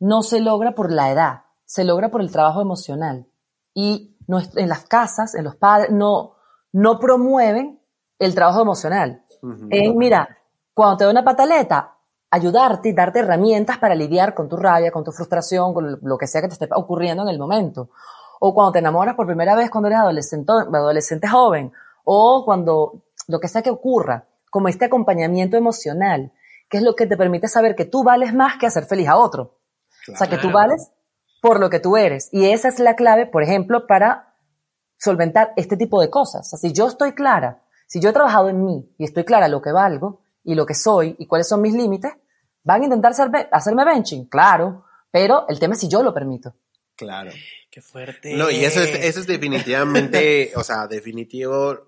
no 0.00 0.22
se 0.22 0.40
logra 0.40 0.74
por 0.74 0.90
la 0.90 1.10
edad, 1.10 1.42
se 1.64 1.84
logra 1.84 2.10
por 2.10 2.20
el 2.20 2.30
trabajo 2.30 2.60
emocional. 2.60 3.26
Y 3.74 4.16
no, 4.26 4.40
en 4.40 4.68
las 4.68 4.84
casas, 4.84 5.34
en 5.34 5.44
los 5.44 5.56
padres, 5.56 5.90
no, 5.90 6.36
no 6.72 6.98
promueven 6.98 7.80
el 8.18 8.34
trabajo 8.34 8.62
emocional. 8.62 9.24
Uh 9.42 9.48
-huh. 9.48 9.68
En, 9.70 9.96
mira, 9.96 10.38
cuando 10.74 10.96
te 10.96 11.04
da 11.04 11.10
una 11.10 11.24
pataleta, 11.24 11.97
ayudarte 12.30 12.90
y 12.90 12.92
darte 12.92 13.20
herramientas 13.20 13.78
para 13.78 13.94
lidiar 13.94 14.34
con 14.34 14.48
tu 14.48 14.56
rabia, 14.56 14.90
con 14.90 15.04
tu 15.04 15.12
frustración, 15.12 15.72
con 15.72 15.98
lo 16.02 16.18
que 16.18 16.26
sea 16.26 16.42
que 16.42 16.48
te 16.48 16.54
esté 16.54 16.68
ocurriendo 16.74 17.22
en 17.22 17.28
el 17.28 17.38
momento. 17.38 17.90
O 18.40 18.54
cuando 18.54 18.72
te 18.72 18.78
enamoras 18.78 19.14
por 19.14 19.26
primera 19.26 19.54
vez 19.54 19.70
cuando 19.70 19.88
eres 19.88 20.00
adolescente, 20.00 20.52
adolescente 20.52 21.28
joven, 21.28 21.72
o 22.04 22.44
cuando 22.44 23.02
lo 23.26 23.40
que 23.40 23.48
sea 23.48 23.62
que 23.62 23.70
ocurra, 23.70 24.26
como 24.50 24.68
este 24.68 24.86
acompañamiento 24.86 25.56
emocional, 25.56 26.32
que 26.68 26.78
es 26.78 26.82
lo 26.82 26.94
que 26.94 27.06
te 27.06 27.16
permite 27.16 27.48
saber 27.48 27.74
que 27.74 27.84
tú 27.84 28.04
vales 28.04 28.34
más 28.34 28.56
que 28.58 28.66
hacer 28.66 28.84
feliz 28.84 29.08
a 29.08 29.16
otro. 29.16 29.58
Claro. 30.04 30.14
O 30.14 30.18
sea, 30.18 30.28
que 30.28 30.38
tú 30.38 30.50
vales 30.52 30.90
por 31.40 31.60
lo 31.60 31.70
que 31.70 31.80
tú 31.80 31.96
eres. 31.96 32.28
Y 32.32 32.46
esa 32.46 32.68
es 32.68 32.78
la 32.78 32.96
clave, 32.96 33.26
por 33.26 33.42
ejemplo, 33.42 33.86
para 33.86 34.34
solventar 34.98 35.52
este 35.56 35.76
tipo 35.76 36.00
de 36.00 36.10
cosas. 36.10 36.46
O 36.46 36.56
sea, 36.56 36.58
si 36.58 36.74
yo 36.74 36.88
estoy 36.88 37.12
clara, 37.12 37.62
si 37.86 38.00
yo 38.00 38.10
he 38.10 38.12
trabajado 38.12 38.48
en 38.48 38.64
mí 38.64 38.94
y 38.98 39.04
estoy 39.04 39.24
clara 39.24 39.48
lo 39.48 39.62
que 39.62 39.72
valgo, 39.72 40.20
y 40.48 40.54
lo 40.54 40.64
que 40.64 40.74
soy 40.74 41.14
y 41.18 41.26
cuáles 41.26 41.46
son 41.46 41.60
mis 41.60 41.74
límites, 41.74 42.10
van 42.64 42.80
a 42.80 42.84
intentar 42.84 43.12
hacerme, 43.12 43.48
hacerme 43.52 43.84
benching, 43.84 44.24
claro, 44.30 44.86
pero 45.10 45.44
el 45.46 45.58
tema 45.58 45.74
es 45.74 45.80
si 45.80 45.88
yo 45.88 46.02
lo 46.02 46.14
permito. 46.14 46.54
Claro. 46.96 47.30
Qué 47.70 47.82
fuerte. 47.82 48.34
No, 48.34 48.50
y 48.50 48.64
eso 48.64 48.80
es, 48.80 48.94
eso 48.94 49.20
es 49.20 49.26
definitivamente, 49.26 50.52
o 50.56 50.64
sea, 50.64 50.86
definitivo 50.86 51.86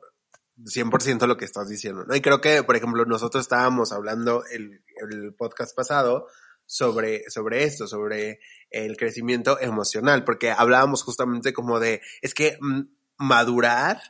100% 0.59 1.27
lo 1.27 1.38
que 1.38 1.46
estás 1.46 1.70
diciendo, 1.70 2.05
¿no? 2.05 2.14
Y 2.14 2.20
creo 2.20 2.42
que, 2.42 2.62
por 2.62 2.77
ejemplo, 2.77 3.07
nosotros 3.07 3.40
estábamos 3.40 3.92
hablando 3.92 4.44
el, 4.53 4.83
el 5.11 5.33
podcast 5.33 5.75
pasado 5.75 6.27
sobre, 6.66 7.31
sobre 7.31 7.64
esto, 7.64 7.87
sobre 7.87 8.40
el 8.68 8.99
crecimiento 8.99 9.59
emocional, 9.59 10.23
porque 10.25 10.51
hablábamos 10.51 11.03
justamente 11.03 11.55
como 11.55 11.81
de, 11.81 12.03
es 12.20 12.35
que 12.35 12.59
madurar 13.16 14.03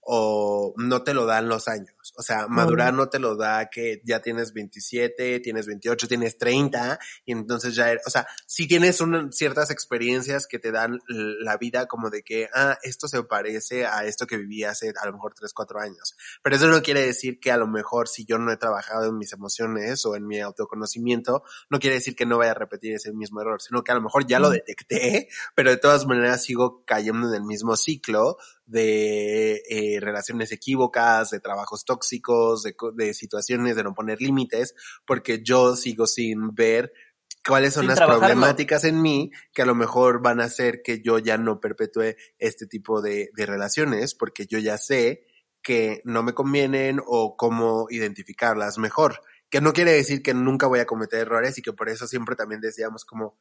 o 0.00 0.72
no 0.78 1.02
te 1.02 1.12
lo 1.12 1.26
dan 1.26 1.50
los 1.50 1.68
años. 1.68 1.94
O 2.16 2.22
sea, 2.22 2.48
madurar 2.48 2.92
no 2.92 3.08
te 3.08 3.18
lo 3.18 3.36
da 3.36 3.70
que 3.70 4.02
ya 4.04 4.20
tienes 4.20 4.52
27, 4.52 5.40
tienes 5.40 5.66
28, 5.66 6.08
tienes 6.08 6.38
30 6.38 6.98
y 7.24 7.32
entonces 7.32 7.74
ya, 7.74 7.94
o 8.06 8.10
sea, 8.10 8.26
sí 8.46 8.66
tienes 8.66 9.00
un, 9.00 9.32
ciertas 9.32 9.70
experiencias 9.70 10.46
que 10.46 10.58
te 10.58 10.72
dan 10.72 10.98
la 11.08 11.56
vida 11.56 11.86
como 11.86 12.10
de 12.10 12.22
que, 12.22 12.48
ah, 12.54 12.78
esto 12.82 13.08
se 13.08 13.22
parece 13.22 13.86
a 13.86 14.04
esto 14.04 14.26
que 14.26 14.36
viví 14.36 14.64
hace 14.64 14.92
a 15.00 15.06
lo 15.06 15.12
mejor 15.12 15.34
3, 15.34 15.52
4 15.52 15.80
años. 15.80 16.16
Pero 16.42 16.56
eso 16.56 16.66
no 16.68 16.82
quiere 16.82 17.04
decir 17.04 17.40
que 17.40 17.52
a 17.52 17.56
lo 17.56 17.66
mejor 17.66 18.08
si 18.08 18.24
yo 18.24 18.38
no 18.38 18.52
he 18.52 18.56
trabajado 18.56 19.08
en 19.08 19.16
mis 19.16 19.32
emociones 19.32 20.04
o 20.04 20.16
en 20.16 20.26
mi 20.26 20.40
autoconocimiento, 20.40 21.42
no 21.68 21.78
quiere 21.78 21.96
decir 21.96 22.16
que 22.16 22.26
no 22.26 22.38
vaya 22.38 22.52
a 22.52 22.54
repetir 22.54 22.94
ese 22.94 23.12
mismo 23.12 23.40
error, 23.40 23.60
sino 23.62 23.82
que 23.82 23.92
a 23.92 23.94
lo 23.94 24.02
mejor 24.02 24.26
ya 24.26 24.38
lo 24.38 24.50
detecté, 24.50 25.28
pero 25.54 25.70
de 25.70 25.76
todas 25.76 26.06
maneras 26.06 26.44
sigo 26.44 26.84
cayendo 26.84 27.28
en 27.28 27.34
el 27.34 27.44
mismo 27.44 27.76
ciclo 27.76 28.38
de 28.66 29.62
eh, 29.68 29.98
relaciones 30.00 30.52
equívocas, 30.52 31.30
de 31.30 31.40
trabajos 31.40 31.84
tóxicos, 31.84 31.99
de, 32.62 32.74
de, 32.94 33.14
situaciones 33.14 33.76
de 33.76 33.84
no 33.84 33.94
poner 33.94 34.20
límites, 34.20 34.74
porque 35.06 35.42
yo 35.42 35.76
sigo 35.76 36.06
sin 36.06 36.54
ver 36.54 36.92
cuáles 37.46 37.74
son 37.74 37.82
sin 37.82 37.90
las 37.90 38.00
problemáticas 38.00 38.84
en 38.84 39.00
mí 39.00 39.30
que 39.52 39.62
a 39.62 39.66
lo 39.66 39.74
mejor 39.74 40.22
van 40.22 40.40
a 40.40 40.44
hacer 40.44 40.82
que 40.82 41.00
yo 41.00 41.18
ya 41.18 41.38
no 41.38 41.60
perpetúe 41.60 42.16
este 42.38 42.66
tipo 42.66 43.00
de, 43.00 43.30
de 43.34 43.46
relaciones, 43.46 44.14
porque 44.14 44.46
yo 44.46 44.58
ya 44.58 44.78
sé 44.78 45.26
que 45.62 46.00
no 46.04 46.22
me 46.22 46.32
convienen 46.32 47.00
o 47.06 47.36
cómo 47.36 47.86
identificarlas 47.90 48.78
mejor. 48.78 49.20
Que 49.50 49.60
no 49.60 49.72
quiere 49.72 49.92
decir 49.92 50.22
que 50.22 50.32
nunca 50.32 50.66
voy 50.66 50.78
a 50.78 50.86
cometer 50.86 51.20
errores 51.20 51.58
y 51.58 51.62
que 51.62 51.72
por 51.72 51.88
eso 51.88 52.06
siempre 52.06 52.36
también 52.36 52.60
decíamos 52.60 53.04
como 53.04 53.36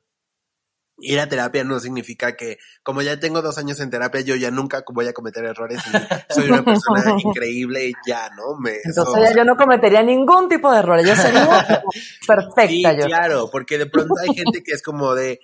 ir 1.01 1.19
a 1.19 1.27
terapia 1.27 1.63
no 1.63 1.79
significa 1.79 2.35
que, 2.35 2.57
como 2.83 3.01
ya 3.01 3.19
tengo 3.19 3.41
dos 3.41 3.57
años 3.57 3.79
en 3.79 3.89
terapia, 3.89 4.21
yo 4.21 4.35
ya 4.35 4.51
nunca 4.51 4.83
voy 4.91 5.07
a 5.07 5.13
cometer 5.13 5.45
errores 5.45 5.81
y 5.87 6.33
soy 6.33 6.49
una 6.49 6.63
persona 6.63 7.15
increíble 7.23 7.89
y 7.89 7.93
ya, 8.07 8.29
¿no? 8.35 8.57
Me, 8.59 8.77
Entonces 8.83 9.29
so, 9.29 9.35
yo 9.35 9.43
no 9.43 9.55
cometería 9.55 10.03
ningún 10.03 10.49
tipo 10.49 10.71
de 10.71 10.79
errores, 10.79 11.07
yo 11.07 11.15
sería 11.15 11.83
perfecta. 12.27 12.67
Sí, 12.67 12.83
yo. 12.83 13.05
claro, 13.05 13.49
porque 13.51 13.77
de 13.77 13.85
pronto 13.85 14.13
hay 14.21 14.35
gente 14.35 14.63
que 14.63 14.73
es 14.73 14.81
como 14.81 15.15
de, 15.15 15.39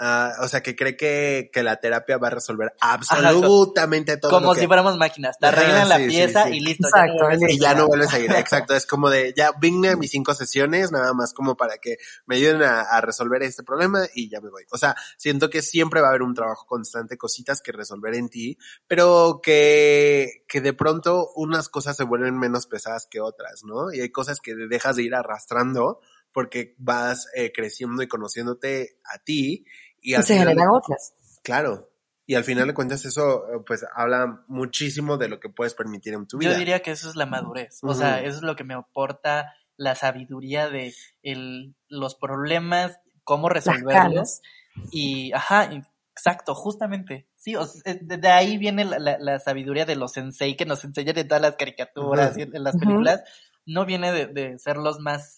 Uh, 0.00 0.44
o 0.44 0.48
sea, 0.48 0.62
que 0.62 0.76
cree 0.76 0.96
que, 0.96 1.50
que, 1.52 1.64
la 1.64 1.80
terapia 1.80 2.18
va 2.18 2.28
a 2.28 2.30
resolver 2.30 2.72
absolutamente 2.80 4.12
Ajá, 4.12 4.20
todo. 4.20 4.30
Como 4.30 4.54
si 4.54 4.68
fuéramos 4.68 4.96
máquinas. 4.96 5.36
Te 5.40 5.46
arreglan 5.46 5.78
Ajá, 5.78 5.84
la 5.86 5.96
sí, 5.96 6.06
pieza 6.06 6.44
sí, 6.44 6.50
sí. 6.50 6.56
y 6.56 6.60
listo. 6.60 6.86
Exacto. 6.86 7.30
Ya 7.30 7.36
no 7.36 7.48
y 7.48 7.58
ya 7.58 7.74
no 7.74 7.86
vuelves 7.88 8.14
a 8.14 8.20
ir. 8.20 8.30
Exacto. 8.36 8.76
Es 8.76 8.86
como 8.86 9.10
de, 9.10 9.34
ya 9.36 9.50
vine 9.60 9.90
a 9.90 9.96
mis 9.96 10.12
cinco 10.12 10.34
sesiones, 10.34 10.92
nada 10.92 11.14
más 11.14 11.34
como 11.34 11.56
para 11.56 11.78
que 11.78 11.96
me 12.26 12.36
ayuden 12.36 12.62
a, 12.62 12.82
a, 12.82 13.00
resolver 13.00 13.42
este 13.42 13.64
problema 13.64 14.06
y 14.14 14.30
ya 14.30 14.40
me 14.40 14.50
voy. 14.50 14.62
O 14.70 14.78
sea, 14.78 14.94
siento 15.16 15.50
que 15.50 15.62
siempre 15.62 16.00
va 16.00 16.06
a 16.06 16.10
haber 16.10 16.22
un 16.22 16.34
trabajo 16.34 16.64
constante, 16.66 17.18
cositas 17.18 17.60
que 17.60 17.72
resolver 17.72 18.14
en 18.14 18.28
ti, 18.28 18.56
pero 18.86 19.40
que, 19.42 20.44
que 20.46 20.60
de 20.60 20.74
pronto 20.74 21.30
unas 21.34 21.68
cosas 21.68 21.96
se 21.96 22.04
vuelven 22.04 22.38
menos 22.38 22.68
pesadas 22.68 23.08
que 23.10 23.20
otras, 23.20 23.64
¿no? 23.64 23.92
Y 23.92 24.00
hay 24.00 24.10
cosas 24.10 24.38
que 24.40 24.54
dejas 24.54 24.94
de 24.94 25.02
ir 25.02 25.14
arrastrando 25.16 25.98
porque 26.32 26.74
vas 26.78 27.26
eh, 27.34 27.52
creciendo 27.52 28.02
y 28.02 28.08
conociéndote 28.08 29.00
a 29.04 29.18
ti 29.18 29.64
Y, 30.00 30.16
y 30.16 30.22
se 30.22 30.38
generan 30.38 30.68
otras. 30.70 31.14
Claro. 31.42 31.88
Y 32.26 32.34
al 32.34 32.44
final 32.44 32.66
de 32.66 32.74
cuentas 32.74 33.06
eso 33.06 33.44
pues 33.66 33.86
habla 33.94 34.44
muchísimo 34.48 35.16
de 35.16 35.28
lo 35.28 35.40
que 35.40 35.48
puedes 35.48 35.72
permitir 35.72 36.12
en 36.12 36.26
tu 36.26 36.36
vida. 36.36 36.52
Yo 36.52 36.58
diría 36.58 36.80
que 36.80 36.90
eso 36.90 37.08
es 37.08 37.16
la 37.16 37.24
madurez. 37.24 37.78
O 37.82 37.94
sea, 37.94 38.20
eso 38.20 38.36
es 38.36 38.42
lo 38.42 38.54
que 38.54 38.64
me 38.64 38.74
aporta 38.74 39.54
la 39.78 39.94
sabiduría 39.94 40.68
de 40.68 40.92
el, 41.22 41.74
los 41.88 42.16
problemas, 42.16 43.00
cómo 43.24 43.48
resolverlos. 43.48 44.42
Y, 44.90 45.32
ajá, 45.32 45.70
exacto, 46.12 46.54
justamente. 46.54 47.26
Sí, 47.36 47.56
o 47.56 47.64
sea, 47.64 47.94
de, 47.98 48.28
ahí 48.28 48.58
viene 48.58 48.84
la, 48.84 49.16
la, 49.18 49.38
sabiduría 49.38 49.86
de 49.86 49.96
los 49.96 50.12
sensei 50.12 50.56
que 50.56 50.66
nos 50.66 50.84
enseñan 50.84 51.16
en 51.16 51.28
todas 51.28 51.40
las 51.40 51.56
caricaturas 51.56 52.36
y 52.36 52.42
en, 52.42 52.62
las 52.62 52.76
películas. 52.76 53.22
No 53.64 53.86
viene 53.86 54.12
de, 54.12 54.26
de 54.26 54.58
ser 54.58 54.76
los 54.76 54.98
más 54.98 55.37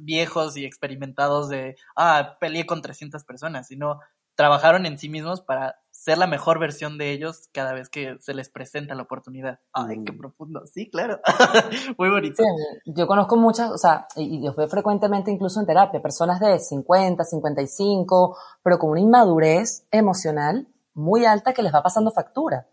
viejos 0.00 0.56
y 0.56 0.64
experimentados 0.64 1.48
de, 1.48 1.76
ah, 1.96 2.36
peleé 2.40 2.66
con 2.66 2.82
300 2.82 3.24
personas, 3.24 3.66
sino 3.66 4.00
trabajaron 4.34 4.86
en 4.86 4.98
sí 4.98 5.08
mismos 5.08 5.40
para 5.40 5.76
ser 5.90 6.18
la 6.18 6.26
mejor 6.26 6.58
versión 6.58 6.98
de 6.98 7.12
ellos 7.12 7.48
cada 7.52 7.72
vez 7.72 7.88
que 7.88 8.16
se 8.20 8.34
les 8.34 8.50
presenta 8.50 8.94
la 8.94 9.02
oportunidad. 9.04 9.60
Ay, 9.72 10.02
qué 10.04 10.12
mm. 10.12 10.18
profundo. 10.18 10.66
Sí, 10.66 10.90
claro. 10.90 11.20
Muy 11.98 12.10
bonito. 12.10 12.42
yo 12.84 13.06
conozco 13.06 13.36
muchas, 13.36 13.70
o 13.70 13.78
sea, 13.78 14.06
y, 14.16 14.40
los 14.40 14.56
veo 14.56 14.68
frecuentemente 14.68 15.30
incluso 15.30 15.60
en 15.60 15.66
terapia, 15.66 16.02
personas 16.02 16.40
de 16.40 16.58
50, 16.58 17.24
55, 17.24 18.36
pero 18.62 18.78
con 18.78 18.90
una 18.90 19.00
inmadurez 19.00 19.86
emocional 19.90 20.68
muy 20.94 21.24
alta 21.24 21.52
que 21.52 21.62
les 21.62 21.74
va 21.74 21.82
pasando 21.82 22.10
factura. 22.10 22.68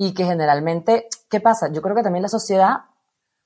Y 0.00 0.14
que 0.14 0.24
generalmente, 0.24 1.08
¿qué 1.28 1.40
pasa? 1.40 1.72
Yo 1.72 1.82
creo 1.82 1.96
que 1.96 2.04
también 2.04 2.22
la 2.22 2.28
sociedad 2.28 2.84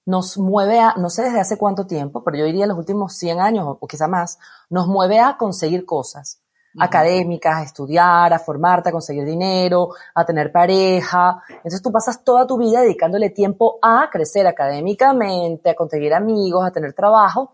nos 0.05 0.37
mueve 0.39 0.81
a, 0.81 0.95
no 0.97 1.11
sé 1.11 1.23
desde 1.23 1.41
hace 1.41 1.59
cuánto 1.59 1.87
tiempo, 1.87 2.25
pero 2.25 2.39
yo 2.39 2.45
diría 2.45 2.67
los 2.67 2.79
últimos 2.79 3.15
100 3.17 3.41
años 3.41 3.77
o, 3.81 3.87
quizá 3.87 4.09
más, 4.09 4.39
nos 4.69 4.87
mueve 4.87 5.21
a 5.21 5.37
conseguir 5.37 5.85
cosas 5.85 6.41
académicas, 6.79 7.55
a 7.55 7.63
estudiar, 7.63 8.33
a 8.33 8.39
formarte, 8.39 8.89
a 8.89 8.93
conseguir 8.93 9.27
dinero, 9.27 9.91
a 10.15 10.25
tener 10.25 10.51
pareja. 10.51 11.43
Entonces 11.49 11.83
tú 11.83 11.93
pasas 11.93 12.25
toda 12.25 12.47
tu 12.47 12.57
vida 12.57 12.81
dedicándole 12.81 13.31
tiempo 13.31 13.79
a 13.83 14.09
crecer 14.11 14.47
académicamente, 14.47 15.71
a 15.71 15.75
conseguir 15.75 16.15
amigos, 16.15 16.65
a 16.67 16.71
tener 16.71 16.95
trabajo, 16.95 17.53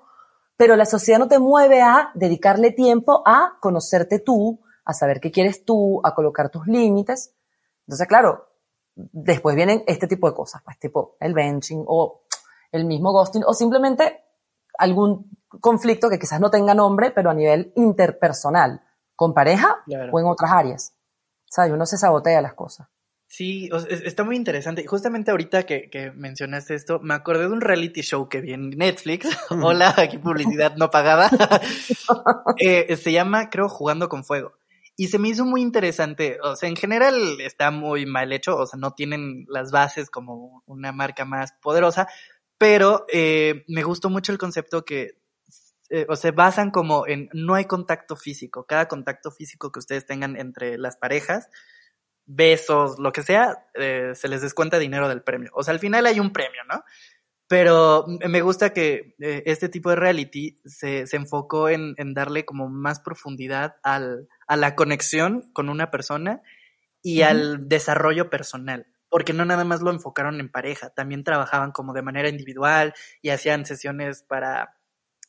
pero 0.57 0.77
la 0.77 0.87
sociedad 0.87 1.19
no 1.19 1.29
te 1.29 1.39
mueve 1.39 1.83
a 1.83 2.11
dedicarle 2.15 2.71
tiempo 2.71 3.23
a 3.27 3.59
conocerte 3.61 4.21
tú, 4.21 4.61
a 4.85 4.93
saber 4.93 5.21
qué 5.21 5.31
quieres 5.31 5.65
tú, 5.65 6.01
a 6.05 6.15
colocar 6.15 6.49
tus 6.51 6.67
límites. 6.67 7.35
Entonces, 7.87 8.07
claro, 8.07 8.47
después 8.95 9.55
vienen 9.55 9.83
este 9.87 10.07
tipo 10.07 10.29
de 10.29 10.35
cosas, 10.35 10.63
pues 10.65 10.79
tipo 10.79 11.17
el 11.21 11.35
benching 11.35 11.85
o 11.87 12.23
el 12.73 12.85
mismo 12.85 13.13
ghosting 13.13 13.45
o 13.47 13.55
simplemente 13.55 14.25
algún 14.79 15.31
conflicto 15.61 16.09
que 16.09 16.19
quizás 16.19 16.41
no 16.41 16.51
tenga 16.51 16.75
nombre, 16.75 17.11
pero 17.11 17.31
a 17.31 17.35
nivel 17.35 17.73
interpersonal 17.77 18.83
con 19.17 19.35
pareja 19.35 19.83
o 20.13 20.21
en 20.21 20.27
otras 20.27 20.53
áreas. 20.53 20.95
¿Sabes? 21.47 21.73
Uno 21.73 21.87
se 21.87 21.97
sabotea 21.97 22.41
las 22.43 22.55
cosas. 22.55 22.89
Sí, 23.27 23.69
está 23.91 24.25
muy 24.25 24.37
interesante. 24.37 24.87
Justamente 24.87 25.31
ahorita 25.31 25.65
que, 25.65 25.91
que, 25.91 26.11
mencionaste 26.13 26.75
esto, 26.75 26.99
me 27.01 27.13
acordé 27.13 27.43
de 27.43 27.53
un 27.53 27.61
reality 27.61 28.01
show 28.01 28.27
que 28.27 28.41
vi 28.41 28.55
en 28.55 28.71
Netflix. 28.71 29.29
Hola, 29.51 29.95
aquí 29.99 30.17
publicidad 30.19 30.77
no 30.77 30.91
pagada. 30.91 31.31
Eh, 32.61 32.97
se 32.97 33.13
llama, 33.13 33.51
creo, 33.51 33.69
Jugando 33.69 34.09
con 34.09 34.25
Fuego. 34.25 34.55
Y 34.97 35.09
se 35.09 35.19
me 35.19 35.29
hizo 35.29 35.45
muy 35.45 35.61
interesante. 35.61 36.39
O 36.43 36.57
sea, 36.57 36.69
en 36.69 36.75
general 36.75 37.41
está 37.41 37.71
muy 37.71 38.07
mal 38.07 38.33
hecho. 38.33 38.57
O 38.57 38.67
sea, 38.67 38.79
no 38.81 38.93
tienen 38.93 39.45
las 39.49 39.71
bases 39.71 40.11
como 40.11 40.63
una 40.67 40.91
marca 40.93 41.25
más 41.25 41.53
poderosa. 41.63 42.09
Pero 42.59 43.07
eh, 43.13 43.65
me 43.69 43.85
gustó 43.85 44.11
mucho 44.11 44.33
el 44.33 44.39
concepto 44.39 44.85
que 44.85 45.19
eh, 45.91 46.05
o 46.09 46.17
se 46.17 46.33
basan 46.33 46.71
como 46.71 47.07
en 47.07 47.31
no 47.33 47.55
hay 47.55 47.65
contacto 47.65 48.15
físico. 48.15 48.67
Cada 48.67 48.89
contacto 48.89 49.31
físico 49.31 49.73
que 49.73 49.79
ustedes 49.79 50.05
tengan 50.05 50.37
entre 50.37 50.77
las 50.77 50.97
parejas, 50.97 51.49
besos, 52.27 52.99
lo 52.99 53.11
que 53.11 53.23
sea, 53.23 53.67
eh, 53.75 54.13
se 54.15 54.29
les 54.29 54.43
descuenta 54.43 54.79
dinero 54.79 55.09
del 55.09 55.23
premio. 55.23 55.51
O 55.55 55.63
sea, 55.63 55.73
al 55.73 55.81
final 55.81 56.05
hay 56.05 56.21
un 56.21 56.33
premio, 56.33 56.63
¿no? 56.69 56.85
Pero 57.47 58.05
me 58.07 58.43
gusta 58.43 58.75
que 58.75 59.17
eh, 59.19 59.43
este 59.47 59.71
tipo 59.71 59.89
de 59.89 59.97
reality 59.97 60.59
se, 60.67 61.07
se 61.07 61.17
enfocó 61.17 61.71
en, 61.71 61.95
en, 61.97 62.13
darle 62.13 62.45
como 62.45 62.69
más 62.69 63.01
profundidad 63.01 63.77
al, 63.83 64.29
a 64.47 64.57
la 64.57 64.75
conexión 64.75 65.51
con 65.55 65.71
una 65.71 65.91
persona 65.91 66.43
y 67.03 67.23
al 67.23 67.67
desarrollo 67.67 68.29
personal. 68.29 68.87
Porque 69.09 69.33
no 69.33 69.45
nada 69.45 69.65
más 69.65 69.81
lo 69.81 69.91
enfocaron 69.91 70.41
en 70.41 70.51
pareja, 70.51 70.91
también 70.91 71.25
trabajaban 71.25 71.73
como 71.73 71.93
de 71.93 72.03
manera 72.03 72.29
individual 72.29 72.95
y 73.23 73.31
hacían 73.31 73.65
sesiones 73.65 74.23
para 74.23 74.79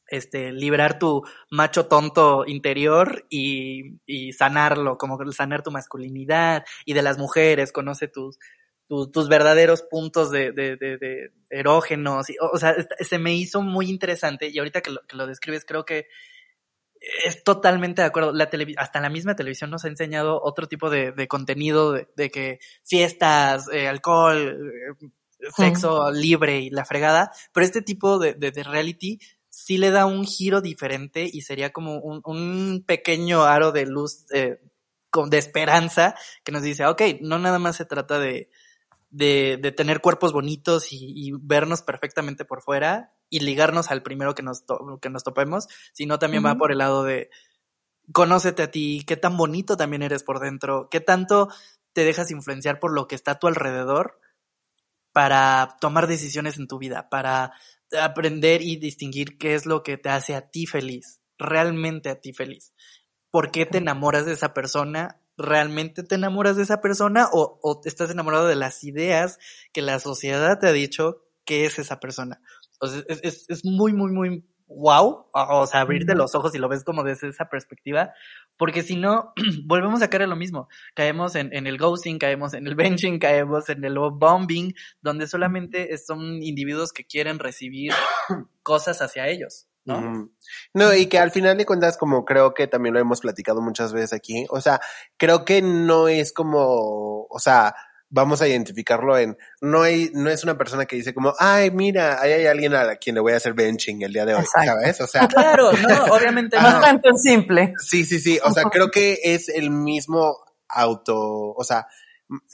este, 0.10 0.52
liberar 0.52 1.00
tu 1.00 1.24
macho 1.52 1.88
tonto 1.88 2.46
interior 2.46 3.26
y, 3.30 4.00
y 4.06 4.34
sanarlo, 4.34 4.98
como 4.98 5.18
sanar 5.32 5.64
tu 5.64 5.72
masculinidad 5.72 6.66
y 6.86 6.94
de 6.94 7.02
las 7.02 7.18
mujeres, 7.18 7.72
conoce 7.72 8.08
tus, 8.08 8.38
tus, 8.88 9.12
tus 9.12 9.30
verdaderos 9.30 9.84
puntos 9.84 10.32
de, 10.32 10.52
de, 10.52 10.76
de, 10.76 10.98
de 10.98 11.32
erógenos. 11.50 12.30
Y, 12.30 12.36
o, 12.42 12.58
sea, 12.58 12.76
se 13.00 13.20
me 13.20 13.36
hizo 13.36 13.62
muy 13.62 13.90
interesante 13.90 14.50
y 14.50 14.58
ahorita 14.58 14.82
que 14.82 14.92
lo, 14.92 15.02
que 15.08 15.16
lo 15.16 15.28
describes 15.28 15.64
creo 15.66 15.86
que 15.86 16.08
es 17.00 17.44
totalmente 17.44 18.02
de 18.02 18.08
acuerdo. 18.08 18.32
La 18.34 18.50
hasta 18.78 19.02
la 19.02 19.10
misma 19.10 19.36
televisión 19.36 19.70
nos 19.70 19.86
ha 19.86 19.88
enseñado 19.88 20.42
otro 20.42 20.68
tipo 20.68 20.90
de, 20.90 21.12
de 21.12 21.28
contenido 21.28 21.94
de, 21.94 22.08
de, 22.16 22.30
que 22.30 22.60
fiestas, 22.84 23.68
eh, 23.72 23.88
alcohol, 23.88 24.72
eh, 25.02 25.08
sexo 25.56 26.12
libre 26.12 26.60
y 26.60 26.70
la 26.70 26.86
fregada, 26.86 27.32
pero 27.54 27.66
este 27.66 27.82
tipo 27.82 28.20
de, 28.20 28.34
de, 28.34 28.52
de 28.52 28.64
reality 28.64 29.20
sí 29.50 29.78
le 29.78 29.92
da 29.92 30.06
un 30.06 30.26
giro 30.26 30.62
diferente 30.62 31.30
y 31.32 31.42
sería 31.42 31.72
como 31.72 32.00
un, 32.00 32.22
un 32.26 32.84
pequeño 32.86 33.44
aro 33.44 33.72
de 33.72 33.86
luz 33.86 34.26
eh, 34.34 34.60
de 35.28 35.38
esperanza 35.38 36.16
que 36.44 36.52
nos 36.52 36.62
dice, 36.62 36.86
ok, 36.86 37.02
no 37.22 37.40
nada 37.40 37.58
más 37.58 37.78
se 37.78 37.86
trata 37.86 38.20
de, 38.20 38.50
de, 39.10 39.58
de 39.62 39.72
tener 39.72 40.02
cuerpos 40.02 40.34
bonitos 40.34 40.92
y, 40.94 40.98
y, 41.16 41.32
vernos 41.42 41.82
perfectamente 41.82 42.46
por 42.46 42.62
fuera 42.62 43.14
y 43.30 43.40
ligarnos 43.40 43.90
al 43.92 44.04
primero 44.04 44.36
que 44.36 44.44
nos, 44.44 44.64
que 45.02 45.10
nos 45.10 45.24
topemos, 45.24 45.68
sino 45.94 46.20
también 46.20 46.46
va 46.46 46.56
por 46.56 46.72
el 46.72 46.78
lado 46.78 47.04
de 47.04 47.30
conócete 48.12 48.64
a 48.64 48.72
ti, 48.72 49.04
qué 49.06 49.18
tan 49.18 49.38
bonito 49.38 49.78
también 49.78 50.02
eres 50.02 50.24
por 50.24 50.40
dentro, 50.40 50.90
qué 50.90 51.00
tanto 51.00 51.50
te 51.94 52.04
dejas 52.04 52.32
influenciar 52.32 52.80
por 52.80 52.94
lo 52.94 53.08
que 53.08 53.16
está 53.16 53.32
a 53.32 53.40
tu 53.40 53.48
alrededor 53.48 54.20
para 55.12 55.78
tomar 55.80 56.08
decisiones 56.08 56.58
en 56.58 56.68
tu 56.68 56.78
vida, 56.78 57.10
para 57.10 57.54
aprender 58.00 58.62
y 58.62 58.78
distinguir 58.78 59.38
qué 59.38 59.56
es 59.56 59.66
lo 59.66 59.84
que 59.84 59.98
te 59.98 60.10
hace 60.10 60.36
a 60.36 60.50
ti 60.50 60.66
feliz, 60.66 61.22
realmente 61.38 62.10
a 62.10 62.20
ti 62.20 62.34
feliz. 62.34 62.74
¿Por 63.32 63.52
qué 63.52 63.66
te 63.66 63.80
enamoras 63.80 64.26
de 64.26 64.34
esa 64.34 64.54
persona? 64.54 65.22
¿Realmente 65.40 66.04
te 66.04 66.16
enamoras 66.16 66.58
de 66.58 66.64
esa 66.64 66.82
persona 66.82 67.30
o, 67.32 67.60
o 67.64 67.82
estás 67.86 68.12
enamorado 68.12 68.46
de 68.46 68.56
las 68.56 68.84
ideas 68.84 69.40
que 69.72 69.82
la 69.82 70.00
sociedad 70.00 70.60
te 70.60 70.68
ha 70.68 70.74
dicho 70.74 71.24
que 71.46 71.66
es 71.66 71.80
esa 71.80 72.00
persona? 72.02 72.42
O 72.82 72.88
sea, 72.88 73.04
es, 73.08 73.22
es, 73.24 73.50
es 73.50 73.66
muy, 73.66 73.94
muy, 73.94 74.12
muy 74.12 74.44
wow, 74.68 75.28
o 75.34 75.66
sea, 75.66 75.82
abrirte 75.82 76.14
los 76.14 76.36
ojos 76.36 76.54
y 76.54 76.60
lo 76.60 76.70
ves 76.70 76.84
como 76.84 77.04
desde 77.04 77.30
esa 77.30 77.50
perspectiva, 77.50 78.14
porque 78.56 78.84
si 78.84 78.98
no, 78.98 79.34
volvemos 79.66 80.02
a 80.02 80.10
caer 80.10 80.24
en 80.24 80.30
lo 80.30 80.36
mismo. 80.36 80.68
Caemos 80.94 81.36
en, 81.36 81.54
en, 81.54 81.68
el 81.68 81.78
ghosting, 81.78 82.20
caemos 82.20 82.54
en 82.54 82.68
el 82.68 82.76
benching, 82.76 83.18
caemos 83.18 83.70
en 83.70 83.84
el 83.84 83.98
bombing, 83.98 84.74
donde 85.02 85.28
solamente 85.28 85.98
son 85.98 86.44
individuos 86.44 86.92
que 86.92 87.06
quieren 87.06 87.40
recibir 87.40 87.94
cosas 88.62 89.02
hacia 89.02 89.28
ellos. 89.28 89.69
¿No? 89.86 90.30
No, 90.74 90.94
y 90.94 91.08
que 91.08 91.20
al 91.20 91.32
final 91.32 91.58
de 91.58 91.66
cuentas, 91.66 91.98
como 91.98 92.26
creo 92.26 92.54
que 92.54 92.68
también 92.68 92.94
lo 92.94 93.00
hemos 93.00 93.22
platicado 93.22 93.62
muchas 93.62 93.94
veces 93.94 94.14
aquí, 94.14 94.46
o 94.50 94.62
sea, 94.62 94.80
creo 95.18 95.46
que 95.46 95.62
no 95.62 96.08
es 96.08 96.34
como, 96.34 97.26
o 97.30 97.40
sea, 97.40 97.74
vamos 98.10 98.42
a 98.42 98.48
identificarlo 98.48 99.18
en, 99.18 99.38
no 99.62 99.84
hay, 99.84 100.12
no 100.14 100.30
es 100.30 100.44
una 100.44 100.58
persona 100.58 100.86
que 100.86 100.96
dice 100.96 101.14
como, 101.14 101.34
ay, 101.40 101.72
mira, 101.72 102.22
ahí 102.22 102.34
hay 102.34 102.46
alguien 102.48 102.74
a 102.76 102.96
quien 102.96 103.16
le 103.16 103.22
voy 103.22 103.34
a 103.34 103.38
hacer 103.38 103.54
benching 103.54 104.02
el 104.02 104.14
día 104.14 104.26
de 104.26 104.36
hoy, 104.36 104.46
¿sabes? 104.46 105.00
O 105.02 105.08
sea. 105.08 105.28
Claro, 105.28 105.72
no, 105.88 106.06
obviamente 106.06 106.60
no. 106.60 106.80
No 106.80 107.02
tan 107.02 107.18
simple. 107.18 107.74
Sí, 107.80 108.06
sí, 108.06 108.20
sí. 108.20 108.40
O 108.44 108.52
sea, 108.52 108.64
creo 108.64 108.90
que 108.90 109.20
es 109.24 109.50
el 109.50 109.70
mismo 109.70 110.38
auto, 110.68 111.54
o 111.56 111.64
sea, 111.64 111.88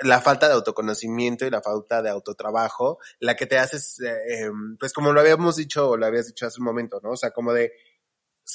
la 0.04 0.22
falta 0.22 0.48
de 0.48 0.54
autoconocimiento 0.54 1.46
y 1.46 1.50
la 1.50 1.62
falta 1.62 2.02
de 2.02 2.10
autotrabajo, 2.10 3.00
la 3.20 3.36
que 3.36 3.46
te 3.46 3.58
haces, 3.58 4.00
eh, 4.02 4.50
pues 4.80 4.94
como 4.94 5.14
lo 5.14 5.20
habíamos 5.20 5.58
dicho, 5.58 5.90
o 5.90 5.98
lo 5.98 6.06
habías 6.06 6.28
dicho 6.28 6.46
hace 6.46 6.60
un 6.60 6.66
momento, 6.66 7.00
¿no? 7.04 7.12
O 7.12 7.18
sea, 7.18 7.32
como 7.32 7.54
de, 7.54 7.72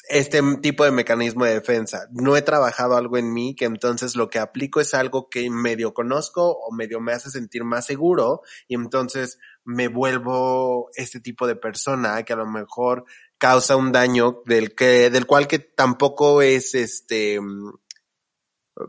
este 0.08 0.40
tipo 0.62 0.84
de 0.84 0.92
mecanismo 0.92 1.44
de 1.44 1.54
defensa. 1.54 2.06
No 2.12 2.36
he 2.36 2.42
trabajado 2.42 2.96
algo 2.96 3.18
en 3.18 3.32
mí 3.32 3.56
que 3.56 3.64
entonces 3.64 4.14
lo 4.14 4.30
que 4.30 4.38
aplico 4.38 4.80
es 4.80 4.94
algo 4.94 5.28
que 5.28 5.50
medio 5.50 5.94
conozco 5.94 6.52
o 6.52 6.72
medio 6.72 7.00
me 7.00 7.12
hace 7.12 7.30
sentir 7.30 7.64
más 7.64 7.86
seguro 7.86 8.42
y 8.68 8.76
entonces 8.76 9.38
me 9.64 9.88
vuelvo 9.88 10.90
este 10.94 11.20
tipo 11.20 11.46
de 11.46 11.56
persona 11.56 12.22
que 12.22 12.32
a 12.32 12.36
lo 12.36 12.46
mejor 12.46 13.04
causa 13.38 13.76
un 13.76 13.90
daño 13.90 14.42
del 14.46 14.74
que, 14.74 15.10
del 15.10 15.26
cual 15.26 15.48
que 15.48 15.58
tampoco 15.58 16.40
es 16.40 16.74
este, 16.74 17.40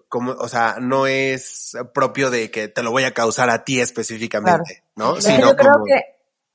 como, 0.10 0.32
o 0.32 0.48
sea, 0.48 0.76
no 0.80 1.08
es 1.08 1.74
propio 1.94 2.30
de 2.30 2.52
que 2.52 2.68
te 2.68 2.84
lo 2.84 2.92
voy 2.92 3.04
a 3.04 3.14
causar 3.14 3.50
a 3.50 3.64
ti 3.64 3.80
específicamente, 3.80 4.84
¿no? 4.96 5.18
Es 5.18 5.26
que 5.26 5.40
yo 5.40 5.56
creo 5.56 5.84
que, 5.86 6.02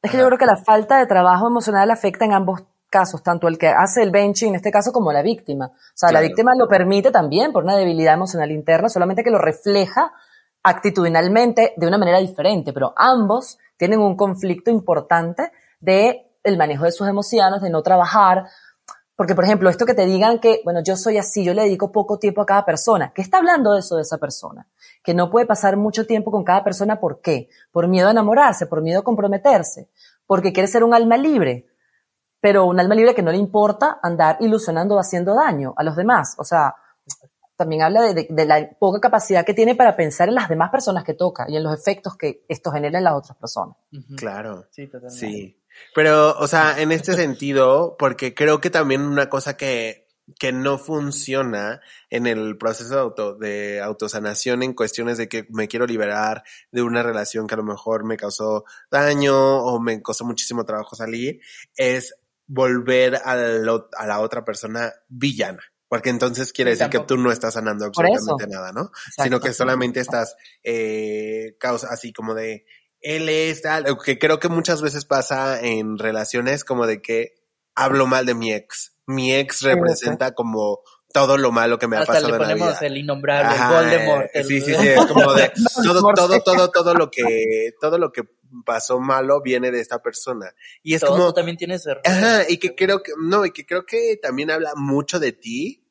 es 0.02 0.10
que 0.10 0.18
yo 0.18 0.26
creo 0.26 0.38
que 0.38 0.46
la 0.46 0.56
falta 0.56 0.98
de 0.98 1.06
trabajo 1.06 1.46
emocional 1.46 1.90
afecta 1.90 2.24
en 2.24 2.32
ambos 2.32 2.62
casos, 2.88 3.22
tanto 3.22 3.48
el 3.48 3.58
que 3.58 3.68
hace 3.68 4.02
el 4.02 4.10
benching, 4.10 4.50
en 4.50 4.54
este 4.56 4.70
caso, 4.70 4.92
como 4.92 5.12
la 5.12 5.22
víctima. 5.22 5.66
O 5.66 5.92
sea, 5.94 6.12
la 6.12 6.20
víctima 6.20 6.52
lo 6.56 6.68
permite 6.68 7.10
también 7.10 7.52
por 7.52 7.64
una 7.64 7.76
debilidad 7.76 8.14
emocional 8.14 8.50
interna, 8.50 8.88
solamente 8.88 9.24
que 9.24 9.30
lo 9.30 9.38
refleja 9.38 10.12
actitudinalmente 10.62 11.74
de 11.76 11.86
una 11.86 11.98
manera 11.98 12.18
diferente, 12.18 12.72
pero 12.72 12.92
ambos 12.96 13.58
tienen 13.76 14.00
un 14.00 14.16
conflicto 14.16 14.70
importante 14.70 15.52
de 15.80 16.26
el 16.42 16.56
manejo 16.56 16.84
de 16.84 16.92
sus 16.92 17.08
emociones, 17.08 17.60
de 17.60 17.70
no 17.70 17.82
trabajar, 17.82 18.46
porque, 19.16 19.34
por 19.34 19.44
ejemplo, 19.44 19.70
esto 19.70 19.86
que 19.86 19.94
te 19.94 20.04
digan 20.04 20.38
que, 20.38 20.60
bueno, 20.64 20.80
yo 20.84 20.96
soy 20.96 21.16
así, 21.18 21.42
yo 21.44 21.54
le 21.54 21.62
dedico 21.62 21.90
poco 21.90 22.18
tiempo 22.18 22.42
a 22.42 22.46
cada 22.46 22.64
persona. 22.64 23.12
¿Qué 23.14 23.22
está 23.22 23.38
hablando 23.38 23.72
de 23.72 23.80
eso 23.80 23.96
de 23.96 24.02
esa 24.02 24.18
persona? 24.18 24.68
Que 25.02 25.14
no 25.14 25.30
puede 25.30 25.46
pasar 25.46 25.76
mucho 25.76 26.06
tiempo 26.06 26.30
con 26.30 26.44
cada 26.44 26.62
persona. 26.62 27.00
¿Por 27.00 27.20
qué? 27.20 27.48
Por 27.72 27.88
miedo 27.88 28.08
a 28.08 28.10
enamorarse, 28.10 28.66
por 28.66 28.82
miedo 28.82 29.00
a 29.00 29.04
comprometerse, 29.04 29.88
porque 30.26 30.52
quiere 30.52 30.66
ser 30.68 30.84
un 30.84 30.92
alma 30.94 31.16
libre, 31.16 31.66
pero 32.40 32.66
un 32.66 32.78
alma 32.78 32.94
libre 32.94 33.14
que 33.14 33.22
no 33.22 33.32
le 33.32 33.38
importa 33.38 33.98
andar 34.02 34.36
ilusionando 34.40 34.94
o 34.96 34.98
haciendo 34.98 35.34
daño 35.34 35.72
a 35.76 35.82
los 35.82 35.96
demás. 35.96 36.34
O 36.38 36.44
sea, 36.44 36.74
también 37.56 37.80
habla 37.82 38.02
de, 38.02 38.12
de- 38.12 38.26
de 38.28 38.44
la 38.44 38.68
poca 38.78 39.00
capacidad 39.00 39.44
que 39.46 39.54
tiene 39.54 39.74
para 39.74 39.96
pensar 39.96 40.28
en 40.28 40.34
las 40.34 40.48
demás 40.50 40.70
personas 40.70 41.04
que 41.04 41.14
toca 41.14 41.46
y 41.48 41.56
en 41.56 41.62
los 41.64 41.72
efectos 41.72 42.14
que 42.18 42.44
esto 42.48 42.70
genera 42.70 42.98
en 42.98 43.04
las 43.04 43.14
otras 43.14 43.38
personas. 43.38 43.76
Claro. 44.16 44.66
Sí, 44.70 44.86
totalmente. 44.88 45.18
Sí. 45.18 45.62
Pero, 45.94 46.36
o 46.38 46.46
sea, 46.46 46.80
en 46.80 46.92
este 46.92 47.12
sentido, 47.14 47.96
porque 47.98 48.34
creo 48.34 48.60
que 48.60 48.70
también 48.70 49.02
una 49.02 49.28
cosa 49.28 49.56
que, 49.56 50.06
que 50.38 50.52
no 50.52 50.78
funciona 50.78 51.80
en 52.10 52.26
el 52.26 52.58
proceso 52.58 52.94
de, 52.94 53.00
auto, 53.00 53.34
de 53.36 53.80
autosanación 53.80 54.62
en 54.62 54.74
cuestiones 54.74 55.18
de 55.18 55.28
que 55.28 55.46
me 55.50 55.68
quiero 55.68 55.86
liberar 55.86 56.42
de 56.72 56.82
una 56.82 57.02
relación 57.02 57.46
que 57.46 57.54
a 57.54 57.58
lo 57.58 57.62
mejor 57.64 58.04
me 58.04 58.16
causó 58.16 58.64
daño 58.90 59.36
o 59.64 59.80
me 59.80 60.02
costó 60.02 60.24
muchísimo 60.24 60.64
trabajo 60.64 60.96
salir, 60.96 61.40
es 61.76 62.14
volver 62.48 63.16
a, 63.24 63.36
lo- 63.36 63.88
a 63.96 64.06
la 64.06 64.20
otra 64.20 64.44
persona 64.44 64.92
villana. 65.08 65.62
Porque 65.88 66.10
entonces 66.10 66.52
quiere 66.52 66.72
decir 66.72 66.86
que 66.90 66.98
tú 67.06 67.16
no 67.16 67.30
estás 67.30 67.54
sanando 67.54 67.84
absolutamente 67.86 68.44
nada, 68.48 68.72
¿no? 68.72 68.90
sino 69.24 69.38
que 69.38 69.48
solamente 69.54 70.00
estás 70.00 70.36
eh, 70.64 71.56
causa 71.60 71.86
así 71.90 72.12
como 72.12 72.34
de 72.34 72.66
él 73.00 73.28
es 73.28 73.62
tal, 73.62 73.84
que 74.04 74.18
creo 74.18 74.38
que 74.38 74.48
muchas 74.48 74.82
veces 74.82 75.04
pasa 75.04 75.60
en 75.60 75.98
relaciones 75.98 76.64
como 76.64 76.86
de 76.86 77.00
que 77.02 77.34
hablo 77.74 78.06
mal 78.06 78.26
de 78.26 78.34
mi 78.34 78.52
ex. 78.52 78.92
Mi 79.06 79.34
ex 79.34 79.62
representa 79.62 80.32
como 80.32 80.80
todo 81.12 81.38
lo 81.38 81.52
malo 81.52 81.78
que 81.78 81.86
me 81.88 81.96
ha 81.96 82.00
Hasta 82.00 82.14
pasado 82.14 82.28
le 82.28 82.34
en 82.34 82.40
la 82.42 82.48
ponemos 82.48 82.68
vida. 82.80 82.86
el 82.88 82.96
innombrable, 82.98 83.48
Ajá, 83.48 83.78
el 83.80 83.84
Voldemort. 83.90 84.26
el- 84.34 84.44
Sí, 84.44 84.60
sí, 84.60 84.74
sí, 84.74 84.86
es 84.88 85.06
como 85.06 85.32
de 85.34 85.50
todo, 85.84 86.12
todo, 86.14 86.40
todo, 86.42 86.70
todo 86.70 86.94
lo 86.94 87.10
que, 87.10 87.70
todo 87.80 87.98
lo 87.98 88.12
que 88.12 88.22
pasó 88.64 88.98
malo 89.00 89.40
viene 89.42 89.70
de 89.70 89.80
esta 89.80 90.02
persona. 90.02 90.52
Y 90.82 90.94
es 90.94 91.00
Todo 91.00 91.10
como, 91.12 91.34
también 91.34 91.56
tienes 91.56 91.86
errores. 91.86 92.10
Ajá, 92.10 92.42
y 92.48 92.58
que 92.58 92.74
creo 92.74 93.02
que, 93.02 93.12
no, 93.18 93.46
y 93.46 93.50
que 93.52 93.64
creo 93.64 93.86
que 93.86 94.18
también 94.20 94.50
habla 94.50 94.72
mucho 94.76 95.18
de 95.20 95.32
ti, 95.32 95.85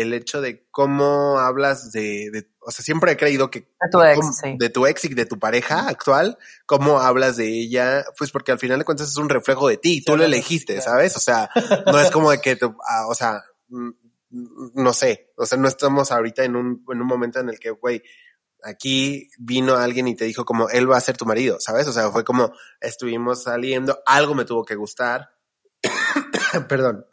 el 0.00 0.12
hecho 0.14 0.40
de 0.40 0.66
cómo 0.70 1.38
hablas 1.38 1.90
de, 1.92 2.30
de 2.32 2.48
o 2.60 2.70
sea, 2.70 2.84
siempre 2.84 3.12
he 3.12 3.16
creído 3.16 3.50
que 3.50 3.60
De 3.60 3.66
tu 3.90 4.02
ex, 4.02 4.18
cómo- 4.20 4.32
sí. 4.32 4.56
de 4.58 4.68
tu 4.70 4.86
ex 4.86 5.04
y 5.06 5.14
de 5.14 5.26
tu 5.26 5.38
pareja 5.38 5.88
actual, 5.88 6.38
cómo 6.66 7.00
hablas 7.00 7.36
de 7.36 7.48
ella, 7.48 8.04
pues 8.16 8.30
porque 8.30 8.52
al 8.52 8.58
final 8.58 8.78
de 8.78 8.84
cuentas 8.84 9.08
es 9.08 9.16
un 9.16 9.28
reflejo 9.28 9.68
de 9.68 9.76
ti, 9.76 10.02
tú 10.04 10.16
lo 10.16 10.24
elegiste. 10.24 10.80
¿sabes? 10.80 11.16
O 11.16 11.20
sea, 11.20 11.50
no 11.86 11.98
es 12.00 12.10
como 12.10 12.30
de 12.30 12.40
que, 12.40 12.58
ah, 12.88 13.06
o 13.08 13.14
sea, 13.14 13.42
mm, 13.68 13.90
no 14.74 14.92
sé, 14.92 15.32
o 15.36 15.46
sea, 15.46 15.56
no 15.58 15.68
estamos 15.68 16.12
ahorita 16.12 16.44
en 16.44 16.54
un, 16.56 16.84
en 16.92 17.00
un 17.00 17.06
momento 17.06 17.40
en 17.40 17.48
el 17.48 17.58
que, 17.58 17.70
güey, 17.70 18.02
aquí 18.62 19.30
vino 19.38 19.76
alguien 19.76 20.06
y 20.08 20.14
te 20.16 20.26
dijo 20.26 20.44
como, 20.44 20.68
él 20.68 20.90
va 20.90 20.96
a 20.96 21.00
ser 21.00 21.16
tu 21.16 21.24
marido, 21.24 21.56
¿sabes? 21.60 21.86
O 21.88 21.92
sea, 21.92 22.10
fue 22.10 22.24
como, 22.24 22.52
estuvimos 22.80 23.44
saliendo, 23.44 23.98
algo 24.04 24.34
me 24.34 24.44
tuvo 24.44 24.64
que 24.64 24.74
gustar, 24.74 25.30
perdón, 26.68 27.06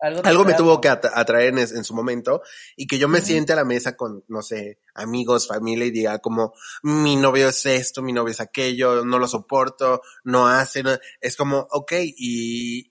Algo, 0.00 0.44
me 0.44 0.54
tuvo 0.54 0.80
que 0.80 0.88
atra- 0.88 1.12
atraer 1.14 1.58
en, 1.58 1.84
su 1.84 1.94
momento 1.94 2.40
y 2.74 2.86
que 2.86 2.98
yo 2.98 3.06
me 3.06 3.20
siente 3.20 3.52
a 3.52 3.56
la 3.56 3.64
mesa 3.66 3.96
con, 3.96 4.24
no 4.28 4.40
sé, 4.40 4.78
amigos, 4.94 5.46
familia 5.46 5.84
y 5.84 5.90
diga 5.90 6.18
como, 6.20 6.54
mi 6.82 7.16
novio 7.16 7.48
es 7.50 7.66
esto, 7.66 8.00
mi 8.00 8.12
novio 8.14 8.32
es 8.32 8.40
aquello, 8.40 9.04
no 9.04 9.18
lo 9.18 9.28
soporto, 9.28 10.00
no 10.24 10.48
hace, 10.48 10.82
no- 10.82 10.96
es 11.20 11.36
como, 11.36 11.66
ok, 11.70 11.92
y, 12.16 12.90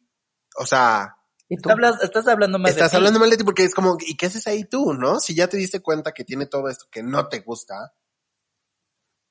o 0.58 0.66
sea, 0.68 1.16
¿Y 1.48 1.58
tú? 1.58 1.72
Hablas- 1.72 2.04
estás 2.04 2.28
hablando 2.28 2.60
más 2.60 2.70
de 2.70 2.80
estás 2.80 2.92
ti. 2.92 2.98
hablando 2.98 3.20
mal 3.20 3.30
de 3.32 3.38
ti 3.38 3.44
porque 3.44 3.64
es 3.64 3.74
como, 3.74 3.98
¿y 4.00 4.16
qué 4.16 4.28
haces 4.28 4.46
ahí 4.46 4.66
tú, 4.66 4.94
no? 4.94 5.20
Si 5.20 5.34
ya 5.34 5.48
te 5.48 5.58
diste 5.58 5.80
cuenta 5.80 6.12
que 6.12 6.24
tiene 6.24 6.46
todo 6.46 6.70
esto 6.70 6.86
que 6.92 7.02
no 7.02 7.28
te 7.28 7.40
gusta, 7.40 7.94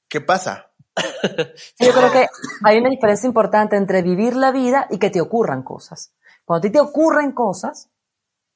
¿qué 0.09 0.21
pasa? 0.21 0.73
Sí, 1.77 1.87
yo 1.87 1.93
creo 1.93 2.11
que 2.11 2.27
hay 2.65 2.79
una 2.79 2.91
diferencia 2.91 3.29
importante 3.29 3.77
entre 3.77 4.03
vivir 4.03 4.35
la 4.35 4.51
vida 4.51 4.89
y 4.91 4.99
que 4.99 5.11
te 5.11 5.21
ocurran 5.21 5.63
cosas. 5.63 6.13
Cuando 6.49 6.67
a 6.67 6.71
ti 6.71 6.73
te 6.73 6.81
ocurren 6.81 7.33
cosas, 7.33 7.91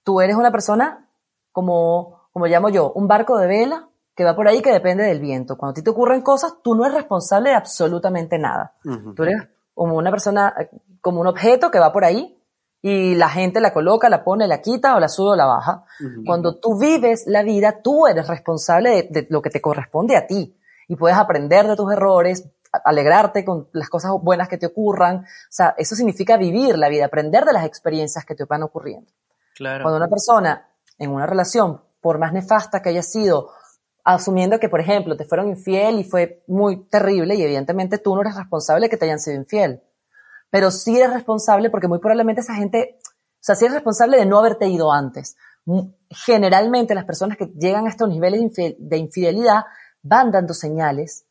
tú 0.03 0.23
eres 0.23 0.37
una 0.37 0.51
persona 0.51 1.11
como, 1.53 2.23
como 2.33 2.47
llamo 2.47 2.71
yo, 2.71 2.91
un 2.93 3.07
barco 3.07 3.37
de 3.37 3.47
vela 3.47 3.91
que 4.17 4.25
va 4.25 4.35
por 4.35 4.49
ahí 4.49 4.63
que 4.63 4.73
depende 4.73 5.05
del 5.05 5.21
viento. 5.21 5.59
Cuando 5.59 5.73
a 5.73 5.75
ti 5.75 5.83
te 5.83 5.91
ocurren 5.91 6.23
cosas, 6.23 6.55
tú 6.65 6.75
no 6.75 6.87
eres 6.87 6.97
responsable 6.97 7.51
de 7.51 7.57
absolutamente 7.57 8.39
nada. 8.39 8.73
Tú 9.15 9.25
eres 9.25 9.47
como 9.75 9.99
una 9.99 10.11
persona, 10.11 10.55
eh, 10.59 10.71
como 11.03 11.21
un 11.21 11.27
objeto 11.27 11.71
que 11.71 11.79
va 11.79 11.93
por 11.93 12.07
ahí 12.07 12.43
y 12.81 13.15
la 13.15 13.29
gente 13.29 13.61
la 13.61 13.75
coloca, 13.75 14.09
la 14.09 14.25
pone, 14.25 14.49
la 14.49 14.63
quita 14.63 14.97
o 14.97 14.99
la 14.99 15.09
sube 15.09 15.33
o 15.33 15.37
la 15.37 15.45
baja. 15.45 15.85
Cuando 16.25 16.59
tú 16.61 16.79
vives 16.79 17.25
la 17.27 17.43
vida, 17.43 17.83
tú 17.83 18.07
eres 18.07 18.27
responsable 18.27 18.89
de, 18.89 19.03
de 19.11 19.27
lo 19.29 19.43
que 19.43 19.51
te 19.51 19.61
corresponde 19.61 20.17
a 20.17 20.27
ti 20.27 20.57
y 20.89 20.97
puedes 20.97 21.19
aprender 21.19 21.67
de 21.69 21.77
tus 21.77 21.93
errores, 21.93 22.49
alegrarte 22.73 23.45
con 23.45 23.69
las 23.73 23.89
cosas 23.89 24.13
buenas 24.21 24.49
que 24.49 24.59
te 24.59 24.67
ocurran. 24.67 25.19
O 25.19 25.27
sea, 25.51 25.75
eso 25.77 25.95
significa 25.95 26.37
vivir 26.37 26.79
la 26.79 26.89
vida, 26.89 27.07
aprender 27.07 27.45
de 27.45 27.53
las 27.53 27.65
experiencias 27.65 28.25
que 28.25 28.35
te 28.35 28.45
van 28.45 28.63
ocurriendo. 28.63 29.11
Claro. 29.55 29.85
Cuando 29.85 29.99
una 29.99 30.09
persona 30.09 30.69
en 30.99 31.11
una 31.11 31.27
relación, 31.27 31.81
por 32.01 32.19
más 32.19 32.33
nefasta 32.33 32.83
que 32.83 32.91
haya 32.91 33.03
sido, 33.03 33.51
asumiendo 34.05 34.59
que, 34.59 34.69
por 34.69 34.81
ejemplo, 34.81 35.17
te 35.17 35.25
fueron 35.25 35.49
infiel 35.49 35.99
y 35.99 36.05
fue 36.05 36.43
muy 36.49 36.85
terrible 36.87 37.35
y 37.35 37.43
evidentemente 37.43 37.99
tú 37.99 38.15
no 38.15 38.23
eres 38.23 38.37
responsable 38.37 38.87
de 38.87 38.91
que 38.91 38.97
te 38.97 39.05
hayan 39.05 39.21
sido 39.21 39.37
infiel, 39.37 39.83
pero 40.51 40.71
sí 40.71 40.97
eres 40.99 41.13
responsable 41.13 41.71
porque 41.71 41.89
muy 41.89 41.99
probablemente 41.99 42.41
esa 42.41 42.55
gente, 42.55 42.99
o 43.01 43.39
sea, 43.41 43.55
sí 43.55 43.65
eres 43.65 43.75
responsable 43.75 44.19
de 44.19 44.27
no 44.27 44.39
haberte 44.39 44.67
ido 44.67 44.93
antes. 44.93 45.37
Mm, 45.65 45.81
Generalmente 46.11 46.95
las 46.95 47.05
personas 47.05 47.39
que 47.39 47.47
llegan 47.57 47.87
a 47.87 47.91
estos 47.91 48.09
niveles 48.09 48.41
de 48.55 48.77
de 48.79 48.97
infidelidad 48.97 49.63
van 50.03 50.31
dando 50.33 50.53
señales, 50.53 51.27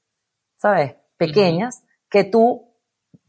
¿sabes? 0.57 0.95
Pequeñas 1.27 1.83
que 2.09 2.23
tú 2.23 2.67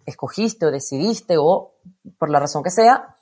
escogiste 0.06 0.66
o 0.66 0.70
decidiste 0.70 1.36
o 1.38 1.74
por 2.18 2.30
la 2.30 2.40
razón 2.40 2.62
que 2.62 2.70
sea, 2.70 3.16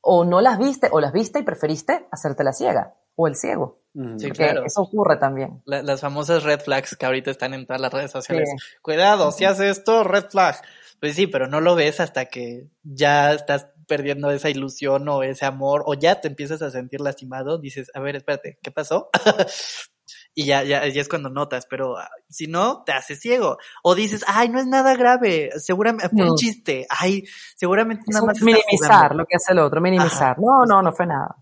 o 0.00 0.24
no 0.24 0.40
las 0.40 0.58
viste 0.58 0.88
o 0.92 1.00
las 1.00 1.12
viste 1.12 1.38
y 1.40 1.42
preferiste 1.42 2.06
hacerte 2.10 2.44
la 2.44 2.52
ciega 2.52 2.94
o 3.16 3.26
el 3.26 3.36
ciego. 3.36 3.80
Ujú. 3.94 4.18
Sí, 4.18 4.26
Porque 4.26 4.44
claro. 4.44 4.64
eso 4.66 4.82
ocurre 4.82 5.16
también. 5.16 5.62
La- 5.64 5.82
las 5.82 6.00
famosas 6.00 6.42
red 6.42 6.60
flags 6.60 6.96
que 6.96 7.06
ahorita 7.06 7.30
están 7.30 7.54
en 7.54 7.66
todas 7.66 7.80
las 7.80 7.92
redes 7.92 8.10
sociales. 8.10 8.48
Sí. 8.50 8.56
Cuidado, 8.82 9.30
si 9.32 9.44
haces 9.44 9.78
esto, 9.78 10.04
red 10.04 10.24
flag. 10.30 10.56
Pues 11.00 11.14
sí, 11.16 11.26
pero 11.26 11.46
no 11.48 11.60
lo 11.60 11.74
ves 11.74 12.00
hasta 12.00 12.26
que 12.26 12.68
ya 12.82 13.32
estás 13.32 13.68
perdiendo 13.86 14.30
esa 14.30 14.48
ilusión 14.50 15.06
o 15.08 15.22
ese 15.22 15.44
amor 15.44 15.82
o 15.86 15.94
ya 15.94 16.20
te 16.20 16.28
empiezas 16.28 16.62
a 16.62 16.70
sentir 16.70 17.00
lastimado. 17.00 17.58
Dices, 17.58 17.90
a 17.94 18.00
ver, 18.00 18.16
espérate, 18.16 18.58
¿qué 18.62 18.70
pasó? 18.70 19.10
y 20.34 20.46
ya, 20.46 20.64
ya, 20.64 20.86
ya 20.88 21.00
es 21.00 21.08
cuando 21.08 21.30
notas, 21.30 21.66
pero 21.66 21.96
ah, 21.96 22.10
si 22.28 22.48
no, 22.48 22.82
te 22.84 22.92
haces 22.92 23.20
ciego. 23.20 23.58
O 23.82 23.94
dices, 23.94 24.24
ay, 24.26 24.48
no 24.48 24.58
es 24.58 24.66
nada 24.66 24.96
grave, 24.96 25.50
seguramente 25.58 26.08
fue 26.08 26.28
un 26.28 26.36
chiste, 26.36 26.86
ay, 26.90 27.24
seguramente 27.56 28.04
Es 28.08 28.14
nada 28.14 28.26
más. 28.26 28.42
minimizar 28.42 28.90
jugando". 28.90 29.14
lo 29.14 29.26
que 29.26 29.36
hace 29.36 29.52
el 29.52 29.60
otro, 29.60 29.80
minimizar. 29.80 30.36
No, 30.40 30.66
no, 30.66 30.82
no 30.82 30.92
fue 30.92 31.06
nada. 31.06 31.36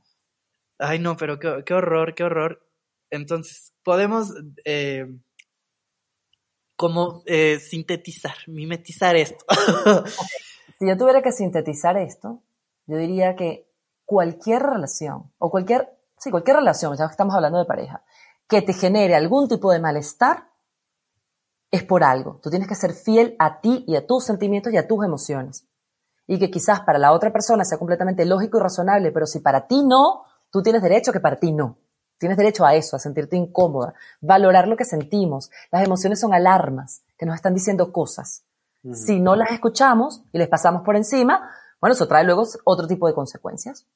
Ay, 0.79 0.99
no, 0.99 1.17
pero 1.17 1.39
qué, 1.39 1.63
qué 1.65 1.75
horror, 1.75 2.15
qué 2.15 2.25
horror. 2.25 2.67
Entonces, 3.11 3.73
podemos 3.83 4.35
eh, 4.65 5.07
como 6.77 7.23
eh, 7.27 7.59
sintetizar, 7.61 8.35
mimetizar 8.47 9.17
esto. 9.17 9.45
Si 10.79 10.89
yo 10.89 10.97
tuviera 10.97 11.23
que 11.23 11.31
sintetizar 11.31 11.97
esto, 11.97 12.43
yo 12.87 12.97
diría 12.97 13.37
que 13.37 13.69
cualquier 14.05 14.63
relación, 14.63 15.31
o 15.39 15.49
cualquier, 15.49 15.97
sí, 16.19 16.31
cualquier 16.31 16.57
relación, 16.57 16.97
ya 16.97 17.07
que 17.07 17.13
estamos 17.13 17.37
hablando 17.37 17.59
de 17.59 17.67
pareja, 17.67 18.03
que 18.53 18.61
te 18.61 18.75
genere 18.75 19.17
algún 19.17 19.49
tipo 19.49 19.73
de 19.73 19.81
malestar, 19.81 20.51
es 21.71 21.83
por 21.85 22.05
algo. 22.05 22.39
Tú 22.43 22.51
tienes 22.51 22.69
que 22.69 22.75
ser 22.75 22.93
fiel 22.93 23.35
a 23.39 23.63
ti 23.63 23.83
y 23.89 23.97
a 23.97 24.07
tus 24.07 24.25
sentimientos 24.25 24.71
y 24.75 24.77
a 24.77 24.87
tus 24.87 25.03
emociones. 25.03 25.67
Y 26.27 26.39
que 26.39 26.51
quizás 26.51 26.83
para 26.83 26.99
la 26.99 27.13
otra 27.13 27.33
persona 27.33 27.65
sea 27.65 27.79
completamente 27.79 28.27
lógico 28.27 28.59
y 28.59 28.61
razonable, 28.61 29.11
pero 29.11 29.25
si 29.25 29.41
para 29.41 29.67
ti 29.67 29.83
no, 29.83 30.25
tú 30.51 30.63
tienes 30.63 30.83
derecho 30.83 31.11
a 31.11 31.15
que 31.15 31.21
para 31.21 31.41
ti 31.41 31.51
no. 31.51 31.79
Tienes 32.19 32.37
derecho 32.37 32.67
a 32.67 32.75
eso, 32.75 32.95
a 32.95 32.99
sentirte 32.99 33.37
incómoda, 33.37 33.95
valorar 34.21 34.69
lo 34.69 34.77
que 34.77 34.85
sentimos. 34.85 35.51
Las 35.71 35.83
emociones 35.83 36.21
son 36.21 36.35
alarmas 36.35 37.05
que 37.17 37.25
nos 37.25 37.37
están 37.37 37.55
diciendo 37.55 37.91
cosas. 37.91 38.45
Si 38.93 39.19
no 39.19 39.35
las 39.35 39.51
escuchamos 39.53 40.23
y 40.31 40.39
les 40.39 40.49
pasamos 40.49 40.83
por 40.83 40.97
encima, 40.97 41.51
bueno, 41.81 41.95
eso 41.95 42.07
trae 42.07 42.25
luego 42.25 42.45
otro 42.65 42.87
tipo 42.87 43.07
de 43.07 43.15
consecuencias. 43.15 43.87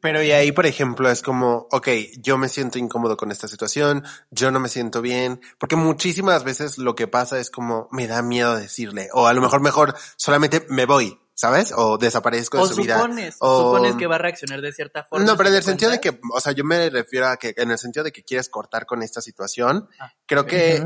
Pero 0.00 0.22
y 0.22 0.32
ahí, 0.32 0.52
por 0.52 0.64
ejemplo, 0.66 1.10
es 1.10 1.20
como, 1.22 1.68
ok, 1.70 1.88
yo 2.18 2.38
me 2.38 2.48
siento 2.48 2.78
incómodo 2.78 3.16
con 3.16 3.30
esta 3.30 3.48
situación, 3.48 4.04
yo 4.30 4.50
no 4.50 4.58
me 4.60 4.68
siento 4.68 5.02
bien, 5.02 5.40
porque 5.58 5.76
muchísimas 5.76 6.42
veces 6.44 6.78
lo 6.78 6.94
que 6.94 7.06
pasa 7.06 7.38
es 7.38 7.50
como, 7.50 7.88
me 7.92 8.06
da 8.06 8.22
miedo 8.22 8.56
decirle, 8.56 9.08
o 9.12 9.26
a 9.26 9.32
lo 9.34 9.40
mejor 9.42 9.60
mejor 9.60 9.94
solamente 10.16 10.64
me 10.70 10.86
voy, 10.86 11.20
¿sabes? 11.34 11.72
O 11.76 11.98
desaparezco 11.98 12.56
de 12.56 12.62
O 12.62 12.66
su 12.68 12.76
vida. 12.76 12.94
supones, 12.96 13.36
o- 13.40 13.58
supones 13.64 13.96
que 13.96 14.06
va 14.06 14.14
a 14.14 14.18
reaccionar 14.18 14.60
de 14.62 14.72
cierta 14.72 15.04
forma. 15.04 15.24
No, 15.26 15.36
pero 15.36 15.48
en 15.50 15.54
¿te 15.54 15.58
el 15.58 15.64
sentido 15.64 15.90
de 15.90 16.00
que, 16.00 16.18
o 16.32 16.40
sea, 16.40 16.52
yo 16.52 16.64
me 16.64 16.88
refiero 16.88 17.28
a 17.28 17.36
que, 17.36 17.52
en 17.56 17.70
el 17.70 17.78
sentido 17.78 18.04
de 18.04 18.12
que 18.12 18.22
quieres 18.22 18.48
cortar 18.48 18.86
con 18.86 19.02
esta 19.02 19.20
situación, 19.20 19.86
Ah, 19.98 20.12
creo 20.26 20.46
que. 20.46 20.82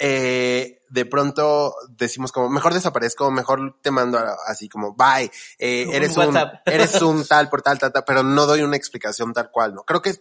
Eh, 0.00 0.80
de 0.88 1.04
pronto 1.06 1.74
decimos 1.90 2.32
como, 2.32 2.48
mejor 2.48 2.74
desaparezco, 2.74 3.30
mejor 3.30 3.76
te 3.82 3.90
mando 3.90 4.18
a- 4.18 4.36
así 4.48 4.68
como, 4.68 4.94
bye, 4.94 5.30
eh, 5.58 5.84
Un 5.86 5.94
eres 5.94 6.16
un, 6.16 6.36
eres 6.66 7.00
un 7.02 7.24
tal 7.26 7.48
por 7.48 7.62
tal, 7.62 7.78
tal, 7.78 7.92
tal, 7.92 8.04
pero 8.06 8.22
no 8.22 8.46
doy 8.46 8.62
una 8.62 8.76
explicación 8.76 9.32
tal 9.32 9.50
cual, 9.50 9.74
¿no? 9.74 9.84
Creo 9.84 10.02
que 10.02 10.14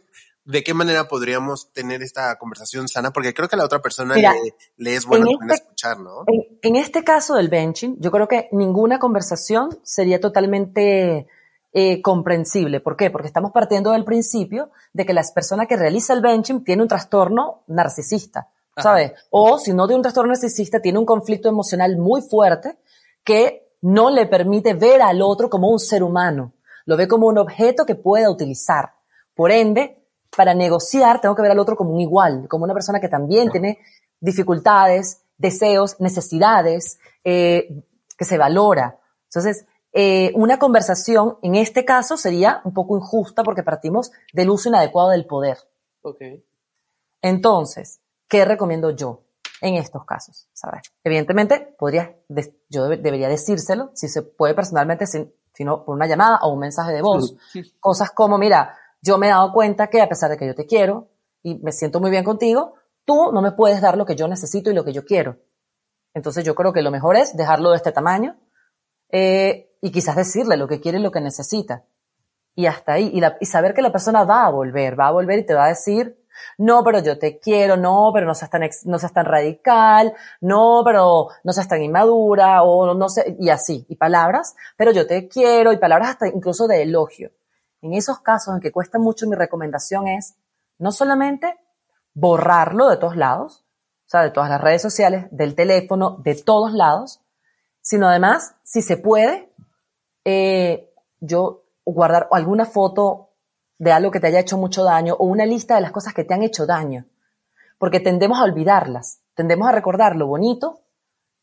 de 0.46 0.64
qué 0.64 0.74
manera 0.74 1.08
podríamos 1.08 1.72
tener 1.74 2.02
esta 2.02 2.38
conversación 2.38 2.88
sana, 2.88 3.12
porque 3.12 3.34
creo 3.34 3.48
que 3.48 3.56
a 3.56 3.60
la 3.60 3.66
otra 3.66 3.82
persona 3.82 4.16
Mira, 4.16 4.34
le, 4.34 4.56
le 4.78 4.96
es 4.96 5.06
bueno 5.06 5.28
este- 5.42 5.54
escuchar, 5.56 6.00
¿no? 6.00 6.24
En, 6.28 6.60
en 6.62 6.76
este 6.76 7.04
caso 7.04 7.36
del 7.36 7.50
benching, 7.50 7.98
yo 8.00 8.10
creo 8.12 8.28
que 8.28 8.50
ninguna 8.52 9.00
conversación 9.00 9.80
sería 9.84 10.20
totalmente 10.20 11.28
eh, 11.72 12.02
comprensible. 12.02 12.80
¿Por 12.80 12.98
qué? 12.98 13.12
Porque 13.12 13.28
estamos 13.28 13.52
partiendo 13.52 13.92
del 13.92 14.06
principio 14.06 14.72
de 14.92 15.06
que 15.06 15.14
la 15.14 15.24
persona 15.36 15.68
que 15.68 15.78
realiza 15.78 16.14
el 16.14 16.22
benching 16.22 16.64
tiene 16.64 16.82
un 16.82 16.88
trastorno 16.88 17.64
narcisista, 17.68 18.48
Ajá. 18.80 18.90
¿sabes? 18.90 19.14
O 19.30 19.58
si 19.60 19.74
no 19.74 19.88
tiene 19.88 19.98
un 19.98 20.04
trastorno 20.04 20.32
narcisista, 20.32 20.82
tiene 20.82 21.00
un 21.00 21.06
conflicto 21.06 21.50
emocional 21.50 21.98
muy 21.98 22.22
fuerte 22.22 22.78
que 23.24 23.70
no 23.82 24.10
le 24.10 24.26
permite 24.26 24.74
ver 24.74 25.02
al 25.02 25.22
otro 25.22 25.50
como 25.50 25.70
un 25.70 25.80
ser 25.80 26.04
humano. 26.04 26.54
Lo 26.86 26.98
ve 26.98 27.08
como 27.08 27.28
un 27.28 27.38
objeto 27.38 27.86
que 27.86 27.96
pueda 27.96 28.30
utilizar. 28.30 28.94
Por 29.36 29.52
ende, 29.52 30.04
para 30.36 30.54
negociar 30.54 31.22
tengo 31.22 31.36
que 31.36 31.42
ver 31.42 31.52
al 31.52 31.60
otro 31.60 31.76
como 31.76 31.92
un 31.92 32.02
igual, 32.02 32.48
como 32.48 32.66
una 32.66 32.74
persona 32.74 33.00
que 33.00 33.10
también 33.10 33.50
tiene 33.52 33.80
dificultades, 34.20 35.22
deseos, 35.38 36.00
necesidades, 36.00 37.00
eh, 37.24 37.84
que 38.18 38.26
se 38.26 38.38
valora. 38.38 39.00
Entonces, 39.26 39.66
eh, 39.92 40.32
una 40.36 40.60
conversación 40.60 41.38
en 41.42 41.56
este 41.56 41.86
caso 41.86 42.18
sería 42.18 42.62
un 42.64 42.74
poco 42.74 42.98
injusta 42.98 43.44
porque 43.44 43.64
partimos 43.64 44.12
del 44.34 44.50
uso 44.50 44.70
inadecuado 44.70 45.10
del 45.10 45.26
poder. 45.26 45.58
Ok. 46.02 46.22
Entonces, 47.22 48.02
¿qué 48.30 48.46
recomiendo 48.46 48.92
yo 48.92 49.24
en 49.62 49.76
estos 49.76 50.06
casos? 50.06 50.48
¿Sabes? 50.54 50.84
Evidentemente, 51.04 51.76
podría, 51.78 52.16
yo 52.70 52.84
debe- 52.88 52.98
debería 53.02 53.28
decírselo, 53.28 53.92
si 53.94 54.08
se 54.08 54.22
puede 54.22 54.54
personalmente, 54.54 55.06
sin- 55.08 55.34
sino 55.54 55.84
por 55.84 55.96
una 55.96 56.08
llamada 56.08 56.40
o 56.44 56.54
un 56.54 56.60
mensaje 56.60 56.94
de 56.94 57.02
voz. 57.02 57.36
Cosas 57.80 58.12
como, 58.12 58.38
mira, 58.38 58.78
yo 59.02 59.18
me 59.18 59.28
he 59.28 59.30
dado 59.32 59.52
cuenta 59.52 59.88
que 59.88 60.02
a 60.02 60.08
pesar 60.08 60.30
de 60.30 60.38
que 60.38 60.48
yo 60.48 60.56
te 60.56 60.66
quiero 60.66 61.10
y 61.44 61.56
me 61.56 61.72
siento 61.74 62.00
muy 62.00 62.12
bien 62.12 62.24
contigo, 62.24 62.76
tú 63.04 63.32
no 63.34 63.42
me 63.42 63.52
puedes 63.52 63.82
dar 63.82 63.98
lo 63.98 64.06
que 64.06 64.16
yo 64.16 64.28
necesito 64.28 64.70
y 64.70 64.74
lo 64.74 64.86
que 64.86 64.94
yo 64.94 65.04
quiero. 65.04 65.38
Entonces 66.14 66.44
yo 66.46 66.56
creo 66.56 66.72
que 66.74 66.82
lo 66.82 66.92
mejor 66.92 67.16
es 67.18 67.36
dejarlo 67.36 67.72
de 67.72 67.78
este 67.78 67.92
tamaño 67.92 68.38
eh, 69.12 69.72
y 69.82 69.92
quizás 69.92 70.16
decirle 70.16 70.58
lo 70.58 70.68
que 70.68 70.80
quiere 70.80 71.00
y 71.00 71.02
lo 71.02 71.12
que 71.12 71.22
necesita. 71.22 71.84
Y 72.56 72.66
hasta 72.66 72.94
ahí. 72.94 73.10
Y, 73.14 73.22
la- 73.22 73.38
y 73.40 73.46
saber 73.46 73.74
que 73.74 73.82
la 73.82 73.92
persona 73.92 74.24
va 74.24 74.46
a 74.46 74.50
volver, 74.50 75.00
va 75.00 75.08
a 75.08 75.12
volver 75.12 75.40
y 75.40 75.46
te 75.46 75.54
va 75.54 75.66
a 75.66 75.70
decir, 75.70 76.19
no, 76.58 76.84
pero 76.84 77.00
yo 77.00 77.18
te 77.18 77.40
quiero, 77.40 77.78
no, 77.78 78.12
pero 78.14 78.26
no 78.26 78.36
seas 78.36 78.50
tan, 78.52 78.64
ex- 78.64 78.86
no 78.86 79.00
seas 79.00 79.14
tan 79.14 79.26
radical, 79.26 80.14
no, 80.42 80.82
pero 80.86 81.28
no 81.44 81.54
seas 81.54 81.68
tan 81.68 81.82
inmadura, 81.82 82.64
o 82.64 82.94
no 82.94 83.10
sé, 83.10 83.36
y 83.40 83.50
así, 83.50 83.86
y 83.90 83.96
palabras, 83.96 84.56
pero 84.78 84.92
yo 84.92 85.08
te 85.08 85.28
quiero, 85.28 85.72
y 85.72 85.78
palabras 85.78 86.10
hasta 86.10 86.28
incluso 86.28 86.68
de 86.68 86.84
elogio. 86.84 87.32
En 87.82 87.94
esos 87.94 88.20
casos 88.20 88.54
en 88.56 88.62
que 88.62 88.72
cuesta 88.72 89.00
mucho, 89.00 89.28
mi 89.28 89.36
recomendación 89.36 90.08
es 90.08 90.36
no 90.78 90.92
solamente 90.92 91.58
borrarlo 92.14 92.90
de 92.90 92.98
todos 92.98 93.16
lados, 93.16 93.66
o 94.06 94.10
sea, 94.10 94.24
de 94.24 94.32
todas 94.32 94.50
las 94.50 94.60
redes 94.60 94.82
sociales, 94.82 95.28
del 95.32 95.56
teléfono, 95.56 96.18
de 96.24 96.36
todos 96.36 96.74
lados, 96.74 97.22
sino 97.82 98.08
además, 98.08 98.56
si 98.64 98.82
se 98.82 98.98
puede, 98.98 99.54
eh, 100.26 100.92
yo 101.20 101.64
guardar 101.86 102.28
alguna 102.32 102.66
foto 102.66 103.29
de 103.80 103.92
algo 103.92 104.12
que 104.12 104.20
te 104.20 104.28
haya 104.28 104.42
hecho 104.42 104.58
mucho 104.58 104.84
daño 104.84 105.16
o 105.16 105.26
una 105.26 105.46
lista 105.46 105.76
de 105.76 105.82
las 105.82 105.92
cosas 105.92 106.14
que 106.14 106.26
te 106.26 106.34
han 106.34 106.44
hecho 106.44 106.68
daño, 106.68 107.06
porque 107.80 108.00
tendemos 108.00 108.38
a 108.38 108.44
olvidarlas, 108.44 109.22
tendemos 109.34 109.68
a 109.68 109.72
recordar 109.72 110.16
lo 110.16 110.28
bonito, 110.28 110.82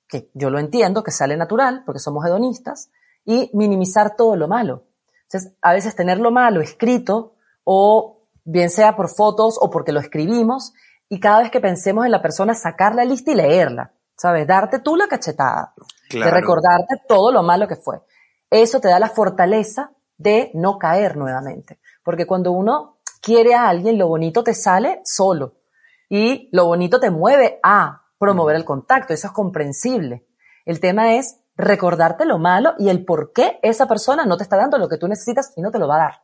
que 0.06 0.30
yo 0.34 0.50
lo 0.50 0.58
entiendo, 0.58 1.02
que 1.02 1.10
sale 1.10 1.36
natural, 1.36 1.82
porque 1.84 1.98
somos 1.98 2.24
hedonistas, 2.24 2.90
y 3.24 3.50
minimizar 3.54 4.14
todo 4.14 4.36
lo 4.36 4.46
malo. 4.46 4.84
Entonces, 5.22 5.54
a 5.60 5.72
veces 5.72 5.96
tener 5.96 6.18
lo 6.18 6.30
malo 6.30 6.60
escrito, 6.60 7.34
o 7.64 8.20
bien 8.44 8.70
sea 8.70 8.94
por 8.94 9.08
fotos 9.08 9.58
o 9.60 9.70
porque 9.70 9.90
lo 9.90 9.98
escribimos, 9.98 10.74
y 11.08 11.18
cada 11.18 11.40
vez 11.40 11.50
que 11.50 11.60
pensemos 11.60 12.04
en 12.04 12.12
la 12.12 12.22
persona, 12.22 12.54
sacar 12.54 12.94
la 12.94 13.04
lista 13.04 13.32
y 13.32 13.34
leerla, 13.34 13.92
¿sabes? 14.16 14.46
Darte 14.46 14.78
tú 14.80 14.94
la 14.94 15.08
cachetada, 15.08 15.74
de 16.10 16.30
recordarte 16.30 17.02
todo 17.08 17.32
lo 17.32 17.42
malo 17.42 17.66
que 17.66 17.76
fue. 17.76 18.00
Eso 18.50 18.78
te 18.78 18.88
da 18.88 18.98
la 19.00 19.08
fortaleza 19.08 19.90
de 20.18 20.50
no 20.54 20.78
caer 20.78 21.16
nuevamente. 21.16 21.78
Porque 22.06 22.24
cuando 22.24 22.52
uno 22.52 22.98
quiere 23.20 23.56
a 23.56 23.68
alguien, 23.68 23.98
lo 23.98 24.06
bonito 24.06 24.44
te 24.44 24.54
sale 24.54 25.00
solo. 25.02 25.54
Y 26.08 26.48
lo 26.52 26.66
bonito 26.66 27.00
te 27.00 27.10
mueve 27.10 27.58
a 27.64 28.04
promover 28.16 28.54
el 28.54 28.64
contacto. 28.64 29.12
Eso 29.12 29.26
es 29.26 29.32
comprensible. 29.32 30.24
El 30.64 30.78
tema 30.78 31.14
es 31.14 31.40
recordarte 31.56 32.24
lo 32.24 32.38
malo 32.38 32.74
y 32.78 32.90
el 32.90 33.04
por 33.04 33.32
qué 33.32 33.58
esa 33.60 33.88
persona 33.88 34.24
no 34.24 34.36
te 34.36 34.44
está 34.44 34.56
dando 34.56 34.78
lo 34.78 34.88
que 34.88 34.98
tú 34.98 35.08
necesitas 35.08 35.52
y 35.56 35.62
no 35.62 35.72
te 35.72 35.80
lo 35.80 35.88
va 35.88 35.96
a 35.96 35.98
dar. 35.98 36.14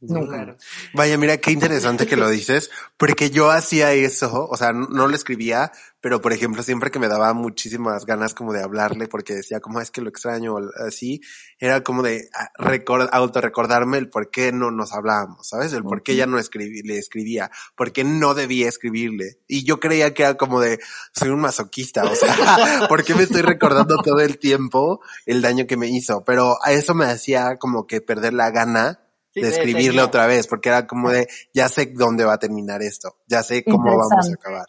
Nunca. 0.00 0.56
Vaya, 0.94 1.18
mira 1.18 1.36
qué 1.36 1.50
interesante 1.52 2.06
que 2.06 2.16
lo 2.16 2.28
dices, 2.30 2.70
porque 2.96 3.30
yo 3.30 3.50
hacía 3.50 3.92
eso, 3.92 4.48
o 4.48 4.56
sea, 4.56 4.72
no, 4.72 5.06
lo 5.06 5.14
escribía, 5.14 5.72
pero 6.00 6.22
por 6.22 6.32
ejemplo, 6.32 6.62
siempre 6.62 6.90
que 6.90 6.98
me 6.98 7.08
daba 7.08 7.34
muchísimas 7.34 8.06
ganas 8.06 8.32
como 8.32 8.54
de 8.54 8.62
hablarle, 8.62 9.08
porque 9.08 9.34
decía 9.34 9.60
como 9.60 9.80
es 9.80 9.90
que 9.90 10.00
lo 10.00 10.08
extraño, 10.08 10.54
o 10.54 10.60
así, 10.86 11.20
era 11.58 11.82
como 11.82 12.02
de 12.02 12.30
ah, 12.34 12.50
record, 12.56 13.08
autorrecordarme 13.12 13.98
el 13.98 14.08
por 14.08 14.30
qué 14.30 14.52
no 14.52 14.70
nos 14.70 14.92
hablábamos, 14.92 15.48
¿sabes? 15.48 15.74
El 15.74 15.82
por 15.82 16.02
qué 16.02 16.16
ya 16.16 16.26
no 16.26 16.38
escribí, 16.38 16.82
le 16.82 16.96
escribía, 16.96 17.50
por 17.76 17.92
qué 17.92 18.02
no 18.02 18.32
debía 18.32 18.68
escribirle. 18.68 19.38
Y 19.46 19.64
yo 19.64 19.80
creía 19.80 20.14
que 20.14 20.22
era 20.22 20.34
como 20.38 20.60
de, 20.60 20.78
soy 21.12 21.28
un 21.28 21.40
masoquista, 21.40 22.04
o 22.04 22.14
sea, 22.14 22.30
¿por 22.88 23.04
qué 23.04 23.14
me 23.14 23.24
estoy 23.24 23.42
recordando 23.42 23.96
todo 24.02 24.20
el 24.20 24.38
tiempo 24.38 25.02
el 25.26 25.42
daño 25.42 25.66
que 25.66 25.76
me 25.76 25.88
hizo? 25.88 26.24
Pero 26.24 26.56
a 26.64 26.72
eso 26.72 26.94
me 26.94 27.04
hacía 27.04 27.58
como 27.58 27.86
que 27.86 28.00
perder 28.00 28.32
la 28.32 28.50
gana 28.50 29.00
Sí, 29.32 29.42
de 29.42 29.48
escribirle 29.48 30.02
otra 30.02 30.26
vez, 30.26 30.46
porque 30.46 30.70
era 30.70 30.86
como 30.86 31.10
de, 31.10 31.28
ya 31.54 31.68
sé 31.68 31.92
dónde 31.94 32.24
va 32.24 32.34
a 32.34 32.38
terminar 32.38 32.82
esto, 32.82 33.16
ya 33.26 33.42
sé 33.42 33.64
cómo 33.64 33.84
vamos 33.84 34.28
a 34.28 34.32
acabar. 34.32 34.66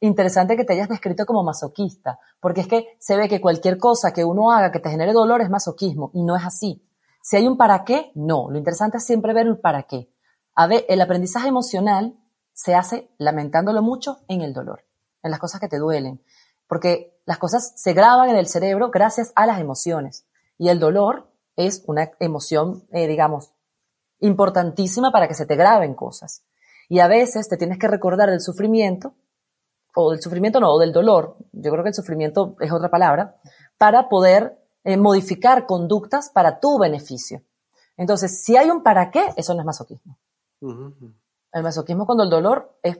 Interesante 0.00 0.56
que 0.56 0.64
te 0.64 0.72
hayas 0.72 0.88
descrito 0.88 1.24
como 1.24 1.44
masoquista, 1.44 2.18
porque 2.40 2.62
es 2.62 2.66
que 2.66 2.96
se 2.98 3.16
ve 3.16 3.28
que 3.28 3.40
cualquier 3.40 3.78
cosa 3.78 4.12
que 4.12 4.24
uno 4.24 4.50
haga 4.50 4.72
que 4.72 4.80
te 4.80 4.90
genere 4.90 5.12
dolor 5.12 5.40
es 5.40 5.48
masoquismo, 5.48 6.10
y 6.12 6.24
no 6.24 6.36
es 6.36 6.44
así. 6.44 6.84
Si 7.22 7.36
hay 7.36 7.46
un 7.46 7.56
para 7.56 7.84
qué, 7.84 8.10
no. 8.16 8.50
Lo 8.50 8.58
interesante 8.58 8.98
es 8.98 9.06
siempre 9.06 9.32
ver 9.32 9.46
el 9.46 9.58
para 9.58 9.84
qué. 9.84 10.12
A 10.56 10.66
ver, 10.66 10.84
el 10.88 11.00
aprendizaje 11.00 11.48
emocional 11.48 12.18
se 12.52 12.74
hace 12.74 13.08
lamentándolo 13.16 13.80
mucho 13.80 14.18
en 14.28 14.42
el 14.42 14.52
dolor, 14.52 14.84
en 15.22 15.30
las 15.30 15.40
cosas 15.40 15.60
que 15.60 15.68
te 15.68 15.78
duelen, 15.78 16.20
porque 16.66 17.16
las 17.24 17.38
cosas 17.38 17.72
se 17.76 17.92
graban 17.92 18.28
en 18.28 18.36
el 18.36 18.48
cerebro 18.48 18.90
gracias 18.90 19.32
a 19.36 19.46
las 19.46 19.60
emociones, 19.60 20.26
y 20.58 20.68
el 20.68 20.80
dolor 20.80 21.30
es 21.56 21.84
una 21.86 22.10
emoción, 22.18 22.84
eh, 22.90 23.06
digamos, 23.06 23.52
importantísima 24.22 25.12
para 25.12 25.28
que 25.28 25.34
se 25.34 25.46
te 25.46 25.56
graben 25.56 25.94
cosas. 25.94 26.44
Y 26.88 27.00
a 27.00 27.08
veces 27.08 27.48
te 27.48 27.56
tienes 27.56 27.78
que 27.78 27.88
recordar 27.88 28.30
del 28.30 28.40
sufrimiento, 28.40 29.14
o 29.94 30.10
del 30.10 30.22
sufrimiento 30.22 30.60
no, 30.60 30.72
o 30.72 30.78
del 30.78 30.92
dolor, 30.92 31.36
yo 31.52 31.70
creo 31.70 31.82
que 31.82 31.90
el 31.90 31.94
sufrimiento 31.94 32.56
es 32.60 32.72
otra 32.72 32.90
palabra, 32.90 33.36
para 33.78 34.08
poder 34.08 34.58
eh, 34.84 34.96
modificar 34.96 35.66
conductas 35.66 36.30
para 36.30 36.60
tu 36.60 36.78
beneficio. 36.78 37.42
Entonces, 37.96 38.42
si 38.42 38.56
hay 38.56 38.70
un 38.70 38.82
para 38.82 39.10
qué, 39.10 39.32
eso 39.36 39.54
no 39.54 39.60
es 39.60 39.66
masoquismo. 39.66 40.18
El 40.60 41.62
masoquismo 41.62 42.06
cuando 42.06 42.24
el 42.24 42.30
dolor 42.30 42.78
es 42.82 42.98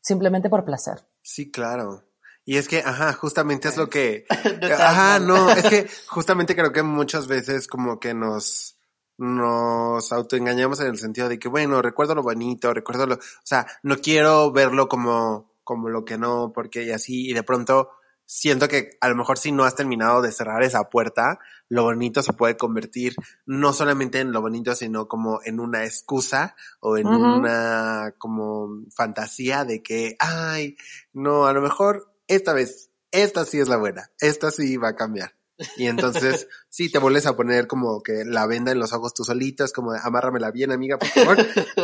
simplemente 0.00 0.48
por 0.48 0.64
placer. 0.64 1.06
Sí, 1.22 1.50
claro. 1.50 2.04
Y 2.44 2.58
es 2.58 2.68
que, 2.68 2.78
ajá, 2.78 3.12
justamente 3.12 3.68
es 3.68 3.76
lo 3.76 3.90
que, 3.90 4.24
ajá, 4.72 5.18
no, 5.18 5.50
es 5.50 5.64
que 5.64 5.88
justamente 6.08 6.54
creo 6.54 6.72
que 6.72 6.82
muchas 6.82 7.26
veces 7.26 7.66
como 7.66 7.98
que 7.98 8.14
nos, 8.14 8.75
nos 9.18 10.12
autoengañamos 10.12 10.80
en 10.80 10.88
el 10.88 10.98
sentido 10.98 11.28
de 11.28 11.38
que, 11.38 11.48
bueno, 11.48 11.82
recuerdo 11.82 12.14
lo 12.14 12.22
bonito, 12.22 12.72
recuerdo 12.74 13.06
lo, 13.06 13.14
o 13.14 13.44
sea, 13.44 13.66
no 13.82 13.96
quiero 13.98 14.52
verlo 14.52 14.88
como, 14.88 15.52
como 15.64 15.88
lo 15.88 16.04
que 16.04 16.18
no, 16.18 16.52
porque 16.54 16.84
y 16.84 16.90
así, 16.90 17.30
y 17.30 17.32
de 17.32 17.42
pronto 17.42 17.90
siento 18.26 18.68
que 18.68 18.98
a 19.00 19.08
lo 19.08 19.14
mejor 19.14 19.38
si 19.38 19.52
no 19.52 19.64
has 19.64 19.76
terminado 19.76 20.20
de 20.20 20.32
cerrar 20.32 20.62
esa 20.62 20.90
puerta, 20.90 21.38
lo 21.68 21.84
bonito 21.84 22.22
se 22.22 22.32
puede 22.32 22.56
convertir 22.56 23.14
no 23.46 23.72
solamente 23.72 24.20
en 24.20 24.32
lo 24.32 24.40
bonito, 24.40 24.74
sino 24.74 25.08
como 25.08 25.40
en 25.44 25.60
una 25.60 25.84
excusa 25.84 26.56
o 26.80 26.96
en 26.96 27.06
una 27.06 28.14
como 28.18 28.68
fantasía 28.94 29.64
de 29.64 29.82
que, 29.82 30.16
ay, 30.18 30.76
no, 31.12 31.46
a 31.46 31.52
lo 31.52 31.62
mejor 31.62 32.12
esta 32.26 32.52
vez, 32.52 32.90
esta 33.12 33.44
sí 33.44 33.60
es 33.60 33.68
la 33.68 33.76
buena, 33.76 34.10
esta 34.20 34.50
sí 34.50 34.76
va 34.76 34.90
a 34.90 34.96
cambiar. 34.96 35.36
Y 35.76 35.86
entonces, 35.86 36.48
sí, 36.68 36.90
te 36.90 36.98
vuelves 36.98 37.26
a 37.26 37.36
poner 37.36 37.66
como 37.66 38.02
que 38.02 38.24
la 38.24 38.46
venda 38.46 38.72
en 38.72 38.78
los 38.78 38.92
ojos 38.92 39.14
tú 39.14 39.24
solito, 39.24 39.64
es 39.64 39.72
como 39.72 39.92
de, 39.92 40.00
amárramela 40.02 40.50
bien, 40.50 40.72
amiga, 40.72 40.98
por 40.98 41.08
favor. 41.08 41.38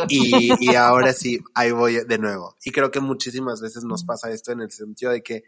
Y, 0.09 0.51
y 0.59 0.75
ahora 0.75 1.13
sí, 1.13 1.39
ahí 1.53 1.71
voy 1.71 2.03
de 2.05 2.17
nuevo. 2.17 2.55
Y 2.63 2.71
creo 2.71 2.91
que 2.91 2.99
muchísimas 2.99 3.61
veces 3.61 3.83
nos 3.83 4.03
pasa 4.03 4.31
esto 4.31 4.51
en 4.51 4.61
el 4.61 4.71
sentido 4.71 5.11
de 5.11 5.23
que 5.23 5.43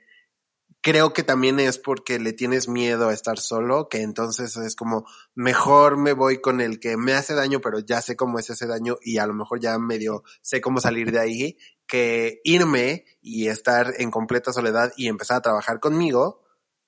creo 0.85 1.13
que 1.13 1.23
también 1.23 1.59
es 1.59 1.79
porque 1.79 2.19
le 2.19 2.31
tienes 2.31 2.69
miedo 2.69 3.09
a 3.09 3.13
estar 3.13 3.39
solo, 3.39 3.89
que 3.89 4.03
entonces 4.03 4.55
es 4.55 4.75
como, 4.75 5.03
mejor 5.33 5.97
me 5.97 6.13
voy 6.13 6.41
con 6.41 6.61
el 6.61 6.79
que 6.79 6.95
me 6.95 7.13
hace 7.13 7.33
daño, 7.33 7.59
pero 7.59 7.79
ya 7.79 8.03
sé 8.03 8.15
cómo 8.15 8.37
es 8.37 8.51
ese 8.51 8.67
daño 8.67 8.97
y 9.01 9.17
a 9.17 9.25
lo 9.25 9.33
mejor 9.33 9.59
ya 9.59 9.79
medio 9.79 10.23
sé 10.43 10.61
cómo 10.61 10.79
salir 10.79 11.11
de 11.11 11.19
ahí, 11.19 11.57
que 11.87 12.39
irme 12.43 13.05
y 13.19 13.47
estar 13.47 13.95
en 13.97 14.11
completa 14.11 14.53
soledad 14.53 14.93
y 14.95 15.07
empezar 15.07 15.37
a 15.37 15.41
trabajar 15.41 15.79
conmigo 15.79 16.44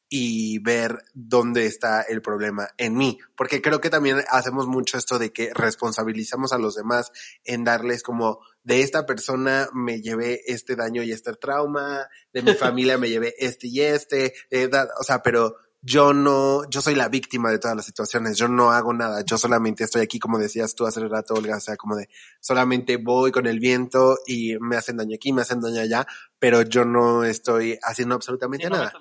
y 0.09 0.59
ver 0.59 1.03
dónde 1.13 1.65
está 1.65 2.01
el 2.01 2.21
problema 2.21 2.69
en 2.77 2.95
mí. 2.95 3.19
Porque 3.35 3.61
creo 3.61 3.81
que 3.81 3.89
también 3.89 4.23
hacemos 4.29 4.67
mucho 4.67 4.97
esto 4.97 5.19
de 5.19 5.31
que 5.31 5.51
responsabilizamos 5.53 6.53
a 6.53 6.57
los 6.57 6.75
demás 6.75 7.11
en 7.43 7.63
darles 7.63 8.03
como 8.03 8.39
de 8.63 8.81
esta 8.81 9.05
persona 9.05 9.69
me 9.73 10.01
llevé 10.01 10.41
este 10.47 10.75
daño 10.75 11.03
y 11.03 11.11
este 11.11 11.33
trauma, 11.33 12.07
de 12.33 12.41
mi 12.41 12.53
familia 12.55 12.97
me 12.97 13.09
llevé 13.09 13.33
este 13.37 13.67
y 13.67 13.81
este, 13.81 14.33
eh, 14.49 14.69
o 14.99 15.03
sea, 15.03 15.21
pero 15.21 15.55
yo 15.81 16.11
no, 16.13 16.67
yo 16.69 16.81
soy 16.81 16.95
la 16.95 17.07
víctima 17.07 17.51
de 17.51 17.59
todas 17.59 17.75
las 17.75 17.85
situaciones, 17.85 18.37
yo 18.37 18.47
no 18.47 18.71
hago 18.71 18.93
nada, 18.93 19.23
yo 19.23 19.37
solamente 19.37 19.83
estoy 19.83 20.01
aquí, 20.01 20.19
como 20.19 20.37
decías 20.39 20.75
tú 20.75 20.85
hace 20.85 21.07
rato, 21.07 21.35
Olga, 21.35 21.57
o 21.57 21.59
sea, 21.61 21.77
como 21.77 21.95
de 21.95 22.09
solamente 22.39 22.97
voy 22.97 23.31
con 23.31 23.45
el 23.45 23.59
viento 23.59 24.17
y 24.25 24.57
me 24.59 24.75
hacen 24.75 24.97
daño 24.97 25.15
aquí, 25.15 25.31
me 25.31 25.43
hacen 25.43 25.61
daño 25.61 25.81
allá, 25.81 26.05
pero 26.39 26.63
yo 26.63 26.83
no 26.83 27.23
estoy 27.23 27.79
haciendo 27.83 28.15
absolutamente 28.15 28.69
nada. 28.69 28.91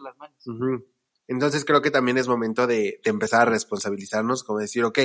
Entonces 1.29 1.65
creo 1.65 1.83
que 1.83 1.91
también 1.91 2.19
es 2.19 2.29
momento 2.29 2.67
de, 2.67 3.01
de 3.03 3.11
empezar 3.11 3.43
a 3.43 3.51
responsabilizarnos, 3.51 4.45
como 4.45 4.61
decir, 4.61 4.85
ok, 4.85 4.99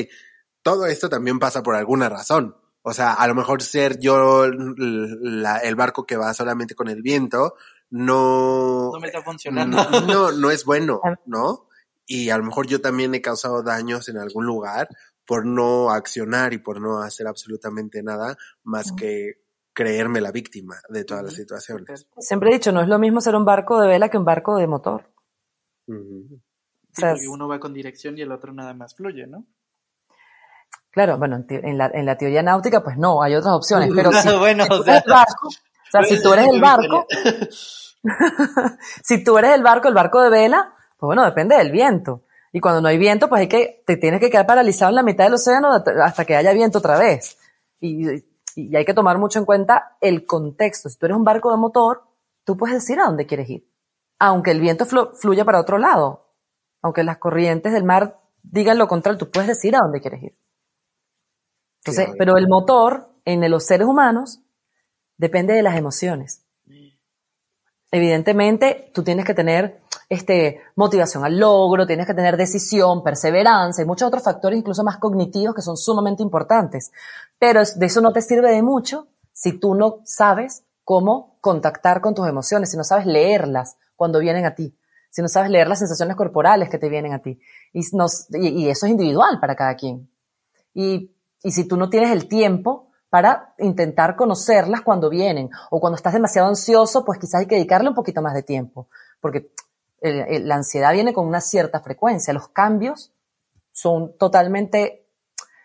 todo 0.61 0.85
esto 0.85 1.09
también 1.09 1.39
pasa 1.39 1.63
por 1.63 1.75
alguna 1.75 2.09
razón. 2.09 2.55
O 2.83 2.93
sea, 2.93 3.13
a 3.13 3.27
lo 3.27 3.35
mejor 3.35 3.61
ser 3.61 3.99
yo 3.99 4.45
el 4.45 5.75
barco 5.75 6.05
que 6.05 6.17
va 6.17 6.33
solamente 6.33 6.73
con 6.73 6.87
el 6.87 7.01
viento, 7.01 7.55
no... 7.91 8.91
No 8.91 8.99
me 8.99 9.07
está 9.07 9.21
funcionando. 9.21 9.77
No, 10.07 10.31
no, 10.31 10.49
es 10.49 10.65
bueno, 10.65 10.99
¿no? 11.25 11.67
Y 12.07 12.31
a 12.31 12.37
lo 12.37 12.43
mejor 12.43 12.65
yo 12.65 12.81
también 12.81 13.13
he 13.13 13.21
causado 13.21 13.61
daños 13.61 14.09
en 14.09 14.17
algún 14.17 14.45
lugar 14.45 14.89
por 15.27 15.45
no 15.45 15.91
accionar 15.91 16.53
y 16.53 16.57
por 16.57 16.81
no 16.81 16.99
hacer 16.99 17.27
absolutamente 17.27 18.01
nada 18.01 18.35
más 18.63 18.91
que 18.91 19.43
creerme 19.73 20.19
la 20.19 20.31
víctima 20.31 20.77
de 20.89 21.05
todas 21.05 21.23
las 21.23 21.33
situaciones. 21.35 22.07
Siempre 22.17 22.49
he 22.49 22.53
dicho, 22.53 22.71
no 22.71 22.81
es 22.81 22.87
lo 22.87 22.97
mismo 22.97 23.21
ser 23.21 23.35
un 23.35 23.45
barco 23.45 23.79
de 23.79 23.87
vela 23.87 24.09
que 24.09 24.17
un 24.17 24.25
barco 24.25 24.57
de 24.57 24.67
motor. 24.67 25.11
O 25.97 26.93
sea, 26.93 27.15
uno 27.29 27.47
va 27.47 27.59
con 27.59 27.73
dirección 27.73 28.17
y 28.17 28.21
el 28.21 28.31
otro 28.31 28.53
nada 28.53 28.73
más 28.73 28.95
fluye, 28.95 29.27
¿no? 29.27 29.45
Claro, 30.91 31.17
bueno, 31.17 31.45
en 31.47 31.77
la, 31.77 31.89
en 31.93 32.05
la 32.05 32.17
teoría 32.17 32.43
náutica, 32.43 32.83
pues 32.83 32.97
no, 32.97 33.21
hay 33.21 33.35
otras 33.35 33.53
opciones, 33.53 33.89
pero 33.95 34.11
si, 34.11 34.37
bueno, 34.37 34.65
tú 34.67 34.83
eres 34.83 35.03
el 35.05 35.11
barco, 35.11 35.47
o 35.47 35.91
sea, 35.91 36.03
si 36.03 36.21
tú 36.23 36.33
eres 36.33 36.47
el 36.47 36.61
barco, 36.61 37.05
si 39.03 39.23
tú 39.23 39.37
eres 39.37 39.51
el 39.55 39.63
barco, 39.63 39.87
el 39.87 39.93
barco 39.93 40.21
de 40.21 40.29
vela, 40.29 40.73
pues 40.97 41.07
bueno, 41.07 41.23
depende 41.23 41.55
del 41.55 41.71
viento. 41.71 42.23
Y 42.53 42.59
cuando 42.59 42.81
no 42.81 42.89
hay 42.89 42.97
viento, 42.97 43.29
pues 43.29 43.41
hay 43.41 43.47
que, 43.47 43.81
te 43.87 43.95
tienes 43.95 44.19
que 44.19 44.29
quedar 44.29 44.45
paralizado 44.45 44.89
en 44.89 44.95
la 44.95 45.03
mitad 45.03 45.23
del 45.23 45.35
océano 45.35 45.69
hasta 46.03 46.25
que 46.25 46.35
haya 46.35 46.51
viento 46.51 46.79
otra 46.79 46.97
vez. 46.99 47.37
Y, 47.79 48.05
y 48.55 48.75
hay 48.75 48.83
que 48.83 48.93
tomar 48.93 49.17
mucho 49.17 49.39
en 49.39 49.45
cuenta 49.45 49.95
el 50.01 50.25
contexto. 50.25 50.89
Si 50.89 50.97
tú 50.97 51.05
eres 51.05 51.17
un 51.17 51.23
barco 51.23 51.49
de 51.49 51.57
motor, 51.57 52.03
tú 52.43 52.57
puedes 52.57 52.75
decir 52.75 52.99
a 52.99 53.05
dónde 53.05 53.25
quieres 53.25 53.49
ir. 53.49 53.70
Aunque 54.23 54.51
el 54.51 54.59
viento 54.59 54.85
fluya 54.85 55.43
para 55.45 55.59
otro 55.59 55.79
lado. 55.79 56.27
Aunque 56.83 57.03
las 57.03 57.17
corrientes 57.17 57.73
del 57.73 57.83
mar 57.83 58.19
digan 58.43 58.77
lo 58.77 58.87
contrario, 58.87 59.17
tú 59.17 59.31
puedes 59.31 59.47
decir 59.47 59.75
a 59.75 59.79
dónde 59.79 59.99
quieres 59.99 60.21
ir. 60.21 60.37
Entonces, 61.83 62.13
pero 62.19 62.37
el 62.37 62.47
motor 62.47 63.09
en 63.25 63.49
los 63.49 63.65
seres 63.65 63.87
humanos 63.87 64.39
depende 65.17 65.55
de 65.55 65.63
las 65.63 65.75
emociones. 65.75 66.45
Evidentemente, 67.89 68.91
tú 68.93 69.01
tienes 69.01 69.25
que 69.25 69.33
tener 69.33 69.81
este, 70.07 70.61
motivación 70.75 71.25
al 71.25 71.39
logro, 71.39 71.87
tienes 71.87 72.05
que 72.05 72.13
tener 72.13 72.37
decisión, 72.37 73.03
perseverancia 73.03 73.83
y 73.83 73.87
muchos 73.87 74.07
otros 74.07 74.21
factores, 74.21 74.59
incluso 74.59 74.83
más 74.83 74.97
cognitivos, 74.97 75.55
que 75.55 75.63
son 75.63 75.77
sumamente 75.77 76.21
importantes. 76.21 76.91
Pero 77.39 77.63
de 77.75 77.85
eso 77.87 78.01
no 78.01 78.13
te 78.13 78.21
sirve 78.21 78.51
de 78.51 78.61
mucho 78.61 79.07
si 79.33 79.53
tú 79.53 79.73
no 79.73 80.01
sabes 80.03 80.63
cómo 80.83 81.39
contactar 81.41 82.01
con 82.01 82.13
tus 82.13 82.27
emociones, 82.27 82.69
si 82.69 82.77
no 82.77 82.83
sabes 82.83 83.07
leerlas 83.07 83.77
cuando 84.01 84.19
vienen 84.19 84.45
a 84.45 84.55
ti, 84.55 84.75
si 85.09 85.21
no 85.21 85.27
sabes 85.27 85.51
leer 85.51 85.67
las 85.67 85.79
sensaciones 85.79 86.15
corporales 86.15 86.69
que 86.69 86.77
te 86.77 86.89
vienen 86.89 87.13
a 87.13 87.19
ti. 87.19 87.39
Y, 87.71 87.81
y 88.39 88.69
eso 88.69 88.85
es 88.85 88.91
individual 88.91 89.39
para 89.39 89.55
cada 89.55 89.75
quien. 89.75 90.09
Y 90.73 91.11
y 91.43 91.51
si 91.51 91.67
tú 91.67 91.77
no 91.77 91.89
tienes 91.89 92.11
el 92.11 92.27
tiempo 92.27 92.89
para 93.09 93.53
intentar 93.57 94.15
conocerlas 94.15 94.81
cuando 94.81 95.09
vienen, 95.09 95.49
o 95.69 95.79
cuando 95.79 95.95
estás 95.95 96.13
demasiado 96.13 96.47
ansioso, 96.47 97.03
pues 97.03 97.19
quizás 97.19 97.41
hay 97.41 97.45
que 97.45 97.55
dedicarle 97.55 97.89
un 97.89 97.95
poquito 97.95 98.21
más 98.21 98.33
de 98.33 98.43
tiempo, 98.43 98.87
porque 99.19 99.51
la 100.01 100.55
ansiedad 100.55 100.93
viene 100.93 101.13
con 101.13 101.27
una 101.27 101.41
cierta 101.41 101.81
frecuencia. 101.81 102.33
Los 102.33 102.47
cambios 102.49 103.13
son 103.71 104.17
totalmente 104.17 105.09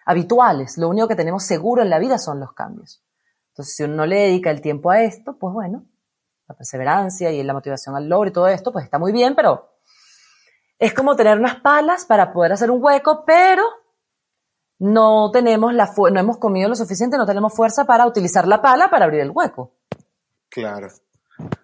habituales. 0.05 0.77
Lo 0.77 0.89
único 0.89 1.09
que 1.09 1.17
tenemos 1.17 1.45
seguro 1.45 1.83
en 1.83 1.91
la 1.91 1.99
vida 1.99 2.19
son 2.19 2.41
los 2.41 2.53
cambios. 2.53 3.03
Entonces, 3.51 3.77
si 3.77 3.85
uno 3.85 3.95
no 3.95 4.07
le 4.07 4.17
dedica 4.17 4.51
el 4.51 4.61
tiempo 4.61 4.91
a 4.91 5.03
esto, 5.03 5.39
pues 5.39 5.55
bueno, 5.55 5.87
la 6.49 6.55
perseverancia 6.55 7.31
y 7.31 7.43
la 7.43 7.53
motivación 7.53 7.97
al 7.97 8.09
logro 8.09 8.29
y 8.29 8.33
todo 8.33 8.49
esto, 8.49 8.73
pues 8.73 8.85
está 8.85 8.99
muy 8.99 9.13
bien, 9.13 9.35
pero 9.35 9.69
es 10.79 10.93
como 10.93 11.17
tener 11.17 11.39
unas 11.39 11.61
palas 11.61 12.05
para 12.05 12.33
poder 12.33 12.53
hacer 12.53 12.71
un 12.71 12.83
hueco, 12.83 13.25
pero 13.27 13.65
no 14.79 15.31
tenemos 15.31 15.73
la 15.75 15.91
no 15.97 16.21
hemos 16.21 16.39
comido 16.39 16.69
lo 16.69 16.75
suficiente, 16.75 17.17
no 17.17 17.27
tenemos 17.27 17.55
fuerza 17.55 17.85
para 17.85 18.07
utilizar 18.07 18.47
la 18.47 18.61
pala 18.61 18.91
para 18.91 19.07
abrir 19.07 19.21
el 19.21 19.31
hueco. 19.31 19.73
Claro. 20.49 20.89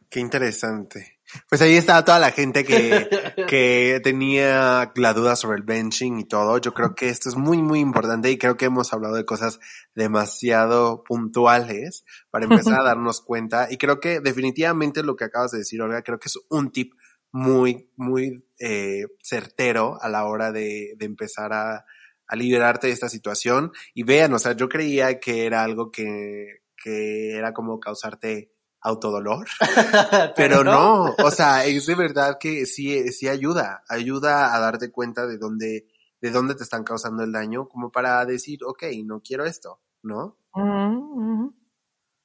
Qué 0.09 0.21
interesante. 0.21 1.12
Pues 1.49 1.63
ahí 1.63 1.77
está 1.77 2.05
toda 2.05 2.19
la 2.19 2.31
gente 2.31 2.65
que, 2.65 3.09
que 3.49 4.01
tenía 4.03 4.93
la 4.95 5.15
duda 5.15 5.37
sobre 5.37 5.59
el 5.59 5.63
benching 5.63 6.19
y 6.19 6.25
todo. 6.25 6.59
Yo 6.59 6.75
creo 6.75 6.95
que 6.95 7.09
esto 7.09 7.29
es 7.29 7.37
muy, 7.37 7.63
muy 7.63 7.81
importante 7.81 8.31
y 8.31 8.39
creo 8.39 8.57
que 8.57 8.67
hemos 8.67 8.93
hablado 8.93 9.15
de 9.15 9.25
cosas 9.25 9.61
demasiado 9.95 11.05
puntuales 11.05 12.05
para 12.31 12.45
empezar 12.45 12.81
a 12.81 12.85
darnos 12.85 13.21
cuenta. 13.21 13.69
Y 13.71 13.79
creo 13.79 14.01
que 14.01 14.21
definitivamente 14.21 15.03
lo 15.03 15.17
que 15.17 15.25
acabas 15.25 15.51
de 15.53 15.59
decir, 15.59 15.81
Olga, 15.83 16.03
creo 16.03 16.19
que 16.19 16.29
es 16.29 16.39
un 16.49 16.71
tip 16.71 16.93
muy, 17.33 17.91
muy 17.97 18.45
eh, 18.59 19.07
certero 19.23 19.99
a 20.01 20.09
la 20.09 20.27
hora 20.27 20.53
de, 20.53 20.95
de 20.97 21.07
empezar 21.07 21.53
a, 21.53 21.85
a 22.27 22.37
liberarte 22.37 22.87
de 22.87 22.93
esta 22.93 23.09
situación. 23.09 23.73
Y 23.95 24.05
vean, 24.05 24.33
o 24.35 24.39
sea, 24.39 24.53
yo 24.53 24.69
creía 24.69 25.19
que 25.19 25.47
era 25.47 25.63
algo 25.63 25.91
que, 25.91 26.63
que 26.83 27.37
era 27.37 27.53
como 27.53 27.81
causarte 27.81 28.53
autodolor, 28.83 29.47
pero, 30.37 30.65
no. 30.65 31.15
o 31.23 31.31
sea, 31.31 31.65
es 31.65 31.87
de 31.87 31.95
verdad 31.95 32.39
que 32.39 32.67
sí, 32.67 33.09
sí 33.13 33.29
ayuda, 33.29 33.85
ayuda 33.89 34.55
a 34.55 34.61
darte 34.61 34.91
cuenta 34.91 35.27
de 35.27 35.39
dónde, 35.39 35.87
de 36.21 36.31
dónde 36.31 36.55
te 36.55 36.65
están 36.65 36.83
causando 36.83 37.23
el 37.23 37.33
daño, 37.33 37.69
como 37.69 37.93
para 37.93 38.25
decir, 38.25 38.61
ok, 38.65 38.85
no 39.05 39.23
quiero 39.23 39.45
esto, 39.45 39.81
¿no? 40.03 40.37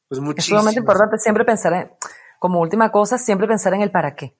Pues 0.09 0.19
muchísimo. 0.19 0.57
Es 0.57 0.61
sumamente 0.61 0.79
importante 0.79 1.17
siempre 1.19 1.45
pensar 1.45 1.73
en, 1.73 1.91
como 2.39 2.59
última 2.59 2.91
cosa, 2.91 3.17
siempre 3.17 3.47
pensar 3.47 3.73
en 3.73 3.81
el 3.81 3.91
para 3.91 4.15
qué. 4.15 4.35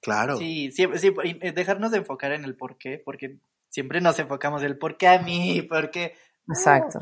Claro. 0.00 0.36
Sí, 0.36 0.70
siempre, 0.70 0.98
sí, 0.98 1.12
dejarnos 1.54 1.90
de 1.90 1.98
enfocar 1.98 2.32
en 2.32 2.44
el 2.44 2.56
por 2.56 2.78
qué, 2.78 3.02
porque 3.04 3.40
siempre 3.68 4.00
nos 4.00 4.18
enfocamos 4.18 4.62
en 4.62 4.68
el 4.68 4.78
por 4.78 4.96
qué 4.96 5.08
a 5.08 5.20
mí, 5.20 5.62
por 5.68 5.90
qué. 5.90 6.14
Exacto. 6.48 7.00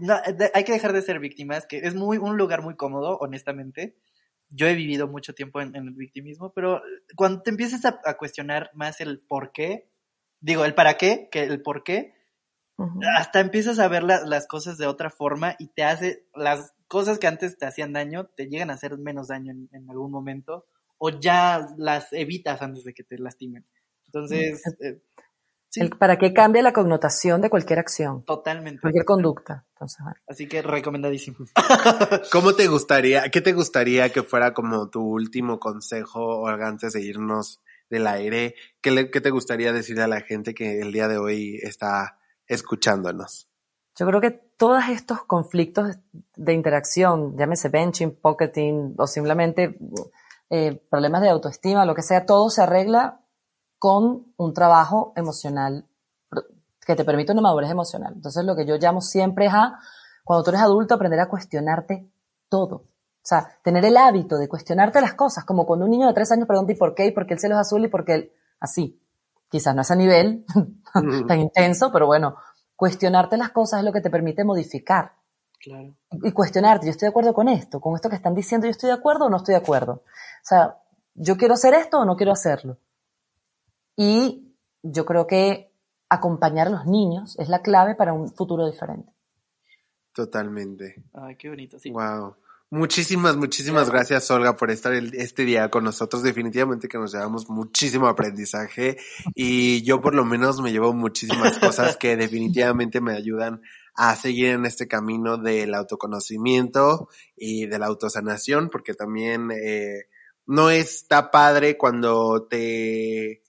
No, 0.00 0.14
hay 0.54 0.64
que 0.64 0.72
dejar 0.72 0.92
de 0.92 1.02
ser 1.02 1.18
víctimas, 1.18 1.66
que 1.66 1.78
es 1.78 1.94
muy 1.94 2.16
un 2.16 2.36
lugar 2.36 2.62
muy 2.62 2.74
cómodo, 2.76 3.18
honestamente. 3.18 3.96
Yo 4.54 4.66
he 4.66 4.74
vivido 4.74 5.08
mucho 5.08 5.34
tiempo 5.34 5.60
en, 5.60 5.74
el 5.74 5.94
victimismo, 5.94 6.52
pero 6.52 6.82
cuando 7.16 7.42
te 7.42 7.50
empiezas 7.50 7.84
a, 7.84 8.16
cuestionar 8.16 8.70
más 8.74 9.00
el 9.00 9.20
por 9.20 9.52
qué, 9.52 9.90
digo, 10.40 10.64
el 10.64 10.74
para 10.74 10.96
qué, 10.96 11.28
que 11.30 11.42
el 11.42 11.60
por 11.62 11.82
qué, 11.82 12.14
hasta 13.16 13.40
empiezas 13.40 13.78
a 13.78 13.88
ver 13.88 14.02
las 14.02 14.46
cosas 14.46 14.78
de 14.78 14.86
otra 14.86 15.10
forma 15.10 15.54
y 15.58 15.68
te 15.68 15.84
hace, 15.84 16.26
las 16.34 16.74
cosas 16.88 17.18
que 17.18 17.26
antes 17.26 17.56
te 17.56 17.66
hacían 17.66 17.92
daño, 17.92 18.26
te 18.36 18.46
llegan 18.46 18.70
a 18.70 18.74
hacer 18.74 18.96
menos 18.98 19.28
daño 19.28 19.52
en, 19.52 19.90
algún 19.90 20.10
momento, 20.10 20.66
o 20.98 21.10
ya 21.10 21.66
las 21.76 22.12
evitas 22.12 22.62
antes 22.62 22.84
de 22.84 22.94
que 22.94 23.04
te 23.04 23.18
lastimen. 23.18 23.66
Entonces, 24.06 24.62
para 25.98 26.18
que 26.18 26.32
cambie 26.32 26.62
la 26.62 26.72
connotación 26.72 27.40
de 27.40 27.50
cualquier 27.50 27.78
acción. 27.78 28.24
Totalmente. 28.24 28.80
Cualquier 28.80 29.04
conducta. 29.04 29.66
Así 30.26 30.48
que 30.48 30.62
recomendadísimo. 30.62 31.38
¿Cómo 32.32 32.54
te 32.54 32.66
gustaría, 32.68 33.28
qué 33.30 33.40
te 33.40 33.52
gustaría 33.52 34.10
que 34.10 34.22
fuera 34.22 34.54
como 34.54 34.88
tu 34.88 35.02
último 35.02 35.58
consejo, 35.58 36.46
antes 36.48 36.92
de 36.92 37.02
irnos 37.02 37.60
del 37.90 38.06
aire? 38.06 38.54
¿Qué, 38.80 39.10
¿Qué 39.10 39.20
te 39.20 39.30
gustaría 39.30 39.72
decir 39.72 40.00
a 40.00 40.08
la 40.08 40.20
gente 40.20 40.54
que 40.54 40.80
el 40.80 40.92
día 40.92 41.08
de 41.08 41.18
hoy 41.18 41.58
está 41.62 42.18
escuchándonos? 42.46 43.48
Yo 43.96 44.06
creo 44.06 44.20
que 44.20 44.30
todos 44.30 44.88
estos 44.88 45.24
conflictos 45.24 45.96
de 46.36 46.52
interacción, 46.52 47.36
llámese 47.36 47.68
benching, 47.68 48.16
pocketing 48.16 48.94
o 48.98 49.06
simplemente 49.06 49.78
eh, 50.50 50.82
problemas 50.90 51.22
de 51.22 51.28
autoestima, 51.28 51.84
lo 51.84 51.94
que 51.94 52.02
sea, 52.02 52.26
todo 52.26 52.50
se 52.50 52.62
arregla 52.62 53.20
con 53.78 54.32
un 54.36 54.54
trabajo 54.54 55.12
emocional 55.16 55.86
que 56.84 56.94
te 56.94 57.04
permite 57.04 57.32
una 57.32 57.42
madurez 57.42 57.70
emocional. 57.70 58.12
Entonces 58.14 58.44
lo 58.44 58.54
que 58.54 58.66
yo 58.66 58.76
llamo 58.76 59.00
siempre 59.00 59.46
es 59.46 59.54
a, 59.54 59.78
cuando 60.24 60.44
tú 60.44 60.50
eres 60.50 60.62
adulto, 60.62 60.94
aprender 60.94 61.20
a 61.20 61.28
cuestionarte 61.28 62.08
todo. 62.48 62.76
O 62.76 63.26
sea, 63.26 63.58
tener 63.62 63.84
el 63.84 63.96
hábito 63.96 64.36
de 64.36 64.48
cuestionarte 64.48 65.00
las 65.00 65.14
cosas, 65.14 65.44
como 65.44 65.64
cuando 65.64 65.86
un 65.86 65.90
niño 65.90 66.06
de 66.06 66.12
tres 66.12 66.30
años 66.30 66.46
pregunta 66.46 66.72
¿y 66.72 66.76
por 66.76 66.94
qué? 66.94 67.06
¿y 67.06 67.10
por 67.10 67.26
qué 67.26 67.34
el 67.34 67.40
cielo 67.40 67.54
es 67.54 67.62
azul? 67.62 67.84
¿y 67.84 67.88
por 67.88 68.04
qué 68.04 68.14
el... 68.14 68.32
así? 68.60 69.00
Quizás 69.48 69.74
no 69.74 69.82
es 69.82 69.90
a 69.90 69.96
nivel 69.96 70.44
tan 71.26 71.40
intenso, 71.40 71.90
pero 71.90 72.06
bueno, 72.06 72.36
cuestionarte 72.76 73.36
las 73.36 73.50
cosas 73.50 73.80
es 73.80 73.84
lo 73.84 73.92
que 73.92 74.00
te 74.00 74.10
permite 74.10 74.44
modificar. 74.44 75.12
Claro. 75.58 75.94
Y 76.10 76.32
cuestionarte, 76.32 76.86
yo 76.86 76.90
estoy 76.90 77.06
de 77.06 77.10
acuerdo 77.10 77.32
con 77.32 77.48
esto, 77.48 77.80
con 77.80 77.94
esto 77.94 78.10
que 78.10 78.16
están 78.16 78.34
diciendo, 78.34 78.66
yo 78.66 78.72
estoy 78.72 78.88
de 78.88 78.96
acuerdo 78.96 79.26
o 79.26 79.30
no 79.30 79.38
estoy 79.38 79.54
de 79.54 79.60
acuerdo. 79.60 79.92
O 79.92 80.02
sea, 80.42 80.76
yo 81.14 81.36
quiero 81.38 81.54
hacer 81.54 81.72
esto 81.72 82.00
o 82.00 82.04
no 82.04 82.16
quiero 82.16 82.32
hacerlo. 82.32 82.76
Y 83.96 84.54
yo 84.82 85.04
creo 85.04 85.26
que 85.26 85.70
acompañar 86.08 86.66
a 86.68 86.70
los 86.70 86.86
niños 86.86 87.36
es 87.38 87.48
la 87.48 87.62
clave 87.62 87.94
para 87.94 88.12
un 88.12 88.32
futuro 88.32 88.66
diferente. 88.70 89.12
Totalmente. 90.12 91.02
Ay, 91.12 91.36
qué 91.36 91.48
bonito, 91.48 91.78
sí. 91.78 91.90
Wow. 91.90 92.36
Muchísimas, 92.70 93.36
muchísimas 93.36 93.90
gracias, 93.90 94.28
Olga, 94.30 94.56
por 94.56 94.70
estar 94.70 94.92
el- 94.94 95.14
este 95.14 95.44
día 95.44 95.70
con 95.70 95.84
nosotros. 95.84 96.22
Definitivamente 96.22 96.88
que 96.88 96.98
nos 96.98 97.12
llevamos 97.12 97.48
muchísimo 97.48 98.08
aprendizaje 98.08 98.96
y 99.34 99.82
yo 99.82 100.00
por 100.00 100.14
lo 100.14 100.24
menos 100.24 100.60
me 100.60 100.72
llevo 100.72 100.92
muchísimas 100.92 101.58
cosas 101.58 101.96
que 101.96 102.16
definitivamente 102.16 103.00
me 103.00 103.12
ayudan 103.14 103.60
a 103.94 104.16
seguir 104.16 104.46
en 104.50 104.66
este 104.66 104.88
camino 104.88 105.36
del 105.36 105.72
autoconocimiento 105.74 107.08
y 107.36 107.66
de 107.66 107.78
la 107.78 107.86
autosanación, 107.86 108.68
porque 108.70 108.94
también 108.94 109.50
eh, 109.52 110.06
no 110.46 110.70
está 110.70 111.30
padre 111.30 111.76
cuando 111.78 112.44
te, 112.48 113.42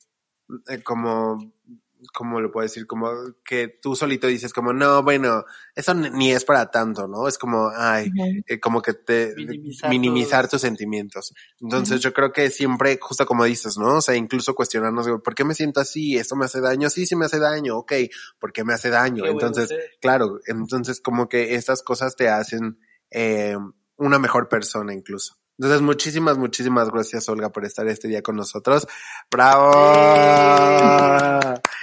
eh, 0.70 0.82
como, 0.84 1.54
¿cómo 2.14 2.40
lo 2.40 2.52
puedo 2.52 2.64
decir? 2.64 2.86
Como 2.86 3.10
que 3.44 3.68
tú 3.82 3.96
solito 3.96 4.28
dices 4.28 4.54
como, 4.54 4.74
no, 4.74 5.02
bueno, 5.04 5.44
eso 5.76 5.94
ni- 5.94 6.32
es 6.32 6.46
para 6.46 6.70
tanto, 6.70 7.08
¿no? 7.08 7.28
Es 7.28 7.38
como, 7.38 7.72
ay, 7.76 8.10
eh, 8.46 8.60
como 8.60 8.82
que 8.82 8.94
te 8.94 9.34
Minimizar 9.36 9.90
minimizar, 9.90 10.48
tus 10.48 10.62
sentimientos. 10.62 11.34
Entonces 11.60 12.02
yo 12.02 12.14
creo 12.14 12.32
que 12.32 12.50
siempre, 12.50 12.98
justo 13.02 13.26
como 13.26 13.44
dices, 13.46 13.78
¿no? 13.78 13.98
O 13.98 14.02
sea, 14.02 14.16
incluso 14.16 14.54
cuestionarnos, 14.56 15.08
¿por 15.24 15.34
qué 15.36 15.44
me 15.44 15.56
siento 15.56 15.80
así? 15.80 16.18
¿Esto 16.18 16.36
me 16.36 16.46
hace 16.46 16.62
daño? 16.62 16.90
Sí, 16.90 17.06
sí 17.06 17.16
me 17.16 17.26
hace 17.26 17.40
daño, 17.40 17.78
ok, 17.78 17.94
¿por 18.40 18.54
qué 18.54 18.64
me 18.64 18.74
hace 18.74 18.90
daño? 18.90 19.24
Qué 19.24 19.32
bueno 19.32 19.48
Entonces, 19.48 19.78
claro, 20.00 20.40
entonces 20.48 21.02
como 21.02 21.28
que 21.28 21.56
estas 21.56 21.82
cosas 21.82 22.16
te 22.16 22.30
hacen 22.30 22.80
eh, 23.10 23.58
una 23.98 24.20
mejor 24.20 24.48
persona 24.50 24.94
incluso. 24.94 25.38
Entonces, 25.58 25.82
muchísimas, 25.82 26.38
muchísimas 26.38 26.90
gracias, 26.90 27.28
Olga, 27.30 27.50
por 27.50 27.64
estar 27.66 27.88
este 27.88 28.08
día 28.08 28.22
con 28.22 28.36
nosotros. 28.36 28.88
¡Bravo! 29.32 29.72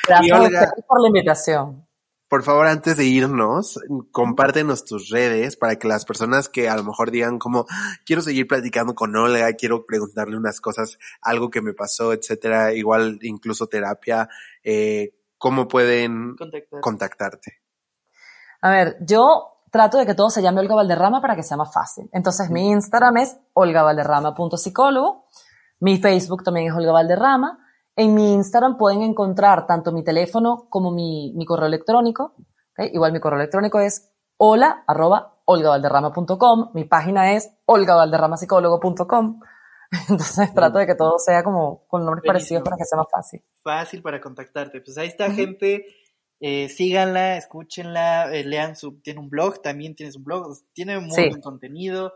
Gracias 0.06 0.20
Y 0.22 0.30
Olga- 0.32 0.74
por 0.86 1.00
la 1.00 1.08
invitación. 1.08 1.86
Por 2.28 2.42
favor, 2.42 2.66
antes 2.66 2.96
de 2.96 3.04
irnos, 3.04 3.78
compártenos 4.10 4.86
tus 4.86 5.10
redes 5.10 5.56
para 5.56 5.76
que 5.76 5.86
las 5.86 6.06
personas 6.06 6.48
que 6.48 6.66
a 6.68 6.76
lo 6.76 6.82
mejor 6.82 7.10
digan 7.10 7.38
como, 7.38 7.66
"Ah, 7.68 7.96
quiero 8.06 8.22
seguir 8.22 8.46
platicando 8.46 8.94
con 8.94 9.14
Olga, 9.14 9.52
quiero 9.52 9.84
preguntarle 9.84 10.38
unas 10.38 10.58
cosas, 10.62 10.98
algo 11.20 11.50
que 11.50 11.60
me 11.60 11.74
pasó, 11.74 12.14
etcétera, 12.14 12.72
igual 12.72 13.18
incluso 13.20 13.66
terapia, 13.66 14.30
eh, 14.64 15.14
¿cómo 15.36 15.68
pueden 15.68 16.34
Contactar. 16.36 16.80
contactarte? 16.80 17.60
A 18.62 18.70
ver, 18.70 18.96
yo 19.00 19.51
trato 19.72 19.96
de 19.96 20.04
que 20.06 20.14
todo 20.14 20.28
se 20.28 20.42
llame 20.42 20.60
Olga 20.60 20.74
Valderrama 20.76 21.20
para 21.22 21.34
que 21.34 21.42
sea 21.42 21.56
más 21.56 21.72
fácil. 21.72 22.08
Entonces, 22.12 22.50
mi 22.50 22.70
Instagram 22.70 23.16
es 23.16 23.38
olgavalderrama.psicólogo. 23.54 25.26
Mi 25.80 25.96
Facebook 25.96 26.44
también 26.44 26.68
es 26.68 26.74
Olga 26.74 26.92
Valderrama. 26.92 27.58
En 27.96 28.14
mi 28.14 28.34
Instagram 28.34 28.76
pueden 28.76 29.02
encontrar 29.02 29.66
tanto 29.66 29.90
mi 29.90 30.04
teléfono 30.04 30.66
como 30.68 30.92
mi, 30.92 31.32
mi 31.34 31.46
correo 31.46 31.66
electrónico. 31.66 32.34
Igual 32.76 33.12
mi 33.12 33.20
correo 33.20 33.38
electrónico 33.40 33.80
es 33.80 34.12
hola 34.36 34.84
arroba 34.86 35.40
olgavalderrama.com. 35.46 36.70
Mi 36.74 36.84
página 36.84 37.32
es 37.32 37.50
olgavalderramapsicólogo.com. 37.64 39.40
Entonces 40.08 40.54
trato 40.54 40.78
de 40.78 40.86
que 40.86 40.94
todo 40.94 41.18
sea 41.18 41.42
como 41.42 41.86
con 41.88 42.04
nombres 42.04 42.24
parecidos 42.26 42.62
para 42.62 42.76
que 42.76 42.84
sea 42.84 42.98
más 42.98 43.08
fácil. 43.10 43.42
Fácil 43.62 44.02
para 44.02 44.20
contactarte. 44.20 44.82
Pues 44.82 44.98
ahí 44.98 45.08
está, 45.08 45.30
gente. 45.30 45.86
Eh, 46.45 46.68
síganla, 46.68 47.36
escúchenla, 47.36 48.34
eh, 48.34 48.45
lean 48.45 48.74
su, 48.74 49.01
tiene 49.01 49.20
un 49.20 49.30
blog, 49.30 49.62
también 49.62 49.95
tienes 49.95 50.16
un 50.16 50.24
blog, 50.24 50.59
tiene 50.72 50.99
muy 50.99 51.14
Sí. 51.14 51.28
buen 51.28 51.40
contenido. 51.40 52.12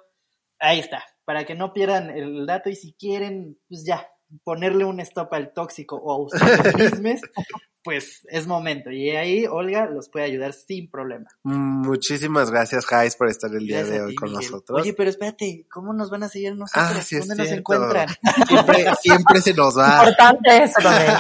Ahí 0.59 0.81
está, 0.81 1.05
para 1.24 1.45
que 1.45 1.55
no 1.55 1.72
pierdan 1.72 2.11
el 2.11 2.45
dato 2.45 2.68
y 2.68 2.74
si 2.74 2.93
quieren, 2.95 3.57
pues 3.68 3.85
ya, 3.87 4.09
ponerle 4.43 4.85
un 4.85 4.99
stop 4.99 5.33
al 5.33 5.53
tóxico 5.53 5.95
o 5.97 6.11
a 6.12 6.18
ustedes 6.18 6.33
mismos, 7.05 7.20
pues 7.87 8.26
es 8.28 8.49
momento. 8.49 8.91
Y 8.91 9.11
ahí 9.11 9.47
Olga 9.47 9.87
los 9.87 10.09
puede 10.09 10.24
ayudar 10.24 10.53
sin 10.53 10.91
problema. 10.91 11.26
Muchísimas 11.45 12.51
gracias, 12.51 12.84
Jais, 12.84 13.14
por 13.14 13.28
estar 13.28 13.49
el 13.55 13.64
día 13.64 13.78
Gracias 13.78 13.97
de 13.97 14.03
hoy 14.03 14.11
ti, 14.11 14.16
con 14.16 14.30
Miguel. 14.30 14.51
nosotros. 14.51 14.80
Oye, 14.82 14.93
pero 14.93 15.09
espérate, 15.09 15.68
¿cómo 15.70 15.93
nos 15.93 16.11
van 16.11 16.24
a 16.24 16.28
seguir 16.28 16.57
nosotros? 16.57 16.97
Ah, 16.97 17.01
sí 17.01 17.16
¿Dónde 17.16 17.37
nos 17.37 17.49
encuentran? 17.53 18.09
Siempre, 18.49 18.84
siempre 19.01 19.41
se 19.41 19.55
nos 19.55 19.78
va. 19.78 20.01
Importante 20.01 20.64
eso 20.64 20.80
también. 20.82 21.14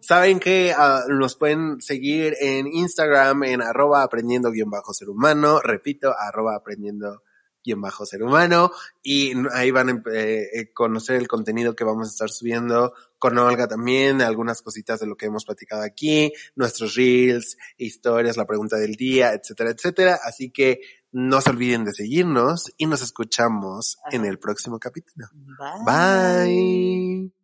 Saben 0.00 0.40
que 0.40 0.74
ah, 0.76 1.04
nos 1.08 1.36
pueden 1.36 1.80
seguir 1.80 2.34
en 2.40 2.66
Instagram 2.66 3.44
en 3.44 3.62
arroba 3.62 4.02
aprendiendo 4.02 4.50
guion 4.50 4.70
bajo 4.70 4.92
ser 4.92 5.08
humano, 5.08 5.60
repito, 5.60 6.12
arroba 6.18 6.56
aprendiendo 6.56 7.22
guion 7.64 7.80
bajo 7.80 8.06
ser 8.06 8.22
humano 8.22 8.70
y 9.02 9.32
ahí 9.52 9.70
van 9.70 9.88
a 9.88 10.02
eh, 10.12 10.48
eh, 10.52 10.72
conocer 10.72 11.16
el 11.16 11.28
contenido 11.28 11.74
que 11.74 11.84
vamos 11.84 12.08
a 12.08 12.10
estar 12.10 12.30
subiendo 12.30 12.92
con 13.18 13.36
Olga 13.38 13.68
también, 13.68 14.22
algunas 14.22 14.62
cositas 14.62 15.00
de 15.00 15.06
lo 15.06 15.16
que 15.16 15.26
hemos 15.26 15.44
platicado 15.44 15.82
aquí, 15.82 16.32
nuestros 16.56 16.94
reels, 16.94 17.56
historias, 17.76 18.36
la 18.36 18.46
pregunta 18.46 18.76
del 18.76 18.94
día, 18.94 19.34
etcétera, 19.34 19.70
etcétera. 19.70 20.18
Así 20.24 20.50
que 20.50 20.80
no 21.12 21.40
se 21.40 21.50
olviden 21.50 21.84
de 21.84 21.92
seguirnos 21.92 22.72
y 22.78 22.86
nos 22.86 23.02
escuchamos 23.02 23.98
en 24.10 24.24
el 24.24 24.38
próximo 24.38 24.78
capítulo. 24.78 25.28
Bye. 25.84 26.46
Bye. 27.26 27.39